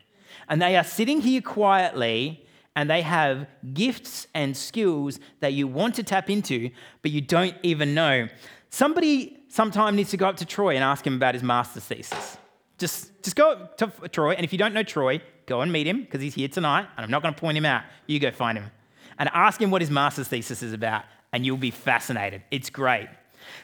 And 0.46 0.60
they 0.60 0.76
are 0.76 0.84
sitting 0.84 1.22
here 1.22 1.40
quietly 1.40 2.44
and 2.76 2.90
they 2.90 3.00
have 3.00 3.46
gifts 3.72 4.26
and 4.34 4.54
skills 4.54 5.18
that 5.40 5.54
you 5.54 5.66
want 5.66 5.94
to 5.94 6.02
tap 6.02 6.28
into, 6.28 6.70
but 7.00 7.10
you 7.10 7.22
don't 7.22 7.54
even 7.62 7.94
know. 7.94 8.28
Somebody 8.68 9.38
sometime 9.48 9.96
needs 9.96 10.10
to 10.10 10.18
go 10.18 10.28
up 10.28 10.36
to 10.36 10.44
Troy 10.44 10.74
and 10.74 10.84
ask 10.84 11.06
him 11.06 11.14
about 11.14 11.34
his 11.34 11.42
master's 11.42 11.84
thesis. 11.84 12.36
Just, 12.80 13.22
just 13.22 13.36
go 13.36 13.68
to 13.76 13.92
Troy, 14.08 14.32
and 14.32 14.42
if 14.42 14.52
you 14.52 14.58
don't 14.58 14.72
know 14.72 14.82
Troy, 14.82 15.20
go 15.44 15.60
and 15.60 15.70
meet 15.70 15.86
him 15.86 16.00
because 16.00 16.22
he's 16.22 16.34
here 16.34 16.48
tonight, 16.48 16.86
and 16.96 17.04
I'm 17.04 17.10
not 17.10 17.22
going 17.22 17.34
to 17.34 17.40
point 17.40 17.56
him 17.56 17.66
out. 17.66 17.84
You 18.06 18.18
go 18.18 18.30
find 18.30 18.56
him 18.56 18.70
and 19.18 19.28
ask 19.34 19.60
him 19.60 19.70
what 19.70 19.82
his 19.82 19.90
master's 19.90 20.28
thesis 20.28 20.62
is 20.62 20.72
about, 20.72 21.04
and 21.32 21.44
you'll 21.44 21.58
be 21.58 21.70
fascinated. 21.70 22.42
It's 22.50 22.70
great. 22.70 23.08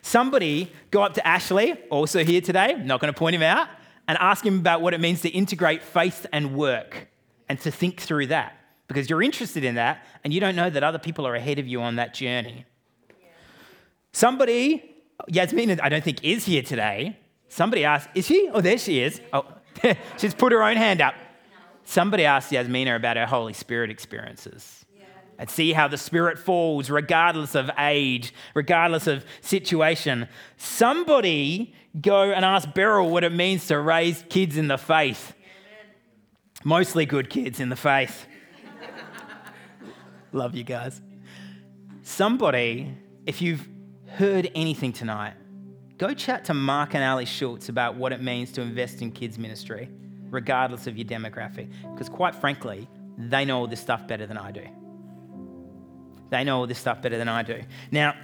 Somebody 0.02 0.70
go 0.90 1.02
up 1.02 1.14
to 1.14 1.26
Ashley, 1.26 1.72
also 1.90 2.24
here 2.24 2.42
today, 2.42 2.74
not 2.84 3.00
going 3.00 3.12
to 3.12 3.18
point 3.18 3.34
him 3.34 3.42
out, 3.42 3.68
and 4.06 4.18
ask 4.18 4.44
him 4.44 4.58
about 4.58 4.82
what 4.82 4.92
it 4.94 5.00
means 5.00 5.22
to 5.22 5.30
integrate 5.30 5.82
faith 5.82 6.26
and 6.30 6.54
work 6.54 7.08
and 7.48 7.58
to 7.60 7.70
think 7.70 8.00
through 8.00 8.26
that 8.26 8.60
because 8.86 9.10
you're 9.10 9.22
interested 9.22 9.64
in 9.64 9.76
that 9.76 10.04
and 10.22 10.32
you 10.32 10.40
don't 10.40 10.56
know 10.56 10.70
that 10.70 10.84
other 10.84 10.98
people 10.98 11.26
are 11.26 11.34
ahead 11.34 11.58
of 11.58 11.66
you 11.66 11.80
on 11.80 11.96
that 11.96 12.14
journey. 12.14 12.64
Somebody, 14.12 14.94
Yasmin, 15.28 15.80
I 15.80 15.88
don't 15.88 16.04
think 16.04 16.22
is 16.22 16.44
here 16.44 16.62
today. 16.62 17.18
Somebody 17.48 17.84
asked, 17.84 18.08
is 18.14 18.26
she? 18.26 18.50
Oh, 18.52 18.60
there 18.60 18.78
she 18.78 19.00
is. 19.00 19.20
Oh, 19.32 19.44
she's 20.18 20.34
put 20.34 20.52
her 20.52 20.62
own 20.62 20.76
hand 20.76 21.00
up. 21.00 21.14
Somebody 21.84 22.24
asked 22.24 22.50
Yasmina 22.50 22.96
about 22.96 23.16
her 23.16 23.26
Holy 23.26 23.52
Spirit 23.52 23.90
experiences 23.90 24.84
and 25.38 25.50
see 25.50 25.72
how 25.72 25.88
the 25.88 25.98
Spirit 25.98 26.38
falls 26.38 26.90
regardless 26.90 27.54
of 27.54 27.70
age, 27.78 28.32
regardless 28.54 29.06
of 29.06 29.24
situation. 29.40 30.28
Somebody 30.56 31.74
go 32.00 32.32
and 32.32 32.44
ask 32.44 32.72
Beryl 32.74 33.10
what 33.10 33.24
it 33.24 33.32
means 33.32 33.66
to 33.68 33.78
raise 33.78 34.24
kids 34.28 34.56
in 34.56 34.68
the 34.68 34.78
faith. 34.78 35.34
Mostly 36.64 37.06
good 37.06 37.30
kids 37.30 37.60
in 37.60 37.68
the 37.68 37.76
faith. 37.76 38.26
Love 40.32 40.54
you 40.54 40.64
guys. 40.64 41.00
Somebody, 42.02 42.94
if 43.26 43.42
you've 43.42 43.68
heard 44.08 44.50
anything 44.54 44.92
tonight, 44.92 45.34
go 45.98 46.14
chat 46.14 46.44
to 46.46 46.54
Mark 46.54 46.94
and 46.94 47.02
Ali 47.02 47.24
Schultz 47.24 47.68
about 47.68 47.96
what 47.96 48.12
it 48.12 48.22
means 48.22 48.52
to 48.52 48.62
invest 48.62 49.02
in 49.02 49.10
kids' 49.10 49.38
ministry, 49.38 49.88
regardless 50.30 50.86
of 50.86 50.96
your 50.96 51.06
demographic. 51.06 51.68
Because 51.92 52.08
quite 52.08 52.34
frankly, 52.34 52.88
they 53.18 53.44
know 53.44 53.58
all 53.58 53.66
this 53.66 53.80
stuff 53.80 54.06
better 54.06 54.26
than 54.26 54.38
I 54.38 54.50
do. 54.50 54.66
They 56.30 56.44
know 56.44 56.58
all 56.58 56.66
this 56.66 56.78
stuff 56.78 57.00
better 57.02 57.18
than 57.18 57.28
I 57.28 57.42
do. 57.42 57.62
Now, 57.90 58.14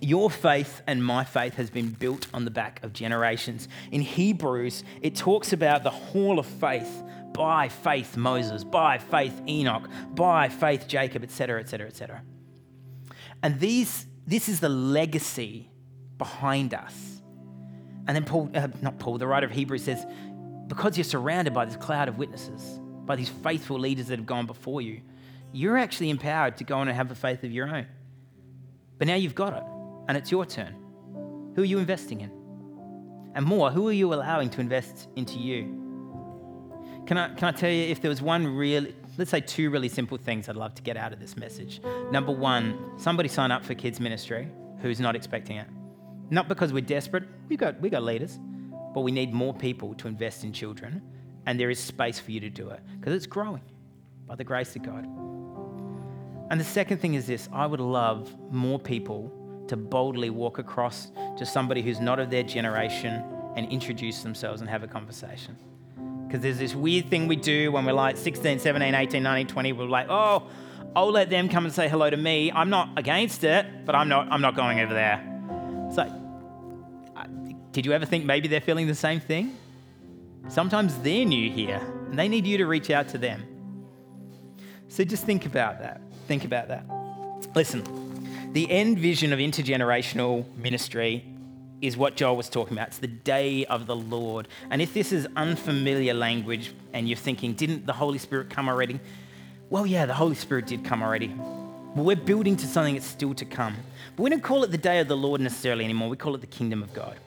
your 0.00 0.30
faith 0.30 0.82
and 0.86 1.04
my 1.04 1.24
faith 1.24 1.54
has 1.54 1.70
been 1.70 1.90
built 1.90 2.26
on 2.34 2.44
the 2.44 2.50
back 2.50 2.82
of 2.82 2.92
generations. 2.92 3.68
In 3.90 4.00
Hebrews, 4.00 4.84
it 5.02 5.14
talks 5.14 5.52
about 5.52 5.82
the 5.82 5.90
hall 5.90 6.38
of 6.38 6.46
faith 6.46 7.02
by 7.32 7.68
faith 7.68 8.16
Moses, 8.16 8.64
by 8.64 8.98
faith 8.98 9.40
Enoch, 9.48 9.88
by 10.14 10.48
faith 10.48 10.86
Jacob, 10.86 11.22
etc., 11.22 11.60
etc., 11.60 11.86
etc. 11.88 12.22
And 13.42 13.58
these, 13.60 14.06
this 14.26 14.48
is 14.48 14.60
the 14.60 14.68
legacy 14.68 15.70
behind 16.18 16.74
us. 16.74 17.22
And 18.06 18.14
then 18.14 18.24
Paul, 18.24 18.50
uh, 18.54 18.68
not 18.82 18.98
Paul, 18.98 19.18
the 19.18 19.26
writer 19.26 19.46
of 19.46 19.52
Hebrews 19.52 19.84
says, 19.84 20.04
because 20.66 20.96
you're 20.96 21.04
surrounded 21.04 21.54
by 21.54 21.64
this 21.64 21.76
cloud 21.76 22.08
of 22.08 22.18
witnesses, 22.18 22.80
by 23.04 23.16
these 23.16 23.28
faithful 23.28 23.78
leaders 23.78 24.08
that 24.08 24.18
have 24.18 24.26
gone 24.26 24.46
before 24.46 24.80
you, 24.80 25.00
you're 25.52 25.78
actually 25.78 26.10
empowered 26.10 26.56
to 26.58 26.64
go 26.64 26.78
on 26.78 26.88
and 26.88 26.96
have 26.96 27.10
a 27.10 27.14
faith 27.14 27.44
of 27.44 27.52
your 27.52 27.68
own. 27.68 27.86
But 28.98 29.06
now 29.06 29.14
you've 29.14 29.34
got 29.34 29.52
it, 29.54 29.62
and 30.08 30.16
it's 30.16 30.30
your 30.30 30.44
turn. 30.44 30.74
Who 31.54 31.62
are 31.62 31.66
you 31.66 31.78
investing 31.78 32.20
in? 32.20 32.30
And 33.34 33.44
more, 33.44 33.70
who 33.70 33.88
are 33.88 33.92
you 33.92 34.12
allowing 34.12 34.50
to 34.50 34.60
invest 34.60 35.08
into 35.16 35.38
you? 35.38 35.80
Can 37.06 37.18
I, 37.18 37.34
can 37.34 37.48
I 37.48 37.52
tell 37.52 37.70
you 37.70 37.84
if 37.84 38.00
there 38.00 38.08
was 38.08 38.22
one 38.22 38.46
real, 38.46 38.86
let's 39.18 39.30
say 39.30 39.40
two 39.40 39.70
really 39.70 39.88
simple 39.88 40.16
things 40.16 40.48
I'd 40.48 40.56
love 40.56 40.74
to 40.76 40.82
get 40.82 40.96
out 40.96 41.12
of 41.12 41.20
this 41.20 41.36
message? 41.36 41.80
Number 42.10 42.32
one, 42.32 42.92
somebody 42.96 43.28
sign 43.28 43.50
up 43.50 43.64
for 43.64 43.74
kids' 43.74 44.00
ministry 44.00 44.48
who's 44.80 45.00
not 45.00 45.14
expecting 45.14 45.56
it. 45.58 45.66
Not 46.30 46.48
because 46.48 46.72
we're 46.72 46.80
desperate, 46.80 47.24
we 47.48 47.56
got, 47.56 47.80
we 47.80 47.90
got 47.90 48.02
leaders, 48.02 48.38
but 48.94 49.00
we 49.00 49.12
need 49.12 49.32
more 49.32 49.52
people 49.52 49.94
to 49.94 50.08
invest 50.08 50.44
in 50.44 50.52
children, 50.52 51.02
and 51.46 51.58
there 51.58 51.70
is 51.70 51.78
space 51.78 52.18
for 52.18 52.30
you 52.30 52.40
to 52.40 52.50
do 52.50 52.70
it 52.70 52.80
because 52.98 53.14
it's 53.14 53.26
growing 53.26 53.62
by 54.26 54.34
the 54.34 54.44
grace 54.44 54.74
of 54.76 54.82
God. 54.82 55.06
And 56.50 56.60
the 56.60 56.64
second 56.64 56.98
thing 56.98 57.14
is 57.14 57.26
this 57.26 57.48
I 57.52 57.66
would 57.66 57.80
love 57.80 58.34
more 58.50 58.78
people 58.78 59.32
to 59.68 59.76
boldly 59.76 60.30
walk 60.30 60.58
across 60.58 61.10
to 61.36 61.46
somebody 61.46 61.82
who's 61.82 62.00
not 62.00 62.18
of 62.18 62.30
their 62.30 62.42
generation 62.42 63.22
and 63.56 63.70
introduce 63.70 64.22
themselves 64.22 64.60
and 64.60 64.68
have 64.68 64.82
a 64.82 64.86
conversation. 64.86 65.56
Because 66.26 66.42
there's 66.42 66.58
this 66.58 66.74
weird 66.74 67.08
thing 67.08 67.28
we 67.28 67.36
do 67.36 67.72
when 67.72 67.84
we're 67.84 67.92
like 67.92 68.16
16, 68.16 68.58
17, 68.58 68.94
18, 68.94 69.22
19, 69.22 69.46
20. 69.46 69.72
We're 69.72 69.84
like, 69.86 70.06
oh, 70.10 70.48
I'll 70.96 71.10
let 71.10 71.30
them 71.30 71.48
come 71.48 71.64
and 71.64 71.74
say 71.74 71.88
hello 71.88 72.10
to 72.10 72.16
me. 72.16 72.52
I'm 72.52 72.70
not 72.70 72.90
against 72.96 73.44
it, 73.44 73.84
but 73.84 73.94
I'm 73.94 74.08
not, 74.08 74.28
I'm 74.30 74.40
not 74.40 74.54
going 74.54 74.80
over 74.80 74.92
there. 74.92 75.33
It's 75.94 75.98
like, 75.98 76.12
uh, 77.16 77.28
did 77.70 77.86
you 77.86 77.92
ever 77.92 78.04
think 78.04 78.24
maybe 78.24 78.48
they're 78.48 78.60
feeling 78.60 78.88
the 78.88 78.96
same 78.96 79.20
thing? 79.20 79.56
Sometimes 80.48 80.98
they're 80.98 81.24
new 81.24 81.48
here 81.48 81.80
and 82.10 82.18
they 82.18 82.26
need 82.26 82.48
you 82.48 82.58
to 82.58 82.66
reach 82.66 82.90
out 82.90 83.06
to 83.10 83.18
them. 83.18 83.44
So 84.88 85.04
just 85.04 85.24
think 85.24 85.46
about 85.46 85.78
that. 85.82 86.00
Think 86.26 86.44
about 86.44 86.66
that. 86.66 86.84
Listen, 87.54 87.84
the 88.52 88.68
end 88.68 88.98
vision 88.98 89.32
of 89.32 89.38
intergenerational 89.38 90.44
ministry 90.56 91.24
is 91.80 91.96
what 91.96 92.16
Joel 92.16 92.36
was 92.36 92.48
talking 92.48 92.72
about. 92.72 92.88
It's 92.88 92.98
the 92.98 93.06
day 93.06 93.64
of 93.66 93.86
the 93.86 93.94
Lord. 93.94 94.48
And 94.70 94.82
if 94.82 94.94
this 94.94 95.12
is 95.12 95.28
unfamiliar 95.36 96.12
language 96.12 96.74
and 96.92 97.08
you're 97.08 97.16
thinking, 97.16 97.52
didn't 97.54 97.86
the 97.86 97.92
Holy 97.92 98.18
Spirit 98.18 98.50
come 98.50 98.68
already? 98.68 98.98
Well, 99.70 99.86
yeah, 99.86 100.06
the 100.06 100.14
Holy 100.14 100.34
Spirit 100.34 100.66
did 100.66 100.84
come 100.84 101.04
already. 101.04 101.32
But 101.94 102.04
we're 102.04 102.16
building 102.16 102.56
to 102.56 102.66
something 102.66 102.94
that's 102.94 103.06
still 103.06 103.34
to 103.34 103.44
come. 103.44 103.76
But 104.16 104.24
we 104.24 104.30
don't 104.30 104.42
call 104.42 104.64
it 104.64 104.70
the 104.70 104.78
day 104.78 105.00
of 105.00 105.08
the 105.08 105.16
Lord 105.16 105.40
necessarily 105.40 105.84
anymore. 105.84 106.08
We 106.08 106.16
call 106.16 106.34
it 106.34 106.40
the 106.40 106.46
kingdom 106.46 106.82
of 106.82 106.92
God. 106.92 107.18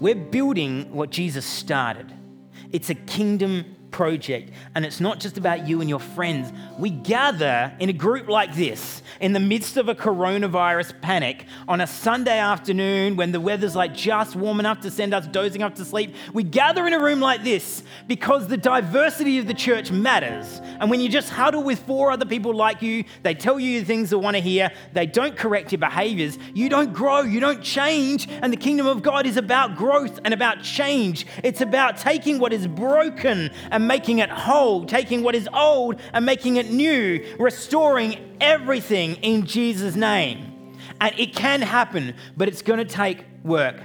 We're 0.00 0.14
building 0.14 0.92
what 0.92 1.10
Jesus 1.10 1.44
started. 1.44 2.12
It's 2.72 2.90
a 2.90 2.94
kingdom 2.94 3.76
project. 3.94 4.50
And 4.74 4.84
it's 4.84 4.98
not 4.98 5.20
just 5.20 5.38
about 5.38 5.68
you 5.68 5.80
and 5.80 5.88
your 5.88 6.00
friends. 6.00 6.52
We 6.80 6.90
gather 6.90 7.72
in 7.78 7.88
a 7.88 7.92
group 7.92 8.28
like 8.28 8.52
this 8.52 9.02
in 9.20 9.32
the 9.32 9.38
midst 9.38 9.76
of 9.76 9.88
a 9.88 9.94
coronavirus 9.94 11.00
panic 11.00 11.46
on 11.68 11.80
a 11.80 11.86
Sunday 11.86 12.40
afternoon 12.40 13.14
when 13.14 13.30
the 13.30 13.40
weather's 13.40 13.76
like 13.76 13.94
just 13.94 14.34
warm 14.34 14.58
enough 14.58 14.80
to 14.80 14.90
send 14.90 15.14
us 15.14 15.28
dozing 15.28 15.62
off 15.62 15.74
to 15.74 15.84
sleep. 15.84 16.12
We 16.32 16.42
gather 16.42 16.88
in 16.88 16.92
a 16.92 16.98
room 16.98 17.20
like 17.20 17.44
this 17.44 17.84
because 18.08 18.48
the 18.48 18.56
diversity 18.56 19.38
of 19.38 19.46
the 19.46 19.54
church 19.54 19.92
matters. 19.92 20.60
And 20.80 20.90
when 20.90 21.00
you 21.00 21.08
just 21.08 21.30
huddle 21.30 21.62
with 21.62 21.78
four 21.86 22.10
other 22.10 22.26
people 22.26 22.52
like 22.52 22.82
you, 22.82 23.04
they 23.22 23.34
tell 23.34 23.60
you 23.60 23.78
the 23.78 23.86
things 23.86 24.10
you 24.10 24.18
want 24.18 24.34
to 24.34 24.42
hear, 24.42 24.72
they 24.92 25.06
don't 25.06 25.36
correct 25.36 25.70
your 25.70 25.78
behaviors, 25.78 26.36
you 26.52 26.68
don't 26.68 26.92
grow, 26.92 27.20
you 27.20 27.38
don't 27.38 27.62
change. 27.62 28.26
And 28.28 28.52
the 28.52 28.56
kingdom 28.56 28.88
of 28.88 29.04
God 29.04 29.24
is 29.24 29.36
about 29.36 29.76
growth 29.76 30.18
and 30.24 30.34
about 30.34 30.64
change. 30.64 31.28
It's 31.44 31.60
about 31.60 31.96
taking 31.96 32.40
what 32.40 32.52
is 32.52 32.66
broken 32.66 33.52
and 33.70 33.83
making 33.86 34.18
it 34.18 34.30
whole, 34.30 34.84
taking 34.84 35.22
what 35.22 35.34
is 35.34 35.48
old 35.52 36.00
and 36.12 36.24
making 36.24 36.56
it 36.56 36.70
new, 36.70 37.24
restoring 37.38 38.36
everything 38.40 39.16
in 39.16 39.46
Jesus' 39.46 39.96
name. 39.96 40.78
And 41.00 41.18
it 41.18 41.34
can 41.34 41.62
happen, 41.62 42.14
but 42.36 42.48
it's 42.48 42.62
going 42.62 42.78
to 42.78 42.84
take 42.84 43.24
work. 43.42 43.80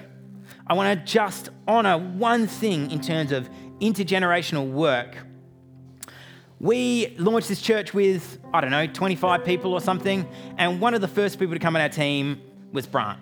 I 0.68 0.74
want 0.74 1.00
to 1.00 1.12
just 1.12 1.50
honor 1.68 1.98
one 1.98 2.48
thing 2.48 2.92
in 2.92 3.02
terms 3.02 3.32
of 3.32 3.50
intergenerational 3.80 4.72
work. 4.72 5.18
We 6.60 7.16
launched 7.18 7.48
this 7.48 7.62
church 7.62 7.94
with, 7.94 8.38
I 8.54 8.62
don't 8.62 8.72
know, 8.72 8.86
25 8.86 9.46
people 9.46 9.74
or 9.74 9.82
something, 9.82 10.28
and 10.58 10.82
one 10.82 10.94
of 10.94 11.02
the 11.02 11.08
first 11.08 11.40
people 11.40 11.56
to 11.56 11.60
come 11.60 11.76
on 11.76 11.82
our 11.82 11.90
team 11.90 12.42
was 12.74 12.86
Brant. 12.86 13.20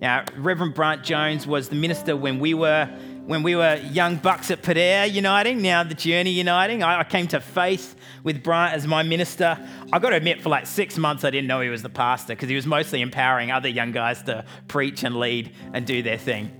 Now, 0.00 0.24
Reverend 0.36 0.74
Brant 0.74 1.04
Jones 1.04 1.46
was 1.46 1.68
the 1.68 1.76
minister 1.76 2.16
when 2.16 2.40
we 2.40 2.54
were 2.54 2.90
when 3.26 3.44
we 3.44 3.54
were 3.54 3.76
young 3.76 4.16
bucks 4.16 4.50
at 4.50 4.62
Padare 4.62 5.10
Uniting, 5.10 5.62
now 5.62 5.84
the 5.84 5.94
Journey 5.94 6.30
Uniting. 6.32 6.82
I, 6.82 7.04
came 7.04 7.28
to 7.28 7.40
faith 7.40 7.94
with 8.24 8.42
Brant 8.42 8.74
as 8.74 8.86
my 8.86 9.04
minister. 9.04 9.58
I 9.92 9.98
got 10.00 10.10
to 10.10 10.16
admit, 10.16 10.42
for 10.42 10.48
like 10.48 10.66
six 10.66 10.98
months, 10.98 11.22
I 11.24 11.30
didn't 11.30 11.46
know 11.46 11.60
he 11.60 11.68
was 11.68 11.82
the 11.82 11.88
pastor 11.88 12.34
because 12.34 12.48
he 12.48 12.56
was 12.56 12.66
mostly 12.66 13.00
empowering 13.00 13.52
other 13.52 13.68
young 13.68 13.92
guys 13.92 14.22
to 14.24 14.44
preach 14.66 15.04
and 15.04 15.16
lead 15.18 15.54
and 15.72 15.86
do 15.86 16.02
their 16.02 16.18
thing. 16.18 16.50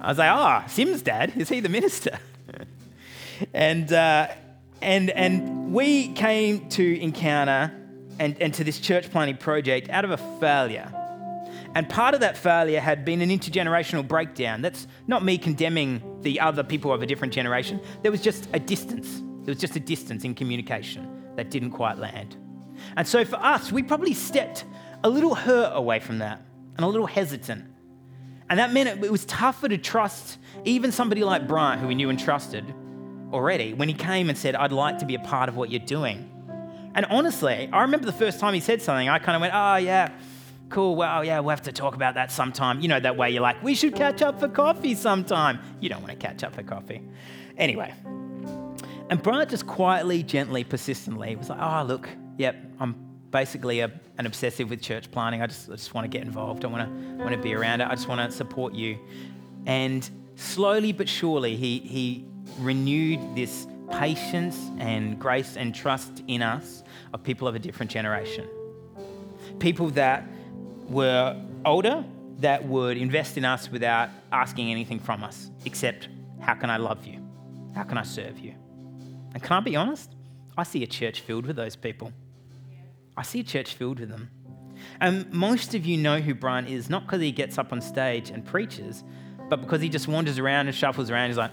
I 0.00 0.08
was 0.08 0.18
like, 0.18 0.30
oh, 0.32 0.68
Sim's 0.68 1.02
dad, 1.02 1.32
is 1.36 1.48
he 1.48 1.58
the 1.58 1.68
minister? 1.68 2.18
and, 3.52 3.92
uh, 3.92 4.28
and, 4.80 5.10
and 5.10 5.72
we 5.72 6.12
came 6.12 6.68
to 6.70 7.00
encounter 7.00 7.72
and, 8.20 8.40
and 8.40 8.54
to 8.54 8.64
this 8.64 8.78
church 8.78 9.10
planting 9.10 9.38
project 9.38 9.90
out 9.90 10.04
of 10.04 10.12
a 10.12 10.38
failure 10.38 11.01
and 11.74 11.88
part 11.88 12.14
of 12.14 12.20
that 12.20 12.36
failure 12.36 12.80
had 12.80 13.04
been 13.04 13.22
an 13.22 13.30
intergenerational 13.30 14.06
breakdown. 14.06 14.60
That's 14.62 14.86
not 15.06 15.24
me 15.24 15.38
condemning 15.38 16.18
the 16.20 16.40
other 16.40 16.62
people 16.62 16.92
of 16.92 17.02
a 17.02 17.06
different 17.06 17.32
generation. 17.32 17.80
There 18.02 18.10
was 18.10 18.20
just 18.20 18.48
a 18.52 18.58
distance. 18.58 19.22
There 19.44 19.52
was 19.52 19.58
just 19.58 19.74
a 19.76 19.80
distance 19.80 20.24
in 20.24 20.34
communication 20.34 21.08
that 21.36 21.50
didn't 21.50 21.70
quite 21.70 21.98
land. 21.98 22.36
And 22.96 23.06
so 23.06 23.24
for 23.24 23.36
us, 23.36 23.72
we 23.72 23.82
probably 23.82 24.14
stepped 24.14 24.64
a 25.02 25.08
little 25.08 25.34
hurt 25.34 25.72
away 25.74 26.00
from 26.00 26.18
that 26.18 26.42
and 26.76 26.84
a 26.84 26.88
little 26.88 27.06
hesitant. 27.06 27.64
And 28.50 28.58
that 28.58 28.72
meant 28.72 29.02
it, 29.02 29.10
was 29.10 29.24
tougher 29.24 29.68
to 29.68 29.78
trust 29.78 30.38
even 30.64 30.92
somebody 30.92 31.24
like 31.24 31.48
Brian, 31.48 31.78
who 31.78 31.86
we 31.86 31.94
knew 31.94 32.10
and 32.10 32.18
trusted 32.18 32.64
already, 33.32 33.72
when 33.72 33.88
he 33.88 33.94
came 33.94 34.28
and 34.28 34.36
said, 34.36 34.54
I'd 34.54 34.72
like 34.72 34.98
to 34.98 35.06
be 35.06 35.14
a 35.14 35.20
part 35.20 35.48
of 35.48 35.56
what 35.56 35.70
you're 35.70 35.80
doing. 35.80 36.28
And 36.94 37.06
honestly, 37.06 37.68
I 37.72 37.82
remember 37.82 38.04
the 38.04 38.12
first 38.12 38.40
time 38.40 38.52
he 38.52 38.60
said 38.60 38.82
something, 38.82 39.08
I 39.08 39.18
kind 39.18 39.36
of 39.36 39.40
went, 39.40 39.54
oh, 39.54 39.76
yeah, 39.76 40.12
cool, 40.72 40.96
well, 40.96 41.24
yeah, 41.24 41.38
we'll 41.40 41.50
have 41.50 41.62
to 41.62 41.72
talk 41.72 41.94
about 41.94 42.14
that 42.14 42.32
sometime. 42.32 42.80
You 42.80 42.88
know, 42.88 42.98
that 42.98 43.16
way 43.16 43.30
you're 43.30 43.42
like, 43.42 43.62
we 43.62 43.74
should 43.74 43.94
catch 43.94 44.22
up 44.22 44.40
for 44.40 44.48
coffee 44.48 44.94
sometime. 44.94 45.60
You 45.80 45.88
don't 45.88 46.02
want 46.02 46.18
to 46.18 46.26
catch 46.26 46.42
up 46.42 46.54
for 46.54 46.62
coffee. 46.62 47.02
Anyway, 47.56 47.92
and 49.10 49.22
Brian 49.22 49.48
just 49.48 49.66
quietly, 49.66 50.22
gently, 50.22 50.64
persistently 50.64 51.36
was 51.36 51.50
like, 51.50 51.60
oh, 51.60 51.84
look, 51.84 52.08
yep, 52.38 52.56
I'm 52.80 52.96
basically 53.30 53.80
a, 53.80 53.92
an 54.18 54.26
obsessive 54.26 54.70
with 54.70 54.80
church 54.80 55.10
planting. 55.10 55.42
I 55.42 55.46
just, 55.46 55.68
I 55.68 55.72
just 55.72 55.92
want 55.94 56.04
to 56.04 56.08
get 56.08 56.26
involved. 56.26 56.64
I 56.64 56.68
want 56.68 56.88
to, 56.88 57.22
want 57.22 57.32
to 57.32 57.38
be 57.38 57.54
around 57.54 57.82
it. 57.82 57.88
I 57.88 57.94
just 57.94 58.08
want 58.08 58.20
to 58.20 58.34
support 58.34 58.74
you. 58.74 58.98
And 59.66 60.08
slowly 60.36 60.92
but 60.92 61.08
surely, 61.08 61.56
he, 61.56 61.78
he 61.80 62.26
renewed 62.58 63.36
this 63.36 63.66
patience 63.90 64.70
and 64.78 65.18
grace 65.18 65.56
and 65.56 65.74
trust 65.74 66.22
in 66.26 66.40
us 66.40 66.82
of 67.12 67.22
people 67.22 67.46
of 67.46 67.54
a 67.54 67.58
different 67.58 67.90
generation. 67.90 68.48
People 69.58 69.90
that 69.90 70.26
were 70.92 71.40
older 71.64 72.04
that 72.38 72.64
would 72.66 72.96
invest 72.96 73.36
in 73.36 73.44
us 73.44 73.70
without 73.70 74.10
asking 74.30 74.70
anything 74.70 74.98
from 74.98 75.24
us 75.24 75.50
except, 75.64 76.08
How 76.40 76.54
can 76.54 76.70
I 76.70 76.76
love 76.76 77.06
you? 77.06 77.20
How 77.74 77.84
can 77.84 77.98
I 77.98 78.02
serve 78.02 78.38
you? 78.38 78.54
And 79.32 79.42
can 79.42 79.56
I 79.56 79.60
be 79.60 79.76
honest? 79.76 80.14
I 80.56 80.64
see 80.64 80.82
a 80.82 80.86
church 80.86 81.20
filled 81.20 81.46
with 81.46 81.56
those 81.56 81.76
people. 81.76 82.12
I 83.16 83.22
see 83.22 83.40
a 83.40 83.44
church 83.44 83.74
filled 83.74 84.00
with 84.00 84.10
them. 84.10 84.30
And 85.00 85.32
most 85.32 85.74
of 85.74 85.86
you 85.86 85.96
know 85.96 86.20
who 86.20 86.34
Brian 86.34 86.66
is, 86.66 86.90
not 86.90 87.04
because 87.04 87.20
he 87.20 87.32
gets 87.32 87.56
up 87.56 87.72
on 87.72 87.80
stage 87.80 88.30
and 88.30 88.44
preaches, 88.44 89.04
but 89.48 89.60
because 89.60 89.80
he 89.80 89.88
just 89.88 90.08
wanders 90.08 90.38
around 90.38 90.66
and 90.66 90.74
shuffles 90.74 91.10
around. 91.10 91.28
He's 91.30 91.38
like, 91.38 91.52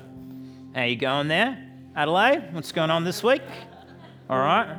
How 0.75 0.83
you 0.83 0.95
going 0.95 1.27
there, 1.27 1.57
Adelaide? 1.95 2.53
What's 2.53 2.71
going 2.71 2.89
on 2.89 3.03
this 3.03 3.23
week? 3.23 3.43
All 4.29 4.39
right. 4.39 4.77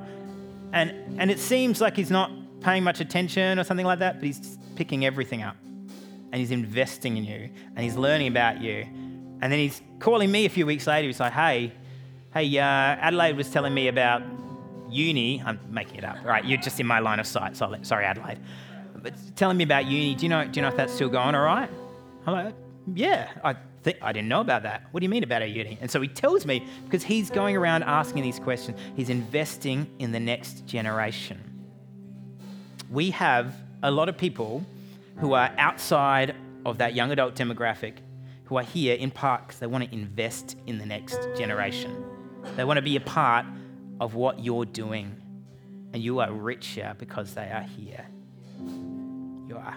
And, 0.73 1.21
and 1.21 1.31
it 1.31 1.39
seems 1.39 1.81
like 1.81 1.97
he's 1.97 2.11
not 2.11 2.31
paying 2.61 2.85
much 2.85 3.01
attention 3.01 3.59
or 3.59 3.65
something 3.65 3.87
like 3.87 4.01
that, 4.01 4.17
but 4.17 4.25
he's 4.25 4.59
picking 4.77 5.05
everything 5.05 5.43
up 5.43 5.57
and 6.33 6.35
he's 6.35 6.51
investing 6.51 7.17
in 7.17 7.25
you 7.25 7.51
and 7.75 7.79
he's 7.79 7.97
learning 7.97 8.29
about 8.29 8.61
you. 8.61 8.87
And 9.43 9.51
then 9.51 9.59
he's 9.59 9.81
calling 9.99 10.31
me 10.31 10.47
a 10.47 10.51
few 10.51 10.67
weeks 10.67 10.87
later. 10.87 11.07
He's 11.07 11.21
like, 11.21 11.33
hey, 11.33 11.73
hey, 12.35 12.59
uh, 12.59 12.63
Adelaide 12.63 13.37
was 13.37 13.51
telling 13.51 13.73
me 13.73 13.89
about 13.89 14.23
uni. 14.91 15.43
I'm 15.45 15.59
making 15.69 15.97
it 15.97 16.05
up, 16.05 16.23
right? 16.25 16.45
You're 16.45 16.61
just 16.61 16.79
in 16.79 16.87
my 16.87 16.99
line 16.99 17.21
of 17.21 17.27
sight. 17.27 17.57
So, 17.57 17.75
sorry, 17.83 18.05
Adelaide. 18.05 18.39
But 19.03 19.15
telling 19.35 19.57
me 19.57 19.65
about 19.65 19.87
uni. 19.87 20.15
Do 20.15 20.25
you 20.25 20.29
know? 20.29 20.45
Do 20.45 20.51
you 20.59 20.63
know 20.63 20.69
if 20.69 20.77
that's 20.77 20.93
still 20.93 21.09
going 21.09 21.35
all 21.35 21.43
right? 21.43 21.71
I'm 22.27 22.33
like, 22.35 22.55
yeah. 22.93 23.31
I 23.43 23.57
think 23.83 23.97
I 24.03 24.13
didn't 24.13 24.29
know 24.29 24.43
about 24.43 24.63
that. 24.65 24.89
What 24.91 25.01
do 25.01 25.05
you 25.05 25.09
mean 25.09 25.25
about 25.25 25.41
our 25.41 25.49
uni? 25.49 25.79
And 25.81 25.91
so 25.91 26.03
he 26.03 26.09
tells 26.09 26.45
me 26.45 26.67
because 26.85 27.03
he's 27.03 27.31
going 27.31 27.57
around 27.57 27.85
asking 27.85 28.23
these 28.23 28.39
questions. 28.39 28.79
He's 28.97 29.09
investing 29.09 29.87
in 29.99 30.13
the 30.13 30.21
next 30.21 30.67
generation 30.67 31.50
we 32.91 33.11
have 33.11 33.55
a 33.83 33.91
lot 33.91 34.09
of 34.09 34.19
people 34.19 34.65
who 35.19 35.33
are 35.33 35.51
outside 35.57 36.35
of 36.67 36.79
that 36.79 36.95
young 36.95 37.13
adult 37.13 37.35
demographic 37.35 37.95
who 38.45 38.57
are 38.57 38.65
here 38.65 38.97
in 38.97 39.11
part 39.11 39.47
because 39.47 39.61
they 39.61 39.67
want 39.67 39.85
to 39.85 39.95
invest 39.95 40.57
in 40.67 40.79
the 40.79 40.87
next 40.87 41.19
generation. 41.37 42.05
They 42.57 42.65
want 42.65 42.79
to 42.79 42.83
be 42.83 42.97
a 42.97 43.01
part 43.01 43.47
of 44.01 44.15
what 44.15 44.43
you're 44.43 44.65
doing. 44.65 45.15
And 45.93 46.03
you 46.03 46.21
are 46.21 46.33
richer 46.33 46.95
because 46.99 47.35
they 47.35 47.51
are 47.51 47.63
here. 47.63 48.07
You 48.59 49.57
are. 49.57 49.77